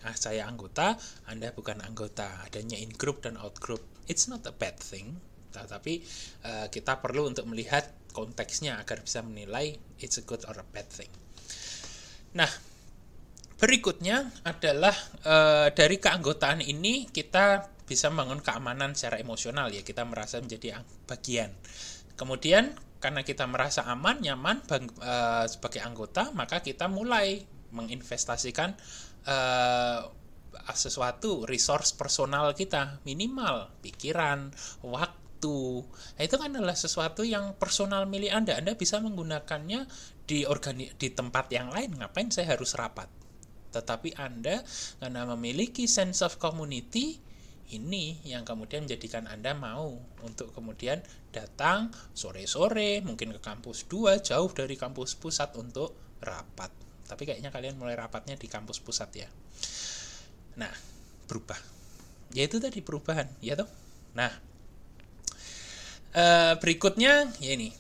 Ah, 0.02 0.18
saya 0.18 0.50
anggota 0.50 0.98
anda 1.30 1.54
bukan 1.54 1.80
anggota. 1.86 2.28
Adanya 2.44 2.76
in 2.76 2.92
group 2.92 3.24
dan 3.24 3.38
out 3.38 3.56
group. 3.62 3.86
It's 4.10 4.28
not 4.28 4.44
a 4.50 4.54
bad 4.54 4.76
thing 4.82 5.22
tapi 5.52 6.00
uh, 6.48 6.72
kita 6.72 7.04
perlu 7.04 7.28
untuk 7.28 7.44
melihat 7.52 7.84
konteksnya 8.16 8.80
agar 8.80 9.04
bisa 9.04 9.20
menilai 9.20 9.76
it's 10.00 10.16
a 10.16 10.24
good 10.24 10.44
or 10.48 10.56
a 10.56 10.68
bad 10.72 10.88
thing. 10.88 11.12
Nah 12.36 12.48
berikutnya 13.62 14.34
adalah 14.42 14.92
uh, 15.22 15.70
dari 15.70 16.02
keanggotaan 16.02 16.66
ini 16.66 17.06
kita 17.14 17.70
bisa 17.86 18.10
membangun 18.10 18.42
keamanan 18.42 18.98
secara 18.98 19.22
emosional 19.22 19.70
ya. 19.70 19.86
Kita 19.86 20.02
merasa 20.02 20.42
menjadi 20.42 20.82
bagian. 21.06 21.54
Kemudian 22.18 22.74
karena 22.98 23.22
kita 23.22 23.46
merasa 23.46 23.86
aman 23.86 24.18
nyaman 24.18 24.66
bang, 24.66 24.90
uh, 25.06 25.46
sebagai 25.46 25.86
anggota 25.86 26.34
maka 26.34 26.66
kita 26.66 26.90
mulai 26.90 27.46
menginvestasikan 27.70 28.74
uh, 29.30 30.10
sesuatu 30.74 31.46
resource 31.46 31.94
personal 31.94 32.58
kita. 32.58 32.98
Minimal 33.06 33.78
pikiran 33.86 34.50
waktu. 34.82 35.86
Nah, 36.18 36.22
itu 36.26 36.36
kan 36.38 36.50
adalah 36.50 36.78
sesuatu 36.78 37.22
yang 37.22 37.54
personal 37.62 38.10
milik 38.10 38.34
anda. 38.34 38.58
Anda 38.58 38.74
bisa 38.74 38.98
menggunakannya 38.98 39.86
di 40.26 40.50
organi 40.50 40.98
di 40.98 41.14
tempat 41.14 41.54
yang 41.54 41.70
lain. 41.70 41.98
Ngapain 41.98 42.30
saya 42.34 42.58
harus 42.58 42.74
rapat 42.74 43.21
tetapi 43.72 44.16
anda 44.20 44.62
karena 45.00 45.24
memiliki 45.24 45.88
sense 45.88 46.22
of 46.22 46.38
community 46.38 47.20
ini 47.72 48.20
yang 48.28 48.44
kemudian 48.44 48.84
menjadikan 48.84 49.26
Anda 49.32 49.56
mau 49.56 49.96
untuk 50.28 50.52
kemudian 50.52 51.00
datang 51.32 51.90
sore-sore 52.12 53.00
mungkin 53.00 53.32
ke 53.32 53.40
kampus 53.40 53.88
2 53.88 54.20
jauh 54.20 54.52
dari 54.52 54.76
kampus 54.76 55.16
pusat 55.16 55.56
untuk 55.56 55.96
rapat. 56.20 56.70
Tapi 57.08 57.24
kayaknya 57.28 57.52
kalian 57.52 57.80
mulai 57.80 57.96
rapatnya 57.96 58.36
di 58.36 58.48
kampus 58.52 58.84
pusat 58.84 59.10
ya. 59.16 59.28
Nah, 60.60 60.72
berubah. 61.28 61.60
Ya 62.32 62.48
itu 62.48 62.60
tadi 62.60 62.80
perubahan, 62.80 63.28
ya 63.44 63.60
toh? 63.60 63.68
Nah, 64.16 64.32
uh, 66.16 66.54
berikutnya 66.60 67.28
ya 67.40 67.52
ini 67.56 67.72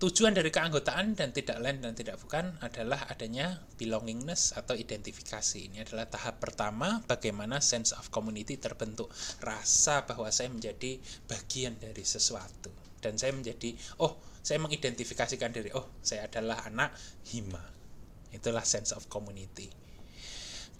tujuan 0.00 0.32
dari 0.32 0.48
keanggotaan 0.48 1.12
dan 1.12 1.28
tidak 1.28 1.60
lain 1.60 1.84
dan 1.84 1.92
tidak 1.92 2.16
bukan 2.24 2.56
adalah 2.64 3.04
adanya 3.12 3.60
belongingness 3.76 4.56
atau 4.56 4.72
identifikasi. 4.72 5.68
Ini 5.68 5.84
adalah 5.84 6.08
tahap 6.08 6.40
pertama 6.40 7.04
bagaimana 7.04 7.60
sense 7.60 7.92
of 7.92 8.08
community 8.08 8.56
terbentuk. 8.56 9.12
Rasa 9.44 10.08
bahwa 10.08 10.32
saya 10.32 10.48
menjadi 10.48 10.96
bagian 11.28 11.76
dari 11.76 12.00
sesuatu 12.00 12.72
dan 13.04 13.20
saya 13.20 13.36
menjadi 13.36 13.76
oh, 14.00 14.16
saya 14.40 14.56
mengidentifikasikan 14.64 15.52
diri, 15.52 15.68
oh, 15.76 16.00
saya 16.00 16.24
adalah 16.24 16.64
anak 16.64 16.96
hima. 17.28 17.60
Itulah 18.32 18.64
sense 18.64 18.96
of 18.96 19.04
community. 19.12 19.68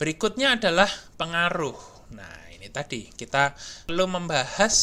Berikutnya 0.01 0.57
adalah 0.57 0.89
pengaruh. 1.21 1.77
Nah, 2.17 2.51
ini 2.57 2.73
tadi 2.73 3.13
kita 3.13 3.53
perlu 3.85 4.09
membahas 4.09 4.77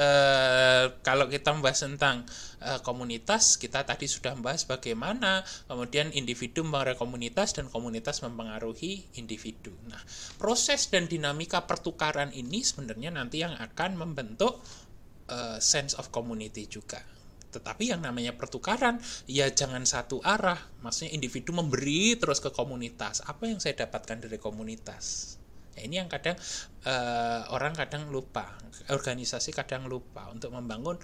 uh, 0.00 0.96
kalau 1.04 1.28
kita 1.28 1.52
membahas 1.52 1.84
tentang 1.84 2.24
uh, 2.62 2.80
komunitas 2.80 3.58
kita 3.58 3.82
tadi 3.82 4.06
sudah 4.06 4.38
membahas 4.38 4.64
bagaimana 4.64 5.42
kemudian 5.66 6.14
individu 6.14 6.62
mempengaruhi 6.62 6.96
komunitas 6.98 7.52
dan 7.58 7.66
komunitas 7.68 8.22
mempengaruhi 8.22 9.10
individu. 9.18 9.74
Nah, 9.90 10.00
proses 10.38 10.86
dan 10.88 11.10
dinamika 11.10 11.66
pertukaran 11.66 12.30
ini 12.32 12.62
sebenarnya 12.62 13.10
nanti 13.12 13.42
yang 13.42 13.52
akan 13.58 13.98
membentuk 13.98 14.62
uh, 15.28 15.58
sense 15.58 15.98
of 15.98 16.08
community 16.14 16.70
juga. 16.70 17.02
Tetapi 17.52 17.92
yang 17.92 18.00
namanya 18.00 18.32
pertukaran 18.32 18.96
ya 19.28 19.52
jangan 19.52 19.84
satu 19.84 20.24
arah. 20.24 20.56
Maksudnya 20.80 21.12
individu 21.12 21.52
memberi 21.52 22.16
terus 22.16 22.40
ke 22.40 22.48
komunitas. 22.48 23.20
Apa 23.28 23.44
yang 23.44 23.60
saya 23.60 23.84
dapatkan 23.84 24.24
dari 24.24 24.40
komunitas? 24.40 25.36
Ya, 25.76 25.88
ini 25.88 26.00
yang 26.00 26.08
kadang 26.08 26.36
uh, 26.84 27.48
orang 27.52 27.72
kadang 27.72 28.08
lupa, 28.12 28.56
organisasi 28.92 29.56
kadang 29.56 29.88
lupa 29.88 30.28
untuk 30.28 30.52
membangun 30.52 31.00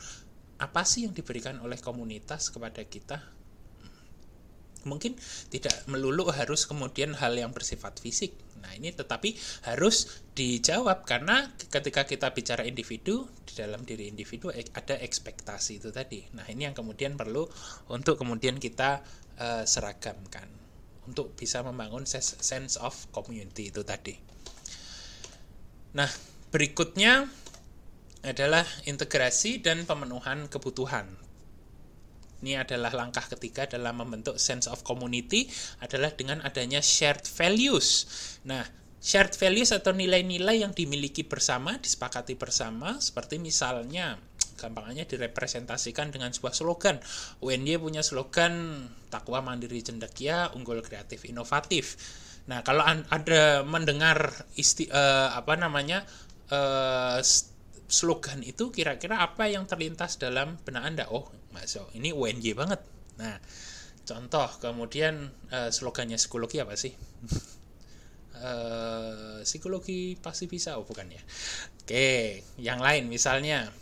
apa 0.58 0.82
sih 0.82 1.06
yang 1.06 1.14
diberikan 1.14 1.62
oleh 1.62 1.78
komunitas 1.78 2.50
kepada 2.50 2.82
kita. 2.82 3.22
Mungkin 4.86 5.18
tidak 5.50 5.74
melulu 5.90 6.30
harus 6.30 6.64
kemudian 6.64 7.14
hal 7.18 7.34
yang 7.34 7.50
bersifat 7.50 7.98
fisik. 7.98 8.34
Nah, 8.62 8.74
ini 8.74 8.94
tetapi 8.94 9.34
harus 9.70 10.22
dijawab 10.34 11.06
karena 11.06 11.50
ketika 11.70 12.06
kita 12.06 12.30
bicara 12.34 12.62
individu, 12.66 13.26
di 13.46 13.54
dalam 13.58 13.82
diri 13.82 14.10
individu 14.10 14.50
ada 14.50 14.96
ekspektasi 14.98 15.82
itu 15.82 15.90
tadi. 15.90 16.26
Nah, 16.34 16.46
ini 16.50 16.66
yang 16.70 16.74
kemudian 16.74 17.18
perlu 17.18 17.46
untuk 17.90 18.18
kemudian 18.22 18.58
kita 18.62 19.02
uh, 19.38 19.62
seragamkan 19.66 20.46
untuk 21.08 21.32
bisa 21.34 21.64
membangun 21.64 22.04
sense 22.04 22.76
of 22.78 22.94
community 23.14 23.72
itu 23.72 23.82
tadi. 23.82 24.14
Nah, 25.96 26.08
berikutnya 26.52 27.26
adalah 28.22 28.66
integrasi 28.86 29.62
dan 29.62 29.86
pemenuhan 29.86 30.50
kebutuhan. 30.50 31.06
Ini 32.38 32.62
adalah 32.62 32.94
langkah 32.94 33.26
ketiga 33.26 33.66
dalam 33.66 33.98
membentuk 33.98 34.38
sense 34.38 34.70
of 34.70 34.86
community 34.86 35.50
adalah 35.82 36.14
dengan 36.14 36.38
adanya 36.46 36.78
shared 36.78 37.26
values. 37.26 38.06
Nah, 38.46 38.62
shared 39.02 39.34
values 39.34 39.74
atau 39.74 39.90
nilai-nilai 39.90 40.62
yang 40.62 40.70
dimiliki 40.70 41.26
bersama, 41.26 41.82
disepakati 41.82 42.38
bersama, 42.38 43.02
seperti 43.02 43.42
misalnya 43.42 44.22
gampangnya 44.58 45.06
direpresentasikan 45.06 46.14
dengan 46.14 46.34
sebuah 46.34 46.54
slogan. 46.54 46.98
UNY 47.42 47.78
punya 47.78 48.02
slogan 48.02 48.86
takwa 49.10 49.42
mandiri 49.42 49.82
cendekia, 49.82 50.54
unggul 50.54 50.82
kreatif 50.82 51.26
inovatif. 51.26 51.98
Nah, 52.50 52.62
kalau 52.62 52.82
ada 52.86 53.62
mendengar 53.66 54.34
isti 54.58 54.86
uh, 54.90 55.34
apa 55.34 55.54
namanya 55.54 56.02
uh, 56.50 57.18
slogan 57.88 58.44
itu 58.44 58.68
kira-kira 58.68 59.24
apa 59.24 59.48
yang 59.48 59.64
terlintas 59.64 60.20
dalam 60.20 60.60
benak 60.60 60.84
Anda? 60.84 61.04
Oh, 61.08 61.32
masuk. 61.56 61.88
Ini 61.96 62.12
UNJ 62.12 62.52
banget. 62.52 62.84
Nah, 63.16 63.40
contoh 64.04 64.48
kemudian 64.60 65.32
uh, 65.48 65.72
slogannya 65.72 66.20
psikologi 66.20 66.60
apa 66.60 66.76
sih? 66.76 66.92
uh, 68.38 69.40
psikologi 69.48 70.20
pasti 70.20 70.44
bisa, 70.46 70.76
oh 70.76 70.84
bukan 70.84 71.08
ya. 71.08 71.22
Oke, 71.82 72.44
yang 72.60 72.84
lain 72.84 73.08
misalnya 73.08 73.72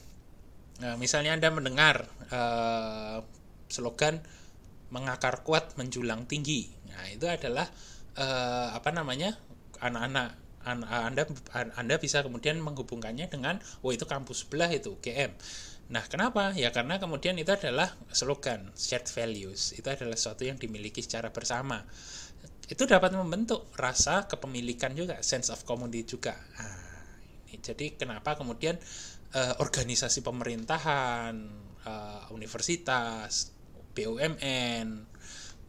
uh, 0.86 0.96
misalnya 0.96 1.34
Anda 1.34 1.50
mendengar 1.50 2.06
uh, 2.30 3.18
slogan 3.66 4.22
mengakar 4.94 5.42
kuat 5.42 5.74
menjulang 5.74 6.30
tinggi. 6.30 6.70
Nah, 6.94 7.10
itu 7.10 7.26
adalah 7.26 7.66
uh, 8.14 8.70
apa 8.70 8.94
namanya 8.94 9.34
anak-anak 9.82 10.45
anda 10.66 11.24
anda 11.78 11.94
bisa 12.02 12.26
kemudian 12.26 12.58
menghubungkannya 12.58 13.30
dengan 13.30 13.62
oh 13.86 13.94
itu 13.94 14.02
kampus 14.02 14.44
sebelah 14.44 14.68
itu 14.74 14.98
GM 14.98 15.30
nah 15.86 16.02
kenapa? 16.02 16.50
Ya 16.58 16.74
karena 16.74 16.98
kemudian 16.98 17.38
itu 17.38 17.54
adalah 17.54 17.94
slogan 18.10 18.74
shared 18.74 19.06
values. 19.06 19.70
Itu 19.70 19.86
adalah 19.86 20.18
sesuatu 20.18 20.42
yang 20.42 20.58
dimiliki 20.58 20.98
secara 20.98 21.30
bersama. 21.30 21.78
Itu 22.66 22.90
dapat 22.90 23.14
membentuk 23.14 23.70
rasa 23.78 24.26
kepemilikan 24.26 24.98
juga 24.98 25.22
sense 25.22 25.54
of 25.54 25.62
community 25.62 26.02
juga. 26.02 26.34
Nah, 26.58 27.06
ini, 27.46 27.62
jadi 27.62 27.94
kenapa 27.94 28.34
kemudian 28.34 28.74
uh, 29.38 29.54
organisasi 29.62 30.26
pemerintahan 30.26 31.34
uh, 31.86 32.34
universitas 32.34 33.54
BUMN 33.96 35.06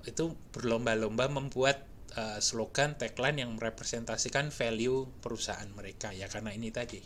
itu 0.07 0.23
berlomba-lomba 0.51 1.27
membuat 1.31 1.86
uh, 2.17 2.39
slogan 2.41 2.97
tagline 2.97 3.45
yang 3.45 3.53
merepresentasikan 3.55 4.49
value 4.49 5.05
perusahaan 5.21 5.69
mereka 5.71 6.09
ya 6.11 6.25
karena 6.25 6.51
ini 6.51 6.73
tadi. 6.73 6.99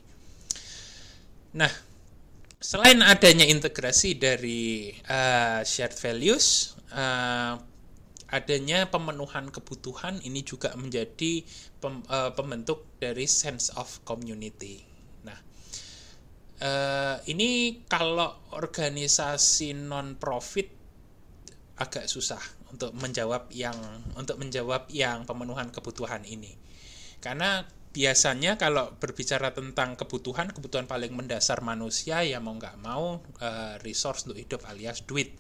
Nah, 1.59 1.71
selain 2.57 3.03
adanya 3.03 3.43
integrasi 3.43 4.15
dari 4.15 4.95
uh, 5.11 5.59
shared 5.67 5.91
values, 5.99 6.79
uh, 6.95 7.59
adanya 8.31 8.87
pemenuhan 8.87 9.51
kebutuhan 9.51 10.23
ini 10.23 10.47
juga 10.47 10.71
menjadi 10.79 11.43
pem, 11.83 11.99
uh, 12.07 12.31
pembentuk 12.31 12.87
dari 13.03 13.27
sense 13.27 13.75
of 13.75 13.99
community. 14.07 14.79
Nah, 15.27 15.39
uh, 16.63 17.19
ini 17.27 17.83
kalau 17.91 18.55
organisasi 18.55 19.75
non 19.75 20.15
profit 20.15 20.79
agak 21.75 22.07
susah 22.07 22.60
untuk 22.71 22.95
menjawab 22.95 23.51
yang 23.51 23.75
untuk 24.15 24.39
menjawab 24.39 24.87
yang 24.89 25.27
pemenuhan 25.27 25.69
kebutuhan 25.69 26.23
ini. 26.23 26.55
Karena 27.21 27.61
biasanya 27.91 28.55
kalau 28.55 28.95
berbicara 28.95 29.51
tentang 29.51 29.99
kebutuhan 29.99 30.47
kebutuhan 30.55 30.87
paling 30.87 31.11
mendasar 31.11 31.59
manusia 31.59 32.23
ya 32.23 32.39
mau 32.39 32.55
nggak 32.55 32.79
mau 32.79 33.19
uh, 33.19 33.75
resource 33.83 34.23
untuk 34.25 34.39
hidup 34.39 34.63
alias 34.71 35.03
duit. 35.03 35.35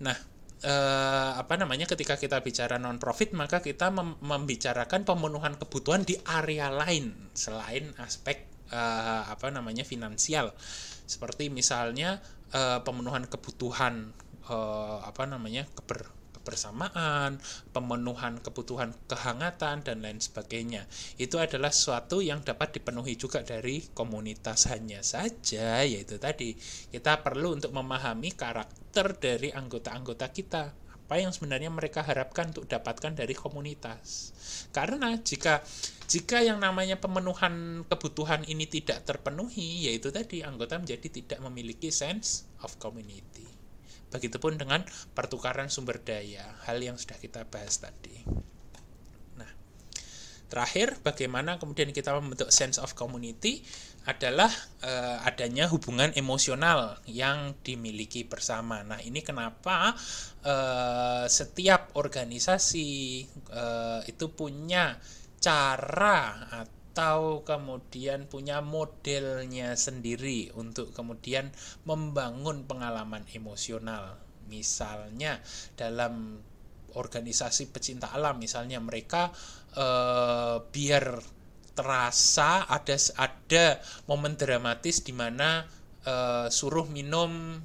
Nah 0.00 0.16
uh, 0.64 1.30
apa 1.36 1.54
namanya 1.60 1.84
ketika 1.84 2.16
kita 2.16 2.40
bicara 2.40 2.80
non 2.80 2.96
profit 2.96 3.36
maka 3.36 3.60
kita 3.60 3.92
mem 3.92 4.16
membicarakan 4.24 5.04
pemenuhan 5.04 5.60
kebutuhan 5.60 6.02
di 6.02 6.16
area 6.24 6.72
lain 6.72 7.12
selain 7.36 7.92
aspek 8.00 8.48
uh, 8.72 9.28
apa 9.28 9.52
namanya 9.52 9.84
finansial 9.84 10.56
seperti 11.04 11.52
misalnya 11.52 12.24
uh, 12.56 12.80
pemenuhan 12.80 13.28
kebutuhan 13.28 14.16
uh, 14.48 15.04
apa 15.04 15.28
namanya 15.28 15.68
keber 15.76 16.08
kebersamaan, 16.44 17.40
pemenuhan 17.72 18.36
kebutuhan 18.44 18.92
kehangatan 19.08 19.80
dan 19.80 20.04
lain 20.04 20.20
sebagainya. 20.20 20.84
Itu 21.16 21.40
adalah 21.40 21.72
sesuatu 21.72 22.20
yang 22.20 22.44
dapat 22.44 22.76
dipenuhi 22.76 23.16
juga 23.16 23.40
dari 23.40 23.80
komunitas 23.96 24.68
hanya 24.68 25.00
saja 25.00 25.80
yaitu 25.80 26.20
tadi 26.20 26.52
kita 26.92 27.24
perlu 27.24 27.56
untuk 27.56 27.72
memahami 27.72 28.36
karakter 28.36 29.16
dari 29.16 29.48
anggota-anggota 29.48 30.28
kita 30.28 30.84
apa 31.04 31.20
yang 31.20 31.36
sebenarnya 31.36 31.68
mereka 31.68 32.00
harapkan 32.00 32.48
untuk 32.48 32.64
dapatkan 32.64 33.12
dari 33.12 33.36
komunitas. 33.36 34.32
Karena 34.72 35.12
jika 35.20 35.60
jika 36.08 36.40
yang 36.40 36.64
namanya 36.64 36.96
pemenuhan 36.96 37.84
kebutuhan 37.84 38.40
ini 38.48 38.64
tidak 38.64 39.04
terpenuhi, 39.04 39.84
yaitu 39.84 40.08
tadi 40.08 40.40
anggota 40.40 40.80
menjadi 40.80 41.08
tidak 41.12 41.38
memiliki 41.44 41.92
sense 41.92 42.48
of 42.64 42.72
community. 42.80 43.43
Begitupun 44.14 44.54
dengan 44.54 44.86
pertukaran 45.10 45.66
sumber 45.66 45.98
daya, 45.98 46.46
hal 46.70 46.78
yang 46.78 46.94
sudah 46.94 47.18
kita 47.18 47.42
bahas 47.50 47.82
tadi. 47.82 48.14
Nah, 49.34 49.50
terakhir 50.46 51.02
bagaimana 51.02 51.58
kemudian 51.58 51.90
kita 51.90 52.14
membentuk 52.14 52.54
sense 52.54 52.78
of 52.78 52.94
community 52.94 53.66
adalah 54.06 54.52
uh, 54.86 55.26
adanya 55.26 55.66
hubungan 55.66 56.14
emosional 56.14 57.02
yang 57.10 57.58
dimiliki 57.66 58.22
bersama. 58.22 58.86
Nah, 58.86 59.02
ini 59.02 59.18
kenapa 59.24 59.98
uh, 60.46 61.26
setiap 61.26 61.98
organisasi 61.98 62.90
uh, 63.50 64.00
itu 64.06 64.30
punya 64.30 64.94
cara 65.42 66.46
atau 66.94 67.42
kemudian 67.42 68.30
punya 68.30 68.62
modelnya 68.62 69.74
sendiri 69.74 70.54
untuk 70.54 70.94
kemudian 70.94 71.50
membangun 71.82 72.70
pengalaman 72.70 73.26
emosional. 73.34 74.14
Misalnya 74.46 75.42
dalam 75.74 76.38
organisasi 76.94 77.74
pecinta 77.74 78.14
alam 78.14 78.38
misalnya 78.38 78.78
mereka 78.78 79.34
eh, 79.74 80.62
biar 80.70 81.18
terasa 81.74 82.62
ada 82.70 82.94
ada 83.18 83.82
momen 84.06 84.38
dramatis 84.38 85.02
di 85.02 85.10
mana 85.10 85.66
uh, 86.06 86.46
suruh 86.46 86.86
minum 86.86 87.58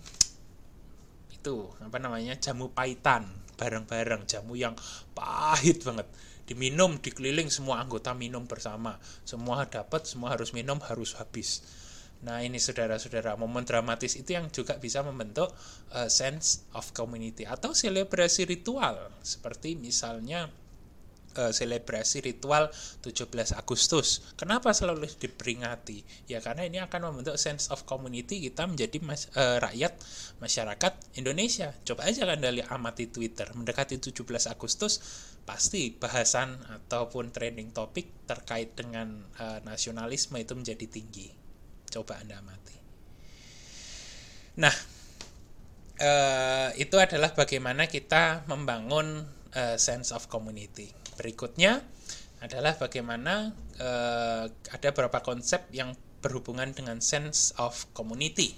itu 1.29 1.69
apa 1.77 2.01
namanya 2.01 2.33
jamu 2.41 2.73
paitan 2.73 3.29
bareng-bareng 3.53 4.25
jamu 4.25 4.57
yang 4.57 4.73
pahit 5.13 5.85
banget 5.85 6.09
diminum 6.49 6.97
dikeliling 6.97 7.53
semua 7.53 7.77
anggota 7.77 8.17
minum 8.17 8.49
bersama. 8.49 8.97
Semua 9.21 9.69
dapat 9.69 10.09
semua 10.09 10.33
harus 10.33 10.49
minum 10.49 10.81
harus 10.81 11.13
habis. 11.21 11.61
Nah 12.25 12.41
ini 12.41 12.57
saudara-saudara 12.57 13.37
momen 13.37 13.63
dramatis 13.63 14.17
itu 14.17 14.33
yang 14.33 14.49
juga 14.49 14.75
bisa 14.81 15.05
membentuk 15.05 15.53
uh, 15.93 16.09
sense 16.09 16.65
of 16.73 16.89
community 16.97 17.45
atau 17.45 17.71
selebrasi 17.71 18.49
ritual. 18.49 19.13
Seperti 19.21 19.77
misalnya 19.77 20.49
selebrasi 21.47 22.19
ritual 22.27 22.67
17 22.99 23.55
Agustus. 23.55 24.35
Kenapa 24.35 24.75
selalu 24.75 25.07
diperingati? 25.07 26.27
Ya 26.27 26.43
karena 26.43 26.67
ini 26.67 26.83
akan 26.83 27.11
membentuk 27.13 27.39
sense 27.39 27.71
of 27.71 27.87
community 27.87 28.43
kita 28.43 28.67
menjadi 28.67 28.99
mas, 28.99 29.31
uh, 29.39 29.63
rakyat 29.63 29.95
masyarakat 30.43 30.93
Indonesia. 31.15 31.71
Coba 31.87 32.11
aja 32.11 32.27
kan 32.27 32.43
dari 32.43 32.59
amati 32.59 33.07
Twitter 33.07 33.47
mendekati 33.55 33.95
17 33.95 34.27
Agustus 34.51 34.99
pasti 35.47 35.89
bahasan 35.95 36.59
ataupun 36.69 37.33
trending 37.33 37.73
topik 37.73 38.27
terkait 38.29 38.75
dengan 38.77 39.25
uh, 39.39 39.63
nasionalisme 39.65 40.37
itu 40.37 40.53
menjadi 40.53 40.85
tinggi. 40.85 41.33
Coba 41.89 42.21
Anda 42.21 42.37
amati. 42.37 42.77
Nah, 44.59 44.75
uh, 46.03 46.69
itu 46.75 46.95
adalah 46.99 47.31
bagaimana 47.33 47.87
kita 47.87 48.45
membangun 48.45 49.25
uh, 49.55 49.77
sense 49.79 50.13
of 50.13 50.27
community. 50.29 50.98
Berikutnya 51.19 51.83
adalah 52.39 52.79
bagaimana 52.79 53.51
uh, 53.75 54.47
ada 54.47 54.87
beberapa 54.95 55.19
konsep 55.19 55.67
yang 55.75 55.91
berhubungan 56.23 56.71
dengan 56.71 57.03
sense 57.03 57.51
of 57.59 57.75
community. 57.91 58.55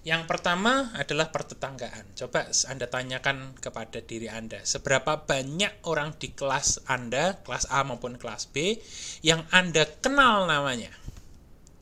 Yang 0.00 0.26
pertama 0.26 0.90
adalah 0.96 1.28
pertetanggaan. 1.28 2.16
Coba 2.16 2.48
Anda 2.66 2.88
tanyakan 2.88 3.52
kepada 3.60 4.00
diri 4.00 4.32
Anda, 4.32 4.64
seberapa 4.64 5.28
banyak 5.28 5.84
orang 5.84 6.16
di 6.16 6.32
kelas 6.32 6.88
Anda, 6.88 7.36
kelas 7.44 7.68
A 7.68 7.84
maupun 7.84 8.16
kelas 8.16 8.48
B, 8.48 8.80
yang 9.20 9.44
Anda 9.52 9.84
kenal 10.00 10.48
namanya? 10.48 10.90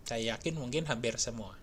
Saya 0.02 0.34
yakin 0.34 0.58
mungkin 0.58 0.90
hampir 0.90 1.14
semua. 1.16 1.54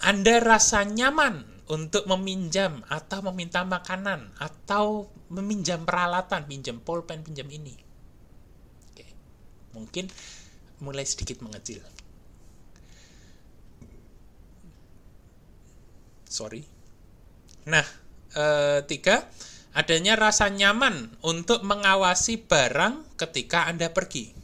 Anda 0.00 0.40
rasa 0.40 0.88
nyaman 0.88 1.59
untuk 1.70 2.02
meminjam 2.10 2.82
atau 2.90 3.22
meminta 3.30 3.62
makanan 3.62 4.34
atau 4.42 5.06
meminjam 5.30 5.86
peralatan, 5.86 6.42
pinjam 6.50 6.82
pulpen, 6.82 7.22
pinjam 7.22 7.46
ini. 7.46 7.78
Oke. 8.90 9.06
Mungkin 9.78 10.10
mulai 10.82 11.06
sedikit 11.06 11.38
mengecil. 11.46 11.78
Sorry. 16.26 16.66
Nah, 17.70 17.86
e, 18.34 18.44
tiga, 18.90 19.30
adanya 19.70 20.18
rasa 20.18 20.50
nyaman 20.50 21.22
untuk 21.22 21.62
mengawasi 21.62 22.50
barang 22.50 23.14
ketika 23.14 23.70
Anda 23.70 23.94
pergi. 23.94 24.34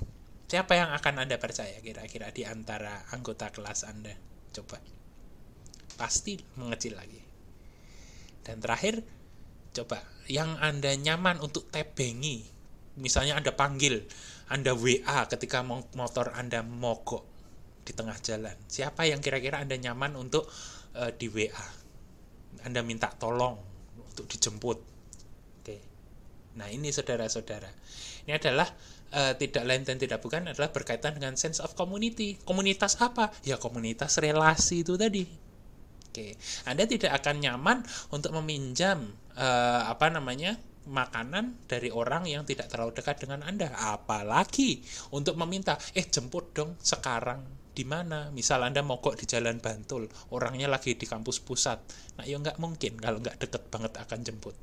Siapa 0.47 0.79
yang 0.79 0.95
akan 0.95 1.27
Anda 1.27 1.43
percaya 1.43 1.83
kira-kira 1.83 2.31
di 2.31 2.47
antara 2.47 3.03
anggota 3.11 3.51
kelas 3.51 3.83
Anda? 3.83 4.15
Coba 4.55 4.96
pasti 5.97 6.39
mengecil 6.61 6.95
lagi. 6.95 7.19
Dan 8.47 8.63
terakhir, 8.63 9.03
coba 9.75 9.99
yang 10.31 10.55
Anda 10.63 10.95
nyaman 10.95 11.43
untuk 11.43 11.67
tebengi. 11.73 12.47
Misalnya 13.01 13.37
Anda 13.37 13.51
panggil, 13.53 14.07
Anda 14.47 14.73
WA 14.73 15.27
ketika 15.27 15.67
motor 15.67 16.31
Anda 16.37 16.63
mogok 16.63 17.27
di 17.83 17.91
tengah 17.91 18.15
jalan. 18.23 18.55
Siapa 18.71 19.03
yang 19.09 19.19
kira-kira 19.19 19.59
Anda 19.59 19.75
nyaman 19.75 20.15
untuk 20.15 20.47
uh, 20.95 21.11
di 21.11 21.27
WA? 21.27 21.67
Anda 22.63 22.87
minta 22.87 23.11
tolong 23.11 23.59
untuk 23.99 24.31
dijemput. 24.31 24.79
Oke. 25.61 25.77
Nah, 26.57 26.71
ini 26.71 26.89
saudara-saudara. 26.95 27.69
Ini 28.27 28.39
adalah 28.39 28.67
uh, 29.13 29.35
tidak 29.37 29.63
lain 29.67 29.83
dan 29.85 30.01
tidak 30.01 30.23
bukan 30.25 30.51
adalah 30.51 30.73
berkaitan 30.73 31.19
dengan 31.19 31.37
sense 31.37 31.61
of 31.61 31.77
community. 31.77 32.41
Komunitas 32.47 32.99
apa? 33.03 33.35
Ya 33.45 33.61
komunitas 33.61 34.19
relasi 34.19 34.83
itu 34.83 34.97
tadi 34.97 35.46
Oke, 36.17 36.33
Anda 36.65 36.89
tidak 36.89 37.13
akan 37.21 37.45
nyaman 37.45 37.85
untuk 38.09 38.33
meminjam 38.41 39.05
uh, 39.37 39.85
apa 39.85 40.09
namanya 40.09 40.57
makanan 40.89 41.69
dari 41.69 41.93
orang 41.93 42.25
yang 42.25 42.41
tidak 42.49 42.73
terlalu 42.73 42.97
dekat 42.97 43.21
dengan 43.21 43.45
Anda, 43.45 43.69
apalagi 43.77 44.81
untuk 45.13 45.37
meminta, 45.37 45.77
eh 45.93 46.09
jemput 46.09 46.57
dong 46.57 46.81
sekarang 46.81 47.45
di 47.77 47.85
mana? 47.85 48.33
Misal 48.33 48.65
Anda 48.65 48.81
mogok 48.81 49.21
di 49.21 49.29
Jalan 49.29 49.61
Bantul, 49.61 50.09
orangnya 50.33 50.73
lagi 50.73 50.97
di 50.97 51.05
kampus 51.05 51.45
pusat. 51.45 51.85
Nah, 52.17 52.25
ya 52.25 52.41
nggak 52.41 52.57
mungkin 52.65 52.97
kalau 52.97 53.21
nggak 53.21 53.37
deket 53.37 53.69
banget 53.69 53.93
akan 54.01 54.19
jemput. 54.25 54.57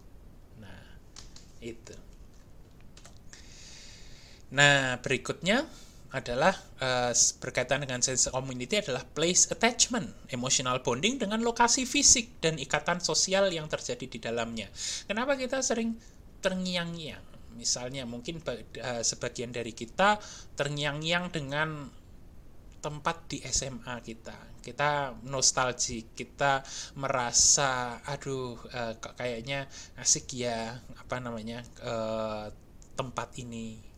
Nah, 0.57 0.81
itu. 1.61 1.93
Nah, 4.57 4.97
berikutnya 5.05 5.69
adalah 6.13 6.53
uh, 6.77 7.09
berkaitan 7.41 7.81
dengan 7.81 7.97
sense 8.05 8.29
community 8.29 8.77
adalah 8.77 9.01
place 9.01 9.49
attachment, 9.49 10.13
emotional 10.29 10.77
bonding 10.85 11.17
dengan 11.17 11.41
lokasi 11.41 11.89
fisik 11.89 12.37
dan 12.37 12.61
ikatan 12.61 13.01
sosial 13.01 13.49
yang 13.49 13.65
terjadi 13.65 14.05
di 14.05 14.19
dalamnya. 14.21 14.69
Kenapa 15.09 15.33
kita 15.33 15.57
sering 15.65 15.97
terngiang-ngiang? 16.45 17.57
Misalnya 17.57 18.05
mungkin 18.05 18.45
uh, 18.45 19.01
sebagian 19.01 19.49
dari 19.49 19.73
kita 19.73 20.21
terngiang-ngiang 20.53 21.33
dengan 21.33 21.89
tempat 22.77 23.17
di 23.33 23.41
SMA 23.49 23.97
kita. 24.05 24.37
Kita 24.61 25.17
nostalgia, 25.25 26.05
kita 26.13 26.61
merasa 26.93 27.97
aduh 28.05 28.53
uh, 28.69 28.93
kayaknya 29.17 29.65
asik 29.97 30.45
ya 30.45 30.77
apa 30.77 31.17
namanya 31.17 31.65
uh, 31.81 32.53
tempat 32.93 33.33
ini 33.41 33.92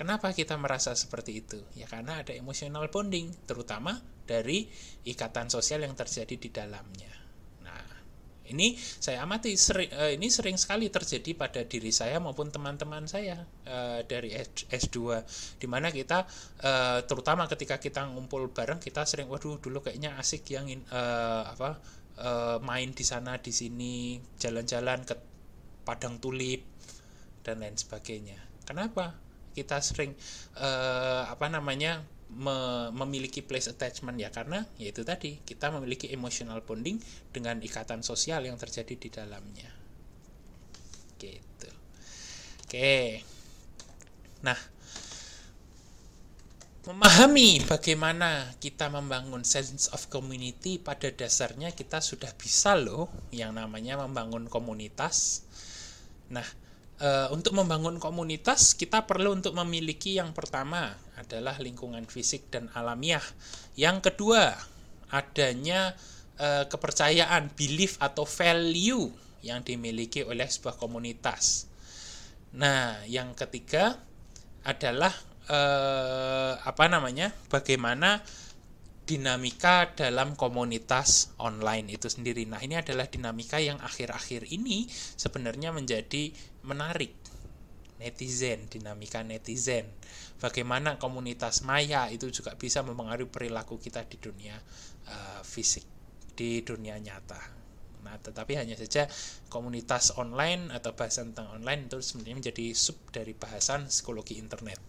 Kenapa 0.00 0.32
kita 0.32 0.56
merasa 0.56 0.96
seperti 0.96 1.44
itu? 1.44 1.60
Ya 1.76 1.84
karena 1.84 2.24
ada 2.24 2.32
emotional 2.32 2.88
bonding, 2.88 3.36
terutama 3.44 4.00
dari 4.24 4.64
ikatan 5.04 5.52
sosial 5.52 5.84
yang 5.84 5.92
terjadi 5.92 6.40
di 6.40 6.48
dalamnya. 6.48 7.12
Nah, 7.60 7.84
ini 8.48 8.80
saya 8.80 9.20
amati 9.28 9.60
sering, 9.60 9.92
uh, 9.92 10.08
ini 10.08 10.32
sering 10.32 10.56
sekali 10.56 10.88
terjadi 10.88 11.36
pada 11.36 11.68
diri 11.68 11.92
saya 11.92 12.16
maupun 12.16 12.48
teman-teman 12.48 13.04
saya 13.04 13.44
uh, 13.68 14.00
dari 14.08 14.32
S2 14.72 15.20
di 15.60 15.68
mana 15.68 15.92
kita 15.92 16.24
uh, 16.64 17.04
terutama 17.04 17.44
ketika 17.44 17.76
kita 17.76 18.08
ngumpul 18.08 18.56
bareng 18.56 18.80
kita 18.80 19.04
sering 19.04 19.28
waduh 19.28 19.60
dulu 19.60 19.84
kayaknya 19.84 20.16
asik 20.16 20.48
yang 20.48 20.64
apa 21.44 21.76
main 22.64 22.96
di 22.96 23.04
sana 23.04 23.36
di 23.36 23.52
sini, 23.52 24.16
jalan-jalan 24.40 25.04
ke 25.04 25.12
padang 25.84 26.16
tulip 26.20 26.64
dan 27.44 27.60
lain 27.60 27.76
sebagainya. 27.76 28.36
Kenapa? 28.64 29.28
Kita 29.60 29.76
sering 29.84 30.16
uh, 30.56 31.28
apa 31.28 31.52
namanya 31.52 32.00
me 32.32 32.88
memiliki 32.96 33.44
place 33.44 33.68
attachment 33.68 34.16
ya. 34.16 34.32
Karena 34.32 34.64
yaitu 34.80 35.04
tadi 35.04 35.44
kita 35.44 35.68
memiliki 35.68 36.08
emotional 36.08 36.64
bonding 36.64 36.96
dengan 37.28 37.60
ikatan 37.60 38.00
sosial 38.00 38.48
yang 38.48 38.56
terjadi 38.56 38.94
di 38.96 39.08
dalamnya. 39.12 39.70
Gitu. 41.20 41.70
Oke. 42.64 43.20
Nah 44.40 44.56
memahami 46.80 47.60
bagaimana 47.68 48.56
kita 48.56 48.88
membangun 48.88 49.44
sense 49.44 49.92
of 49.92 50.08
community 50.08 50.80
pada 50.80 51.12
dasarnya 51.12 51.76
kita 51.76 52.00
sudah 52.00 52.32
bisa 52.32 52.72
loh 52.72 53.12
yang 53.36 53.52
namanya 53.52 54.00
membangun 54.00 54.48
komunitas. 54.48 55.44
Nah 56.32 56.46
uh, 57.00 57.28
untuk 57.32 57.56
membangun 57.56 57.96
komunitas 57.96 58.76
kita 58.76 59.08
perlu 59.08 59.34
untuk 59.34 59.56
memiliki 59.56 60.20
yang 60.20 60.36
pertama 60.36 60.94
adalah 61.16 61.56
lingkungan 61.58 62.04
fisik 62.06 62.52
dan 62.52 62.68
alamiah. 62.76 63.24
Yang 63.74 64.12
kedua, 64.12 64.54
adanya 65.10 65.96
uh, 66.38 66.64
kepercayaan, 66.68 67.52
belief 67.56 67.96
atau 67.98 68.24
value 68.24 69.10
yang 69.40 69.64
dimiliki 69.64 70.22
oleh 70.22 70.46
sebuah 70.46 70.76
komunitas. 70.76 71.66
Nah, 72.56 73.00
yang 73.08 73.32
ketiga 73.32 73.96
adalah 74.64 75.12
uh, 75.48 76.60
apa 76.60 76.84
namanya? 76.92 77.32
Bagaimana 77.48 78.20
dinamika 79.10 79.90
dalam 79.98 80.38
komunitas 80.38 81.34
online 81.42 81.90
itu 81.90 82.06
sendiri. 82.06 82.46
Nah, 82.46 82.62
ini 82.62 82.78
adalah 82.78 83.10
dinamika 83.10 83.58
yang 83.58 83.82
akhir-akhir 83.82 84.46
ini 84.54 84.86
sebenarnya 85.18 85.74
menjadi 85.74 86.30
menarik. 86.66 87.14
Netizen, 88.00 88.64
dinamika 88.72 89.20
netizen. 89.20 89.84
Bagaimana 90.40 90.96
komunitas 90.96 91.60
maya 91.68 92.08
itu 92.08 92.32
juga 92.32 92.56
bisa 92.56 92.80
mempengaruhi 92.80 93.28
perilaku 93.28 93.76
kita 93.76 94.08
di 94.08 94.16
dunia 94.16 94.56
uh, 95.04 95.44
fisik, 95.44 95.84
di 96.32 96.64
dunia 96.64 96.96
nyata. 96.96 97.60
Nah, 98.00 98.16
tetapi 98.16 98.56
hanya 98.56 98.72
saja 98.72 99.04
komunitas 99.52 100.16
online 100.16 100.72
atau 100.72 100.96
bahasan 100.96 101.36
tentang 101.36 101.60
online 101.60 101.92
itu 101.92 102.00
sebenarnya 102.00 102.36
menjadi 102.40 102.66
sub 102.72 102.96
dari 103.12 103.36
bahasan 103.36 103.92
psikologi 103.92 104.40
internet. 104.40 104.80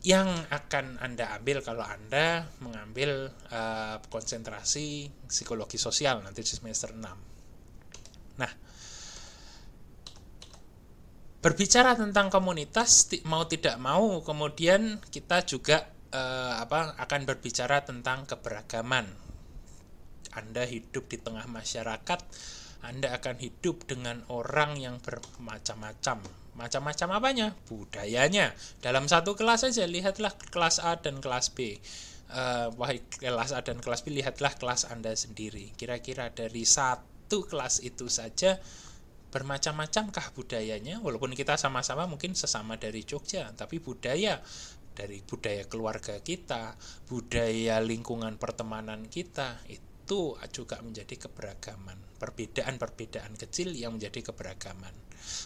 yang 0.00 0.32
akan 0.48 0.96
Anda 0.96 1.36
ambil 1.36 1.60
kalau 1.60 1.84
Anda 1.84 2.48
mengambil 2.64 3.36
uh, 3.52 4.00
konsentrasi 4.08 5.12
psikologi 5.28 5.76
sosial 5.76 6.24
nanti 6.24 6.40
semester 6.40 6.96
6. 6.96 8.40
Nah, 8.40 8.52
berbicara 11.40 11.96
tentang 11.96 12.28
komunitas 12.28 13.08
mau 13.24 13.48
tidak 13.48 13.80
mau 13.80 14.20
kemudian 14.20 15.00
kita 15.08 15.44
juga 15.48 15.88
uh, 16.12 16.60
apa 16.60 16.96
akan 17.00 17.20
berbicara 17.24 17.84
tentang 17.84 18.28
keberagaman. 18.28 19.08
Anda 20.30 20.62
hidup 20.62 21.10
di 21.10 21.18
tengah 21.18 21.50
masyarakat, 21.50 22.20
Anda 22.86 23.18
akan 23.18 23.42
hidup 23.42 23.82
dengan 23.90 24.22
orang 24.30 24.78
yang 24.78 25.02
bermacam-macam, 25.02 26.22
Macam-macam 26.60 27.08
apanya? 27.16 27.56
Budayanya. 27.70 28.52
Dalam 28.84 29.08
satu 29.08 29.32
kelas 29.32 29.64
saja 29.64 29.88
lihatlah 29.88 30.34
kelas 30.52 30.76
A 30.82 31.00
dan 31.00 31.22
kelas 31.22 31.54
B. 31.56 31.80
Uh, 32.30 32.70
wahai 32.78 33.02
kelas 33.16 33.56
A 33.56 33.64
dan 33.64 33.80
kelas 33.80 34.04
B 34.04 34.12
lihatlah 34.12 34.52
kelas 34.58 34.84
Anda 34.90 35.16
sendiri. 35.16 35.72
Kira-kira 35.78 36.28
dari 36.28 36.68
satu 36.68 37.48
kelas 37.48 37.80
itu 37.80 38.12
saja 38.12 38.60
bermacam-macamkah 39.30 40.34
budayanya 40.34 40.98
walaupun 41.00 41.32
kita 41.38 41.54
sama-sama 41.54 42.06
mungkin 42.10 42.34
sesama 42.34 42.74
dari 42.76 43.06
Jogja 43.06 43.50
tapi 43.54 43.78
budaya 43.78 44.42
dari 45.00 45.22
budaya 45.24 45.64
keluarga 45.64 46.18
kita, 46.20 46.76
budaya 47.08 47.80
lingkungan 47.80 48.36
pertemanan 48.36 49.06
kita 49.08 49.62
itu 49.70 50.36
juga 50.50 50.82
menjadi 50.82 51.30
keberagaman, 51.30 52.18
perbedaan-perbedaan 52.18 53.38
kecil 53.38 53.72
yang 53.72 53.96
menjadi 53.96 54.28
keberagaman. 54.28 54.92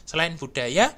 Selain 0.09 0.35
budaya, 0.41 0.89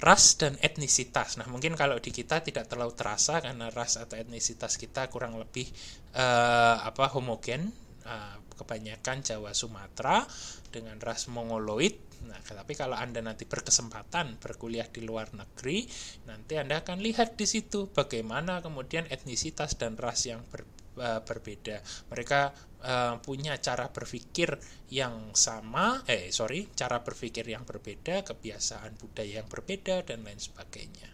ras 0.00 0.38
dan 0.38 0.56
etnisitas. 0.62 1.36
Nah, 1.36 1.50
mungkin 1.50 1.74
kalau 1.76 1.98
di 2.00 2.14
kita 2.14 2.40
tidak 2.40 2.70
terlalu 2.70 2.94
terasa 2.96 3.42
karena 3.42 3.68
ras 3.68 4.00
atau 4.00 4.16
etnisitas 4.16 4.78
kita 4.78 5.10
kurang 5.12 5.36
lebih 5.36 5.68
uh, 6.16 6.86
apa 6.86 7.10
homogen, 7.12 7.68
uh, 8.06 8.38
kebanyakan 8.56 9.20
Jawa 9.26 9.52
Sumatera 9.52 10.24
dengan 10.70 10.96
ras 11.02 11.28
Mongoloid. 11.28 12.09
Nah, 12.20 12.36
tapi 12.44 12.76
kalau 12.76 12.96
Anda 12.98 13.24
nanti 13.24 13.48
berkesempatan 13.48 14.36
berkuliah 14.36 14.84
di 14.88 15.00
luar 15.00 15.32
negeri, 15.32 15.88
nanti 16.28 16.60
Anda 16.60 16.84
akan 16.84 17.00
lihat 17.00 17.40
di 17.40 17.48
situ 17.48 17.88
bagaimana 17.88 18.60
kemudian 18.60 19.08
etnisitas 19.08 19.80
dan 19.80 19.96
ras 19.96 20.28
yang 20.28 20.44
ber, 20.52 20.68
uh, 21.00 21.24
berbeda. 21.24 21.80
Mereka 22.12 22.40
uh, 22.84 23.14
punya 23.24 23.56
cara 23.56 23.88
berpikir 23.88 24.52
yang 24.92 25.32
sama, 25.32 26.04
eh 26.04 26.28
sorry, 26.28 26.68
cara 26.76 27.00
berpikir 27.00 27.48
yang 27.48 27.64
berbeda, 27.64 28.20
kebiasaan 28.28 29.00
budaya 29.00 29.40
yang 29.40 29.48
berbeda 29.48 30.04
dan 30.04 30.20
lain 30.20 30.40
sebagainya. 30.40 31.08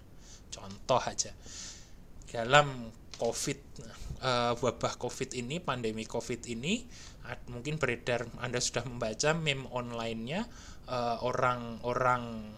Contoh 0.50 1.02
aja, 1.04 1.30
dalam 2.26 2.90
COVID, 3.16 3.60
uh, 4.20 4.52
wabah 4.60 4.94
COVID 5.00 5.38
ini, 5.38 5.56
pandemi 5.62 6.04
COVID 6.04 6.42
ini, 6.52 6.84
mungkin 7.50 7.80
beredar, 7.80 8.28
Anda 8.38 8.60
sudah 8.62 8.84
membaca 8.86 9.34
meme 9.34 9.66
online-nya 9.72 10.46
orang-orang 10.94 12.54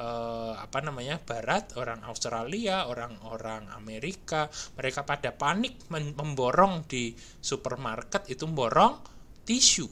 uh, 0.00 0.04
eh, 0.04 0.54
apa 0.56 0.78
namanya 0.80 1.20
Barat, 1.20 1.76
orang 1.76 2.00
Australia, 2.08 2.88
orang-orang 2.88 3.68
Amerika, 3.76 4.48
mereka 4.76 5.04
pada 5.04 5.32
panik 5.36 5.88
memborong 5.92 6.88
di 6.88 7.12
supermarket 7.40 8.28
itu 8.32 8.48
borong 8.48 9.00
tisu. 9.44 9.88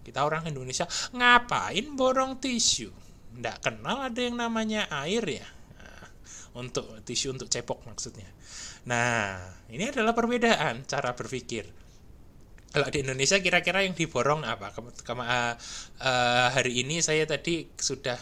Kita 0.00 0.26
orang 0.26 0.50
Indonesia 0.50 0.88
ngapain 1.14 1.86
borong 1.94 2.42
tisu? 2.42 2.90
Tidak 3.30 3.56
kenal 3.62 4.10
ada 4.10 4.20
yang 4.20 4.42
namanya 4.42 4.90
air 5.06 5.22
ya. 5.22 5.46
Nah, 5.78 6.06
untuk 6.58 6.98
tisu 7.06 7.36
untuk 7.38 7.46
cepok 7.46 7.86
maksudnya. 7.86 8.26
Nah, 8.90 9.38
ini 9.70 9.92
adalah 9.92 10.16
perbedaan 10.16 10.82
cara 10.88 11.14
berpikir 11.14 11.89
kalau 12.70 12.86
di 12.86 13.02
Indonesia 13.02 13.38
kira-kira 13.42 13.82
yang 13.82 13.98
diborong 13.98 14.46
apa? 14.46 14.70
Kem, 14.70 14.86
kem, 15.02 15.18
uh, 15.18 15.26
uh, 15.26 16.48
hari 16.54 16.86
ini 16.86 17.02
saya 17.02 17.26
tadi 17.26 17.66
sudah 17.74 18.14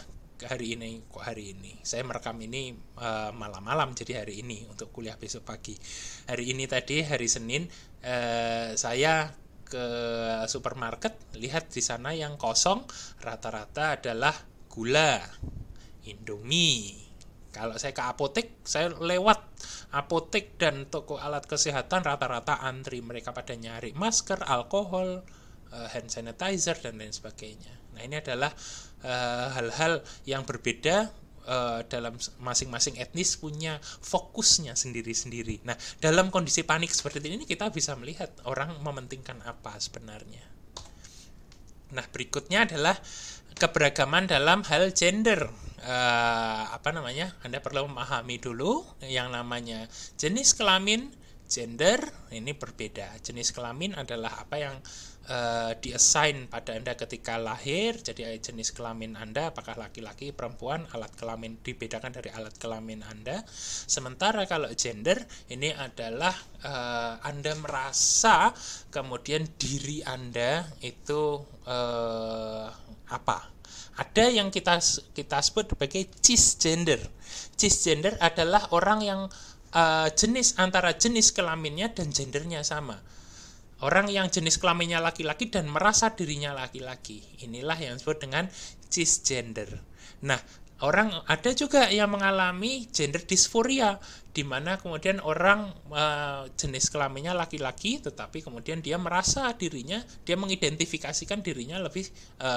hari 0.49 0.73
ini 0.73 1.05
kok 1.05 1.21
hari 1.21 1.53
ini? 1.53 1.77
Saya 1.85 2.01
merekam 2.01 2.33
ini 2.41 2.73
uh, 2.97 3.29
malam-malam 3.29 3.93
jadi 3.93 4.25
hari 4.25 4.41
ini 4.41 4.65
untuk 4.65 4.89
kuliah 4.89 5.13
besok 5.21 5.45
pagi. 5.45 5.77
Hari 6.25 6.49
ini 6.49 6.65
tadi 6.65 7.05
hari 7.05 7.29
Senin 7.29 7.69
uh, 8.01 8.73
saya 8.73 9.29
ke 9.69 9.85
supermarket 10.49 11.13
lihat 11.37 11.69
di 11.69 11.85
sana 11.85 12.17
yang 12.17 12.41
kosong 12.41 12.81
rata-rata 13.21 14.01
adalah 14.01 14.33
gula 14.65 15.21
Indomie 16.09 17.08
kalau 17.49 17.75
saya 17.81 17.93
ke 17.95 18.03
apotek 18.05 18.61
saya 18.65 18.93
lewat 18.93 19.41
apotek 19.95 20.57
dan 20.61 20.85
toko 20.87 21.17
alat 21.17 21.49
kesehatan 21.49 22.05
rata-rata 22.05 22.61
antri 22.61 23.01
mereka 23.01 23.33
pada 23.33 23.57
nyari 23.57 23.93
masker 23.97 24.45
alkohol 24.45 25.25
uh, 25.73 25.87
hand 25.89 26.13
sanitizer 26.13 26.77
dan 26.77 27.01
lain 27.01 27.13
sebagainya 27.13 27.73
nah 27.97 28.05
ini 28.05 28.21
adalah 28.21 28.53
Eh, 28.99 29.47
hal-hal 29.55 30.03
uh, 30.03 30.27
yang 30.27 30.43
berbeda 30.43 31.07
uh, 31.47 31.79
dalam 31.87 32.19
masing-masing 32.43 32.99
etnis 32.99 33.39
punya 33.39 33.79
fokusnya 33.79 34.75
sendiri-sendiri. 34.75 35.63
Nah, 35.63 35.79
dalam 36.03 36.27
kondisi 36.27 36.67
panik 36.67 36.91
seperti 36.91 37.23
ini 37.23 37.47
kita 37.47 37.71
bisa 37.71 37.95
melihat 37.95 38.27
orang 38.43 38.75
mementingkan 38.83 39.39
apa 39.47 39.79
sebenarnya. 39.79 40.43
Nah, 41.95 42.03
berikutnya 42.11 42.67
adalah 42.67 42.99
keberagaman 43.55 44.27
dalam 44.27 44.67
hal 44.67 44.91
gender. 44.91 45.47
Uh, 45.79 46.63
apa 46.75 46.91
namanya? 46.91 47.31
Anda 47.43 47.63
perlu 47.63 47.87
memahami 47.87 48.35
dulu 48.35 48.83
yang 49.05 49.31
namanya 49.31 49.87
jenis 50.19 50.51
kelamin, 50.55 51.07
gender 51.49 52.03
ini 52.35 52.51
berbeda. 52.53 53.15
Jenis 53.23 53.55
kelamin 53.55 53.97
adalah 53.97 54.43
apa 54.43 54.55
yang 54.59 54.75
uh, 55.29 55.71
diassign 55.79 56.45
pada 56.45 56.77
Anda 56.77 56.93
ketika 56.93 57.39
lahir, 57.41 57.97
jadi 57.97 58.37
jenis 58.37 58.75
kelamin 58.75 59.17
Anda 59.17 59.49
apakah 59.49 59.77
laki-laki, 59.79 60.29
perempuan, 60.29 60.85
alat 60.93 61.13
kelamin 61.17 61.57
dibedakan 61.63 62.13
dari 62.13 62.29
alat 62.33 62.53
kelamin 62.61 63.01
Anda. 63.01 63.41
Sementara 63.89 64.45
kalau 64.45 64.69
gender 64.77 65.25
ini 65.49 65.73
adalah 65.73 66.35
uh, 66.65 67.23
Anda 67.25 67.57
merasa 67.57 68.53
kemudian 68.93 69.47
diri 69.57 70.05
Anda 70.05 70.69
itu 70.85 71.41
uh, 71.65 72.67
apa? 73.09 73.58
Ada 73.99 74.31
yang 74.31 74.47
kita 74.47 74.79
kita 75.11 75.43
sebut 75.43 75.75
sebagai 75.75 76.07
cisgender. 76.23 77.03
Cisgender 77.59 78.15
adalah 78.23 78.71
orang 78.71 78.99
yang 79.03 79.21
uh, 79.75 80.07
jenis 80.15 80.55
antara 80.55 80.95
jenis 80.95 81.35
kelaminnya 81.35 81.91
dan 81.91 82.15
gendernya 82.15 82.63
sama 82.63 82.95
Orang 83.79 84.11
yang 84.11 84.27
jenis 84.27 84.59
kelaminnya 84.59 84.99
laki-laki 84.99 85.47
dan 85.47 85.71
merasa 85.71 86.11
dirinya 86.11 86.51
laki-laki. 86.51 87.23
Inilah 87.47 87.79
yang 87.79 87.95
disebut 87.95 88.27
dengan 88.27 88.51
cisgender. 88.91 89.71
Nah, 90.27 90.35
orang 90.83 91.23
ada 91.23 91.55
juga 91.55 91.87
yang 91.87 92.11
mengalami 92.11 92.91
gender 92.91 93.23
dysphoria 93.23 93.95
di 94.39 94.47
mana 94.47 94.79
kemudian 94.79 95.19
orang 95.19 95.67
e, 95.91 96.03
jenis 96.55 96.87
kelaminnya 96.87 97.35
laki-laki 97.35 97.99
tetapi 97.99 98.39
kemudian 98.39 98.79
dia 98.79 98.95
merasa 98.95 99.51
dirinya 99.51 99.99
dia 100.23 100.39
mengidentifikasikan 100.39 101.43
dirinya 101.43 101.75
lebih 101.83 102.07
e, 102.39 102.49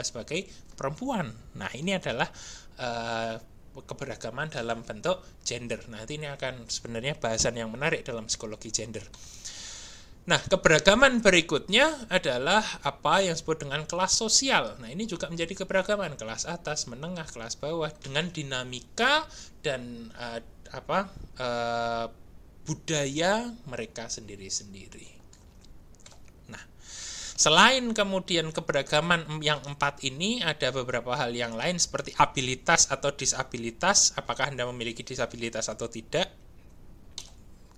sebagai 0.00 0.48
perempuan. 0.72 1.28
Nah, 1.60 1.68
ini 1.76 2.00
adalah 2.00 2.32
e, 2.80 2.88
keberagaman 3.76 4.48
dalam 4.48 4.80
bentuk 4.80 5.20
gender. 5.44 5.84
Nah, 5.92 6.08
ini 6.08 6.32
akan 6.32 6.64
sebenarnya 6.64 7.20
bahasan 7.20 7.60
yang 7.60 7.68
menarik 7.68 8.08
dalam 8.08 8.24
psikologi 8.24 8.72
gender. 8.72 9.04
Nah, 10.28 10.36
keberagaman 10.44 11.24
berikutnya 11.24 11.88
adalah 12.12 12.60
apa 12.84 13.24
yang 13.24 13.32
disebut 13.32 13.64
dengan 13.64 13.88
kelas 13.88 14.12
sosial. 14.12 14.76
Nah, 14.76 14.92
ini 14.92 15.08
juga 15.08 15.24
menjadi 15.32 15.64
keberagaman 15.64 16.20
kelas 16.20 16.44
atas, 16.44 16.84
menengah, 16.84 17.24
kelas 17.24 17.56
bawah 17.56 17.88
dengan 17.96 18.28
dinamika 18.28 19.24
dan 19.64 20.12
uh, 20.20 20.44
apa 20.72 21.08
uh, 21.40 22.06
budaya 22.68 23.48
mereka 23.64 24.12
sendiri-sendiri. 24.12 25.08
Nah, 26.52 26.60
selain 27.34 27.84
kemudian 27.96 28.52
keberagaman 28.52 29.40
yang 29.40 29.64
empat 29.64 30.04
ini, 30.04 30.44
ada 30.44 30.68
beberapa 30.68 31.16
hal 31.16 31.32
yang 31.32 31.56
lain 31.56 31.80
seperti 31.80 32.12
abilitas 32.20 32.92
atau 32.92 33.08
disabilitas. 33.16 34.12
Apakah 34.20 34.52
Anda 34.52 34.68
memiliki 34.68 35.00
disabilitas 35.00 35.72
atau 35.72 35.88
tidak? 35.88 36.28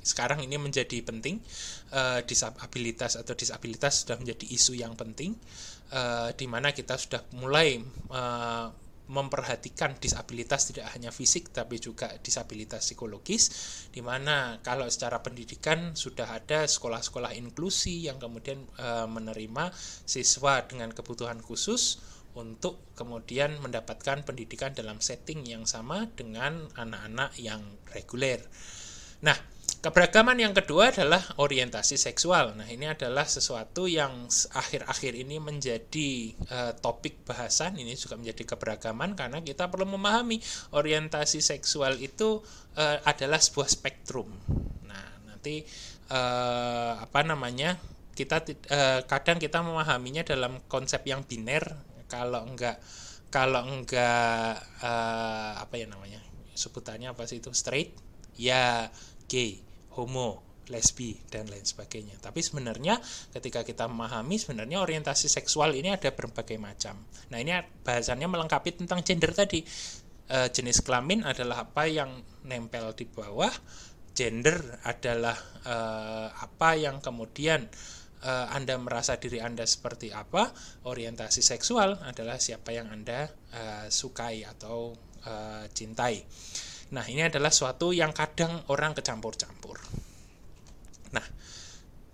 sekarang 0.00 0.40
ini 0.40 0.56
menjadi 0.56 1.04
penting 1.04 1.44
uh, 1.92 2.24
disabilitas 2.24 3.20
atau 3.20 3.36
disabilitas 3.36 4.04
sudah 4.04 4.16
menjadi 4.16 4.48
isu 4.48 4.80
yang 4.80 4.96
penting 4.96 5.36
uh, 5.92 6.32
di 6.32 6.48
mana 6.48 6.72
kita 6.72 6.96
sudah 6.96 7.20
mulai 7.36 7.84
uh, 8.08 8.72
memperhatikan 9.10 9.98
disabilitas 9.98 10.70
tidak 10.70 10.86
hanya 10.94 11.10
fisik 11.10 11.50
tapi 11.50 11.82
juga 11.82 12.14
disabilitas 12.22 12.86
psikologis 12.86 13.42
di 13.90 13.98
mana 14.06 14.62
kalau 14.62 14.86
secara 14.86 15.18
pendidikan 15.18 15.98
sudah 15.98 16.30
ada 16.30 16.62
sekolah-sekolah 16.62 17.34
inklusi 17.34 18.06
yang 18.06 18.22
kemudian 18.22 18.62
e, 18.78 18.88
menerima 19.10 19.74
siswa 20.06 20.62
dengan 20.62 20.94
kebutuhan 20.94 21.42
khusus 21.42 21.98
untuk 22.38 22.94
kemudian 22.94 23.58
mendapatkan 23.58 24.22
pendidikan 24.22 24.70
dalam 24.70 25.02
setting 25.02 25.42
yang 25.42 25.66
sama 25.66 26.06
dengan 26.14 26.70
anak-anak 26.78 27.34
yang 27.42 27.58
reguler. 27.90 28.38
Nah, 29.26 29.34
keberagaman 29.80 30.36
yang 30.36 30.52
kedua 30.52 30.92
adalah 30.92 31.24
orientasi 31.40 31.96
seksual. 31.96 32.52
Nah, 32.52 32.68
ini 32.68 32.84
adalah 32.84 33.24
sesuatu 33.24 33.88
yang 33.88 34.28
akhir-akhir 34.52 35.16
ini 35.16 35.40
menjadi 35.40 36.36
uh, 36.52 36.72
topik 36.76 37.24
bahasan. 37.24 37.80
Ini 37.80 37.96
juga 37.96 38.20
menjadi 38.20 38.44
keberagaman 38.54 39.16
karena 39.16 39.40
kita 39.40 39.72
perlu 39.72 39.88
memahami 39.88 40.36
orientasi 40.76 41.40
seksual 41.40 41.96
itu 41.96 42.44
uh, 42.76 42.96
adalah 43.08 43.40
sebuah 43.40 43.72
spektrum. 43.72 44.28
Nah, 44.84 45.08
nanti 45.32 45.64
uh, 46.12 47.00
apa 47.00 47.24
namanya? 47.24 47.80
Kita 48.12 48.44
uh, 48.44 49.00
kadang 49.08 49.40
kita 49.40 49.64
memahaminya 49.64 50.20
dalam 50.28 50.60
konsep 50.68 51.00
yang 51.08 51.24
biner 51.24 51.64
kalau 52.04 52.44
enggak 52.44 52.76
kalau 53.32 53.64
enggak 53.64 54.60
uh, 54.84 55.56
apa 55.56 55.74
ya 55.78 55.88
namanya 55.88 56.20
sebutannya 56.52 57.14
apa 57.14 57.24
sih 57.24 57.40
itu 57.40 57.48
straight 57.56 57.96
ya 58.36 58.90
gay 59.30 59.69
homo 60.00 60.40
lesbi 60.72 61.18
dan 61.28 61.50
lain 61.50 61.66
sebagainya. 61.66 62.16
Tapi 62.22 62.40
sebenarnya 62.40 62.96
ketika 63.34 63.66
kita 63.66 63.90
memahami 63.90 64.38
sebenarnya 64.38 64.80
orientasi 64.80 65.26
seksual 65.26 65.74
ini 65.74 65.92
ada 65.92 66.14
berbagai 66.14 66.56
macam. 66.56 66.96
Nah 67.28 67.38
ini 67.42 67.52
bahasannya 67.84 68.30
melengkapi 68.30 68.78
tentang 68.78 69.02
gender 69.02 69.34
tadi. 69.34 69.66
E, 70.30 70.38
jenis 70.54 70.80
kelamin 70.86 71.26
adalah 71.26 71.66
apa 71.66 71.90
yang 71.90 72.22
nempel 72.46 72.94
di 72.94 73.02
bawah 73.02 73.50
gender 74.14 74.62
adalah 74.86 75.34
e, 75.66 75.76
apa 76.38 76.70
yang 76.78 77.02
kemudian 77.02 77.66
uh, 78.24 78.46
Anda 78.52 78.76
merasa 78.76 79.16
diri 79.16 79.40
Anda 79.40 79.64
seperti 79.64 80.12
apa, 80.12 80.52
orientasi 80.84 81.40
seksual 81.40 82.00
adalah 82.04 82.36
siapa 82.36 82.72
yang 82.72 82.92
Anda 82.92 83.28
uh, 83.28 83.86
sukai 83.88 84.44
atau 84.44 84.92
uh, 85.24 85.64
cintai. 85.72 86.24
Nah, 86.90 87.06
ini 87.06 87.22
adalah 87.22 87.54
suatu 87.54 87.94
yang 87.94 88.10
kadang 88.10 88.66
orang 88.70 88.94
kecampur-campur. 88.98 89.78
Nah, 91.14 91.26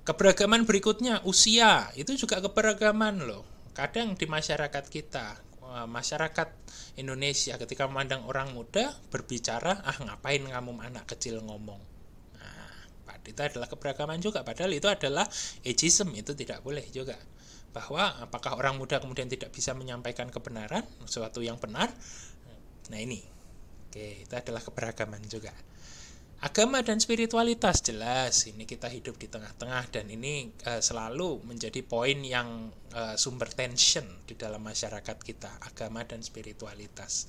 keberagaman 0.04 0.68
berikutnya 0.68 1.24
usia, 1.24 1.88
itu 1.96 2.12
juga 2.16 2.40
keberagaman 2.44 3.24
loh. 3.24 3.44
Kadang 3.72 4.16
di 4.16 4.28
masyarakat 4.28 4.84
kita, 4.88 5.40
masyarakat 5.88 6.48
Indonesia 7.00 7.56
ketika 7.60 7.88
memandang 7.88 8.24
orang 8.24 8.52
muda 8.52 8.92
berbicara, 9.12 9.84
ah 9.84 9.96
ngapain 10.00 10.44
kamu 10.44 10.80
anak 10.80 11.04
kecil 11.08 11.40
ngomong? 11.44 11.96
Itu 13.26 13.42
adalah 13.42 13.66
keberagaman 13.66 14.22
juga. 14.22 14.46
Padahal 14.46 14.70
itu 14.70 14.86
adalah 14.86 15.26
ageism 15.66 16.14
itu 16.14 16.30
tidak 16.38 16.62
boleh 16.62 16.86
juga. 16.94 17.18
Bahwa 17.74 18.22
apakah 18.22 18.54
orang 18.54 18.78
muda 18.78 19.02
kemudian 19.02 19.26
tidak 19.26 19.50
bisa 19.50 19.74
menyampaikan 19.74 20.30
kebenaran 20.30 20.86
sesuatu 21.10 21.42
yang 21.42 21.58
benar? 21.58 21.90
Nah 22.86 22.98
ini 23.02 23.18
oke 23.96 24.28
itu 24.28 24.34
adalah 24.36 24.60
keberagaman 24.60 25.24
juga. 25.24 25.56
Agama 26.44 26.84
dan 26.84 27.00
spiritualitas 27.00 27.80
jelas. 27.80 28.44
Ini 28.44 28.68
kita 28.68 28.92
hidup 28.92 29.16
di 29.16 29.24
tengah-tengah 29.24 29.88
dan 29.88 30.12
ini 30.12 30.52
uh, 30.68 30.84
selalu 30.84 31.40
menjadi 31.48 31.80
poin 31.80 32.20
yang 32.20 32.68
uh, 32.92 33.16
sumber 33.16 33.48
tension 33.48 34.04
di 34.28 34.36
dalam 34.36 34.60
masyarakat 34.60 35.16
kita 35.16 35.48
agama 35.64 36.04
dan 36.04 36.20
spiritualitas. 36.20 37.24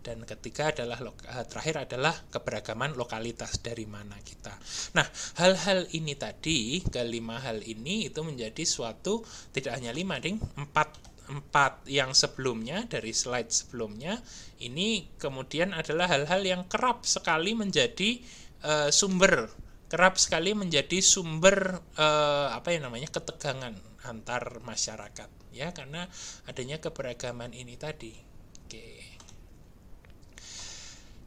Dan 0.00 0.24
ketiga 0.24 0.72
adalah 0.72 0.96
eh, 1.04 1.44
terakhir 1.44 1.84
adalah 1.84 2.14
keberagaman 2.32 2.96
lokalitas 2.96 3.60
dari 3.60 3.84
mana 3.84 4.16
kita. 4.22 4.54
Nah, 4.96 5.04
hal-hal 5.42 5.84
ini 5.92 6.16
tadi 6.16 6.80
kelima 6.88 7.36
hal 7.42 7.60
ini 7.60 8.08
itu 8.08 8.22
menjadi 8.24 8.64
suatu 8.64 9.20
tidak 9.52 9.76
hanya 9.76 9.92
lima 9.92 10.16
ding 10.22 10.40
empat 10.56 11.17
empat 11.28 11.84
yang 11.88 12.16
sebelumnya 12.16 12.88
dari 12.88 13.12
slide 13.12 13.52
sebelumnya 13.52 14.16
ini 14.64 15.12
kemudian 15.20 15.76
adalah 15.76 16.08
hal-hal 16.08 16.40
yang 16.40 16.62
kerap 16.66 17.04
sekali 17.04 17.52
menjadi 17.52 18.20
uh, 18.64 18.88
sumber 18.88 19.52
kerap 19.88 20.20
sekali 20.20 20.52
menjadi 20.52 21.00
sumber 21.00 21.80
uh, 21.96 22.52
apa 22.52 22.76
yang 22.76 22.88
namanya 22.92 23.08
ketegangan 23.08 23.72
antar 24.04 24.60
masyarakat 24.60 25.28
ya 25.52 25.72
karena 25.72 26.06
adanya 26.46 26.78
keberagaman 26.78 27.56
ini 27.56 27.74
tadi. 27.80 28.12
Oke. 28.64 28.86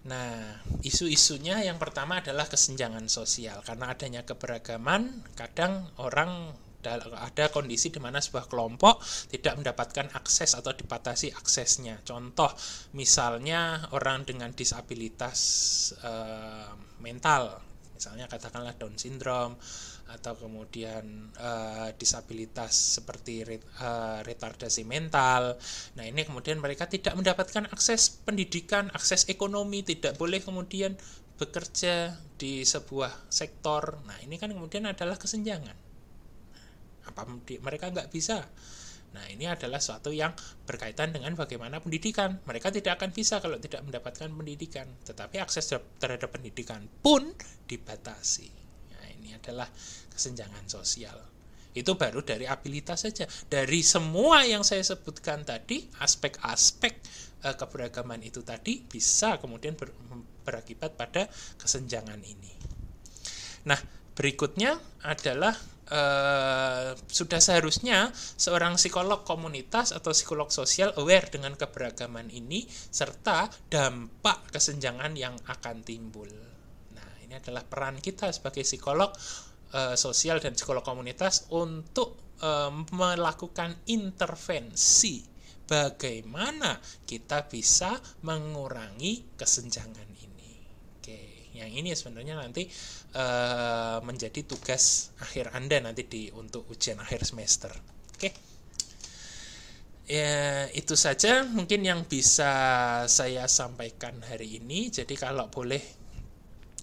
Nah, 0.07 0.61
isu-isunya 0.81 1.61
yang 1.61 1.77
pertama 1.77 2.21
adalah 2.21 2.49
kesenjangan 2.49 3.05
sosial. 3.05 3.61
Karena 3.61 3.93
adanya 3.93 4.25
keberagaman, 4.25 5.25
kadang 5.37 5.93
orang 6.01 6.57
ada 6.85 7.45
kondisi 7.53 7.93
di 7.93 8.01
mana 8.01 8.17
sebuah 8.17 8.49
kelompok 8.49 9.01
tidak 9.29 9.57
mendapatkan 9.61 10.11
akses 10.17 10.57
atau 10.57 10.73
dibatasi 10.73 11.31
aksesnya. 11.33 12.01
Contoh, 12.01 12.49
misalnya 12.97 13.85
orang 13.93 14.25
dengan 14.25 14.49
disabilitas 14.51 15.39
uh, 16.01 16.73
mental, 17.01 17.61
misalnya 17.93 18.25
katakanlah 18.25 18.73
Down 18.77 18.97
syndrome 18.97 19.55
atau 20.11 20.35
kemudian 20.35 21.31
uh, 21.39 21.87
disabilitas 21.95 22.99
seperti 22.99 23.47
uh, 23.79 24.19
retardasi 24.27 24.83
mental. 24.83 25.55
Nah, 25.95 26.03
ini 26.03 26.27
kemudian 26.27 26.59
mereka 26.59 26.83
tidak 26.91 27.15
mendapatkan 27.15 27.71
akses 27.71 28.19
pendidikan, 28.27 28.91
akses 28.91 29.31
ekonomi, 29.31 29.87
tidak 29.87 30.19
boleh 30.19 30.43
kemudian 30.43 30.99
bekerja 31.39 32.19
di 32.35 32.61
sebuah 32.67 33.31
sektor. 33.31 34.03
Nah, 34.05 34.17
ini 34.21 34.35
kan 34.37 34.51
kemudian 34.51 34.85
adalah 34.85 35.15
kesenjangan. 35.15 35.90
Apa 37.11 37.27
mereka 37.61 37.91
nggak 37.91 38.09
bisa? 38.09 38.47
Nah, 39.11 39.27
ini 39.27 39.43
adalah 39.43 39.83
suatu 39.83 40.07
yang 40.15 40.31
berkaitan 40.63 41.11
dengan 41.11 41.35
bagaimana 41.35 41.83
pendidikan. 41.83 42.39
Mereka 42.47 42.71
tidak 42.71 42.95
akan 42.99 43.11
bisa 43.11 43.43
kalau 43.43 43.59
tidak 43.59 43.83
mendapatkan 43.83 44.31
pendidikan, 44.31 44.87
tetapi 45.03 45.35
akses 45.43 45.67
terhadap 45.99 46.31
pendidikan 46.31 46.87
pun 47.03 47.35
dibatasi. 47.67 48.47
Nah, 48.95 49.05
ini 49.19 49.35
adalah 49.35 49.67
kesenjangan 50.15 50.63
sosial. 50.71 51.19
Itu 51.75 51.99
baru 51.99 52.23
dari 52.23 52.47
abilitas 52.47 53.03
saja. 53.03 53.27
Dari 53.47 53.83
semua 53.83 54.47
yang 54.47 54.63
saya 54.63 54.83
sebutkan 54.83 55.43
tadi, 55.43 55.87
aspek-aspek 55.99 56.93
uh, 57.47 57.55
keberagaman 57.55 58.23
itu 58.23 58.43
tadi 58.43 58.79
bisa 58.83 59.39
kemudian 59.39 59.75
ber, 59.75 59.91
berakibat 60.43 60.95
pada 60.95 61.27
kesenjangan 61.59 62.19
ini. 62.23 62.51
Nah, 63.67 63.79
berikutnya 64.15 64.79
adalah 65.03 65.55
Uh, 65.91 66.95
sudah 67.11 67.43
seharusnya 67.43 68.15
seorang 68.15 68.79
psikolog 68.79 69.27
komunitas 69.27 69.91
atau 69.91 70.15
psikolog 70.15 70.47
sosial 70.47 70.95
aware 70.95 71.27
dengan 71.27 71.51
keberagaman 71.59 72.31
ini 72.31 72.63
serta 72.69 73.51
dampak 73.67 74.55
kesenjangan 74.55 75.11
yang 75.19 75.35
akan 75.51 75.83
timbul. 75.83 76.31
Nah, 76.95 77.11
ini 77.27 77.35
adalah 77.35 77.67
peran 77.67 77.99
kita 77.99 78.31
sebagai 78.31 78.63
psikolog 78.63 79.11
uh, 79.75 79.99
sosial 79.99 80.39
dan 80.39 80.55
psikolog 80.55 80.79
komunitas 80.79 81.51
untuk 81.51 82.39
uh, 82.39 82.71
melakukan 82.95 83.75
intervensi 83.91 85.27
bagaimana 85.71 86.75
kita 87.07 87.47
bisa 87.47 87.95
mengurangi 88.27 89.39
kesenjangan 89.39 90.10
yang 91.61 91.71
ini 91.71 91.93
sebenarnya 91.93 92.41
nanti 92.41 92.65
uh, 93.13 94.01
menjadi 94.01 94.41
tugas 94.43 95.13
akhir 95.21 95.53
Anda 95.53 95.79
nanti 95.79 96.09
di 96.09 96.33
untuk 96.33 96.65
ujian 96.73 96.97
akhir 96.97 97.23
semester. 97.23 97.71
Oke. 98.17 98.29
Ya, 100.11 100.67
itu 100.75 100.97
saja 100.99 101.47
mungkin 101.47 101.87
yang 101.87 102.03
bisa 102.03 102.51
saya 103.07 103.47
sampaikan 103.47 104.19
hari 104.25 104.59
ini. 104.59 104.91
Jadi 104.91 105.15
kalau 105.15 105.47
boleh 105.47 106.01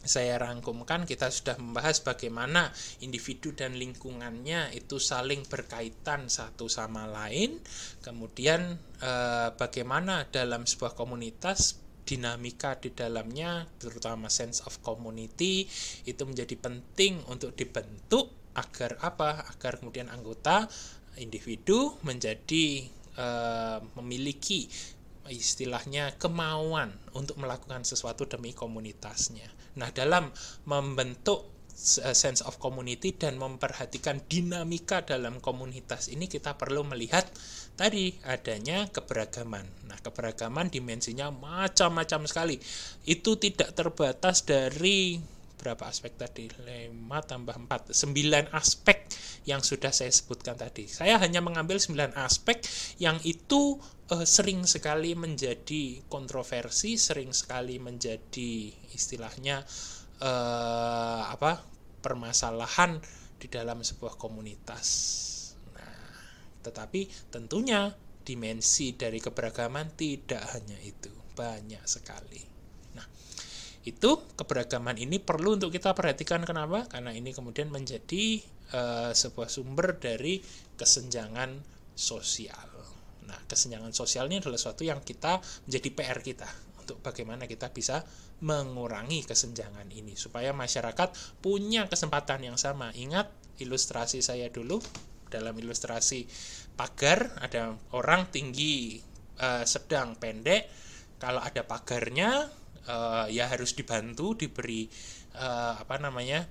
saya 0.08 0.40
rangkumkan 0.40 1.04
kita 1.04 1.28
sudah 1.28 1.60
membahas 1.60 2.00
bagaimana 2.00 2.72
individu 3.04 3.52
dan 3.52 3.76
lingkungannya 3.76 4.72
itu 4.72 4.96
saling 4.96 5.44
berkaitan 5.44 6.32
satu 6.32 6.64
sama 6.70 7.04
lain 7.04 7.60
kemudian 8.00 8.78
eh, 9.04 9.48
bagaimana 9.52 10.24
dalam 10.32 10.64
sebuah 10.64 10.96
komunitas 10.96 11.76
dinamika 12.08 12.80
di 12.80 12.96
dalamnya 12.96 13.68
terutama 13.76 14.32
sense 14.32 14.64
of 14.64 14.80
community 14.80 15.68
itu 16.08 16.22
menjadi 16.24 16.56
penting 16.56 17.20
untuk 17.28 17.52
dibentuk 17.52 18.32
agar 18.56 18.96
apa 19.04 19.44
agar 19.52 19.76
kemudian 19.76 20.08
anggota 20.08 20.64
individu 21.20 22.00
menjadi 22.08 22.88
uh, 23.20 23.78
memiliki 24.00 24.64
istilahnya 25.28 26.16
kemauan 26.16 26.88
untuk 27.12 27.36
melakukan 27.36 27.84
sesuatu 27.84 28.24
demi 28.24 28.56
komunitasnya. 28.56 29.44
Nah, 29.76 29.92
dalam 29.92 30.32
membentuk 30.64 31.52
eh, 32.02 32.16
sense 32.16 32.40
of 32.42 32.56
community 32.56 33.12
dan 33.14 33.36
memperhatikan 33.36 34.24
dinamika 34.24 35.04
dalam 35.04 35.38
komunitas 35.38 36.08
ini 36.08 36.26
kita 36.26 36.56
perlu 36.56 36.82
melihat 36.88 37.28
tadi 37.78 38.10
adanya 38.26 38.90
keberagaman. 38.90 39.62
Nah, 39.86 39.98
keberagaman 40.02 40.66
dimensinya 40.66 41.30
macam-macam 41.30 42.26
sekali. 42.26 42.58
Itu 43.06 43.38
tidak 43.38 43.78
terbatas 43.78 44.42
dari 44.42 45.22
berapa 45.58 45.90
aspek 45.90 46.14
tadi 46.14 46.46
5 46.46 46.94
tambah 47.26 47.56
4 47.66 47.90
9 47.90 48.54
aspek 48.54 49.10
yang 49.42 49.58
sudah 49.58 49.90
saya 49.90 50.06
sebutkan 50.06 50.54
tadi 50.54 50.86
saya 50.86 51.18
hanya 51.18 51.42
mengambil 51.42 51.82
9 51.82 52.14
aspek 52.14 52.62
yang 53.02 53.18
itu 53.26 53.74
uh, 54.14 54.22
sering 54.22 54.62
sekali 54.70 55.18
menjadi 55.18 56.06
kontroversi 56.06 56.94
sering 56.94 57.34
sekali 57.34 57.82
menjadi 57.82 58.70
istilahnya 58.94 59.66
uh, 60.22 61.26
apa 61.26 61.58
permasalahan 61.98 63.02
di 63.42 63.50
dalam 63.50 63.82
sebuah 63.82 64.14
komunitas 64.14 64.86
tetapi 66.62 67.32
tentunya 67.32 67.92
dimensi 68.22 68.92
dari 68.92 69.18
keberagaman 69.22 69.96
tidak 69.96 70.44
hanya 70.52 70.76
itu 70.84 71.10
banyak 71.32 71.82
sekali. 71.88 72.58
Itu 73.88 74.20
keberagaman 74.36 75.00
ini 75.00 75.16
perlu 75.16 75.56
untuk 75.56 75.72
kita 75.72 75.96
perhatikan. 75.96 76.44
Kenapa? 76.44 76.84
Karena 76.92 77.08
ini 77.16 77.32
kemudian 77.32 77.72
menjadi 77.72 78.44
uh, 78.76 79.16
sebuah 79.16 79.48
sumber 79.48 79.96
dari 79.96 80.44
kesenjangan 80.76 81.56
sosial. 81.96 82.68
Nah 83.24 83.40
kesenjangan 83.48 83.96
sosial 83.96 84.28
ini 84.28 84.44
adalah 84.44 84.60
sesuatu 84.60 84.84
yang 84.84 85.00
kita 85.00 85.40
menjadi 85.64 85.88
PR 85.96 86.20
kita 86.20 86.48
untuk 86.84 87.00
bagaimana 87.00 87.48
kita 87.48 87.72
bisa 87.72 88.04
mengurangi 88.44 89.24
kesenjangan 89.24 89.88
ini 89.88 90.14
supaya 90.20 90.52
masyarakat 90.52 91.40
punya 91.40 91.88
kesempatan 91.88 92.44
yang 92.44 92.60
sama. 92.60 92.92
Ingat 92.92 93.32
ilustrasi 93.56 94.20
saya 94.20 94.52
dulu 94.52 94.84
dalam 95.28 95.54
ilustrasi 95.54 96.26
pagar 96.78 97.38
ada 97.42 97.74
orang 97.94 98.30
tinggi 98.32 98.98
uh, 99.38 99.64
sedang 99.64 100.18
pendek. 100.18 100.70
Kalau 101.18 101.42
ada 101.42 101.66
pagarnya 101.66 102.46
uh, 102.86 103.26
ya 103.26 103.50
harus 103.50 103.74
dibantu 103.74 104.38
diberi 104.38 104.86
uh, 105.34 105.74
apa 105.82 105.98
namanya 105.98 106.46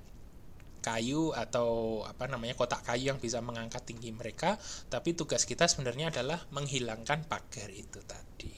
kayu 0.84 1.36
atau 1.36 2.04
apa 2.08 2.32
namanya 2.32 2.56
kotak 2.56 2.84
kayu 2.84 3.12
yang 3.12 3.20
bisa 3.20 3.40
mengangkat 3.44 3.84
tinggi 3.88 4.12
mereka. 4.12 4.60
Tapi 4.92 5.16
tugas 5.16 5.44
kita 5.44 5.68
sebenarnya 5.68 6.12
adalah 6.12 6.44
menghilangkan 6.52 7.28
pagar 7.28 7.72
itu 7.72 8.00
tadi. 8.04 8.56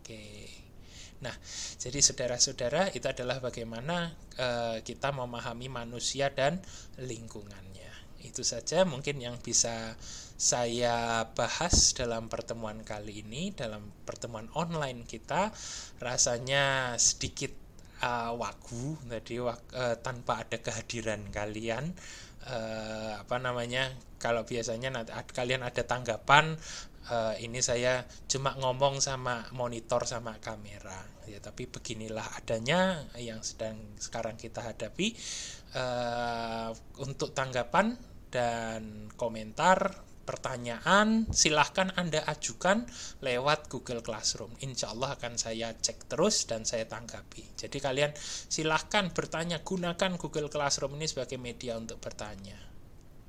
Oke. 0.00 0.24
Nah 1.24 1.34
jadi 1.80 1.98
saudara-saudara 2.00 2.92
itu 2.96 3.04
adalah 3.08 3.40
bagaimana 3.40 4.12
uh, 4.36 4.76
kita 4.80 5.12
memahami 5.12 5.68
manusia 5.68 6.32
dan 6.32 6.60
lingkungannya 7.00 7.67
itu 8.22 8.42
saja 8.42 8.82
mungkin 8.82 9.22
yang 9.22 9.38
bisa 9.38 9.94
saya 10.38 11.26
bahas 11.34 11.98
dalam 11.98 12.30
pertemuan 12.30 12.86
kali 12.86 13.26
ini 13.26 13.50
dalam 13.50 13.90
pertemuan 14.06 14.46
online 14.54 15.02
kita. 15.02 15.50
Rasanya 15.98 16.94
sedikit 16.94 17.50
uh, 18.02 18.38
wagu 18.38 18.94
tadi 19.10 19.42
uh, 19.42 19.54
tanpa 19.98 20.46
ada 20.46 20.58
kehadiran 20.62 21.26
kalian. 21.34 21.90
Uh, 22.48 23.18
apa 23.18 23.36
namanya 23.42 23.92
kalau 24.22 24.46
biasanya 24.46 24.94
nanti 24.94 25.12
kalian 25.34 25.66
ada 25.66 25.82
tanggapan 25.84 26.56
uh, 27.10 27.34
ini 27.40 27.60
saya 27.64 28.04
cuma 28.28 28.54
ngomong 28.56 29.00
sama 29.02 29.48
monitor 29.52 30.04
sama 30.04 30.36
kamera 30.38 30.98
ya 31.28 31.40
tapi 31.44 31.68
beginilah 31.68 32.40
adanya 32.40 33.04
yang 33.20 33.44
sedang 33.44 33.76
sekarang 34.00 34.40
kita 34.40 34.64
hadapi 34.64 35.12
uh, 35.76 36.72
untuk 37.04 37.36
tanggapan 37.36 37.96
dan 38.28 39.08
komentar 39.16 40.08
pertanyaan 40.28 41.24
silahkan 41.32 41.88
Anda 41.96 42.20
ajukan 42.28 42.84
lewat 43.24 43.72
Google 43.72 44.04
Classroom. 44.04 44.52
Insya 44.60 44.92
Allah 44.92 45.16
akan 45.16 45.40
saya 45.40 45.72
cek 45.72 46.04
terus 46.04 46.44
dan 46.44 46.68
saya 46.68 46.84
tanggapi. 46.84 47.56
Jadi 47.56 47.80
kalian 47.80 48.12
silahkan 48.52 49.08
bertanya, 49.16 49.64
gunakan 49.64 50.20
Google 50.20 50.52
Classroom 50.52 51.00
ini 51.00 51.08
sebagai 51.08 51.40
media 51.40 51.80
untuk 51.80 51.96
bertanya. 51.96 52.67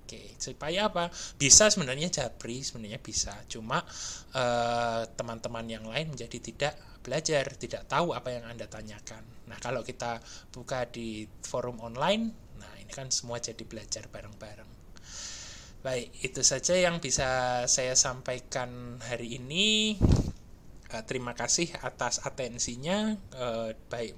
Oke, 0.09 0.41
supaya 0.41 0.89
apa? 0.89 1.13
Bisa 1.37 1.69
sebenarnya 1.69 2.09
Jabri, 2.09 2.65
sebenarnya 2.65 2.97
bisa. 2.97 3.37
Cuma 3.45 3.77
eh, 4.33 5.05
teman-teman 5.13 5.69
uh, 5.69 5.73
yang 5.77 5.85
lain 5.85 6.17
menjadi 6.17 6.41
tidak 6.41 6.73
belajar, 7.05 7.45
tidak 7.53 7.85
tahu 7.85 8.17
apa 8.17 8.33
yang 8.33 8.49
Anda 8.49 8.65
tanyakan. 8.65 9.21
Nah, 9.45 9.61
kalau 9.61 9.85
kita 9.85 10.17
buka 10.49 10.89
di 10.89 11.29
forum 11.45 11.77
online, 11.85 12.33
nah 12.57 12.73
ini 12.81 12.89
kan 12.89 13.13
semua 13.13 13.37
jadi 13.37 13.61
belajar 13.61 14.09
bareng-bareng. 14.09 14.65
Baik, 15.85 16.09
itu 16.25 16.41
saja 16.41 16.73
yang 16.73 16.97
bisa 16.97 17.61
saya 17.69 17.93
sampaikan 17.93 18.97
hari 19.05 19.37
ini. 19.37 19.93
Uh, 20.89 21.05
terima 21.05 21.37
kasih 21.37 21.69
atas 21.85 22.17
atensinya, 22.25 23.13
uh, 23.37 23.77
baik 23.93 24.17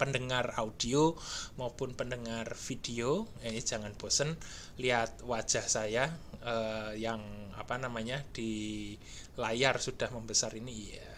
pendengar 0.00 0.56
audio 0.56 1.12
maupun 1.60 1.92
pendengar 1.92 2.56
video. 2.56 3.28
Eh, 3.44 3.60
jangan 3.60 3.92
bosan 4.00 4.32
lihat 4.80 5.20
wajah 5.28 5.68
saya 5.68 6.08
uh, 6.40 6.96
yang 6.96 7.20
apa 7.52 7.76
namanya 7.76 8.24
di 8.32 8.96
layar 9.36 9.76
sudah 9.76 10.08
membesar 10.08 10.56
ini. 10.56 10.96
Ya, 10.96 11.12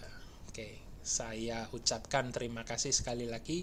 oke. 0.50 0.68
Saya 1.02 1.70
ucapkan 1.70 2.34
terima 2.34 2.66
kasih 2.66 2.90
sekali 2.90 3.30
lagi 3.30 3.62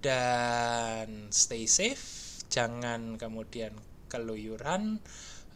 dan 0.00 1.28
stay 1.28 1.68
safe. 1.68 2.40
Jangan 2.48 3.20
kemudian 3.20 3.76
keluyuran 4.08 4.96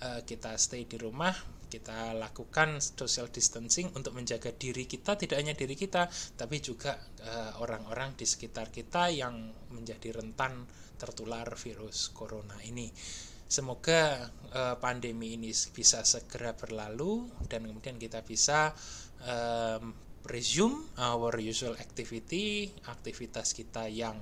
uh, 0.04 0.20
kita 0.28 0.60
stay 0.60 0.84
di 0.84 1.00
rumah 1.00 1.59
kita 1.70 2.12
lakukan 2.18 2.82
social 2.82 3.30
distancing 3.30 3.94
untuk 3.94 4.18
menjaga 4.18 4.50
diri 4.50 4.90
kita 4.90 5.14
tidak 5.14 5.38
hanya 5.38 5.54
diri 5.54 5.78
kita 5.78 6.10
tapi 6.34 6.58
juga 6.58 6.98
eh, 7.22 7.52
orang-orang 7.62 8.12
uh, 8.12 8.16
di 8.18 8.26
sekitar 8.26 8.74
kita 8.74 9.08
yang 9.14 9.54
menjadi 9.70 10.18
rentan 10.18 10.66
tertular 10.98 11.48
virus 11.56 12.12
corona 12.12 12.58
ini. 12.66 12.92
Semoga 13.50 14.30
uh, 14.54 14.76
pandemi 14.78 15.34
ini 15.34 15.50
bisa 15.74 16.06
segera 16.06 16.54
berlalu 16.54 17.26
dan 17.50 17.66
kemudian 17.66 17.98
kita 17.98 18.22
bisa 18.22 18.70
um, 19.26 19.90
resume 20.28 20.86
our 21.00 21.34
usual 21.40 21.74
activity 21.74 22.70
aktivitas 22.86 23.50
kita 23.56 23.90
yang 23.90 24.14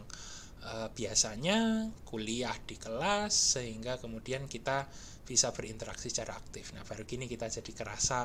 uh, 0.65 0.89
biasanya 0.97 1.91
kuliah 2.09 2.55
di 2.65 2.81
kelas 2.81 3.59
sehingga 3.59 4.01
kemudian 4.01 4.49
kita 4.49 4.89
bisa 5.29 5.53
berinteraksi 5.53 6.09
secara 6.09 6.33
aktif. 6.33 6.73
Nah, 6.73 6.89
baru 6.89 7.05
gini 7.05 7.29
kita 7.29 7.53
jadi 7.53 7.73
kerasa 7.77 8.25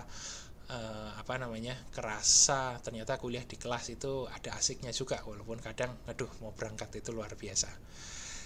uh, 0.71 1.11
apa 1.19 1.35
namanya? 1.35 1.75
kerasa 1.91 2.79
ternyata 2.79 3.19
kuliah 3.19 3.43
di 3.43 3.59
kelas 3.59 3.91
itu 3.91 4.23
ada 4.31 4.55
asiknya 4.55 4.95
juga 4.95 5.19
walaupun 5.27 5.59
kadang 5.59 5.91
aduh 6.07 6.31
mau 6.39 6.55
berangkat 6.55 7.03
itu 7.03 7.11
luar 7.11 7.35
biasa. 7.35 7.67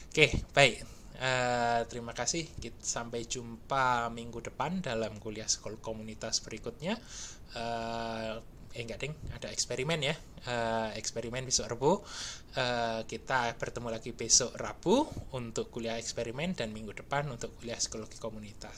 Oke, 0.09 0.33
baik. 0.57 0.81
Uh, 1.17 1.85
terima 1.85 2.17
kasih. 2.17 2.49
Kita 2.57 2.81
sampai 2.81 3.29
jumpa 3.29 4.09
minggu 4.09 4.41
depan 4.41 4.81
dalam 4.81 5.21
kuliah 5.21 5.45
sekolah 5.45 5.77
komunitas 5.77 6.41
berikutnya. 6.41 6.97
Uh, 7.53 8.41
eh 8.77 8.85
enggak 8.85 9.01
ding. 9.01 9.13
Ada 9.33 9.49
eksperimen 9.49 9.99
ya. 10.05 10.13
Uh, 10.45 10.93
eksperimen 10.93 11.43
besok 11.43 11.67
Rabu 11.67 11.91
uh, 11.97 13.01
kita 13.03 13.57
bertemu 13.57 13.89
lagi 13.89 14.13
besok 14.13 14.53
Rabu 14.55 15.09
untuk 15.33 15.73
kuliah 15.73 15.97
eksperimen 15.97 16.53
dan 16.53 16.69
minggu 16.71 16.93
depan 16.93 17.25
untuk 17.27 17.57
kuliah 17.57 17.75
psikologi 17.75 18.21
komunitas. 18.21 18.77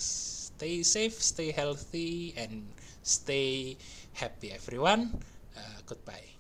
Stay 0.55 0.81
safe 0.88 1.19
stay 1.19 1.51
healthy 1.51 2.31
and 2.39 2.63
stay 3.03 3.76
happy 4.15 4.55
everyone. 4.55 5.11
Uh, 5.53 5.80
goodbye 5.84 6.39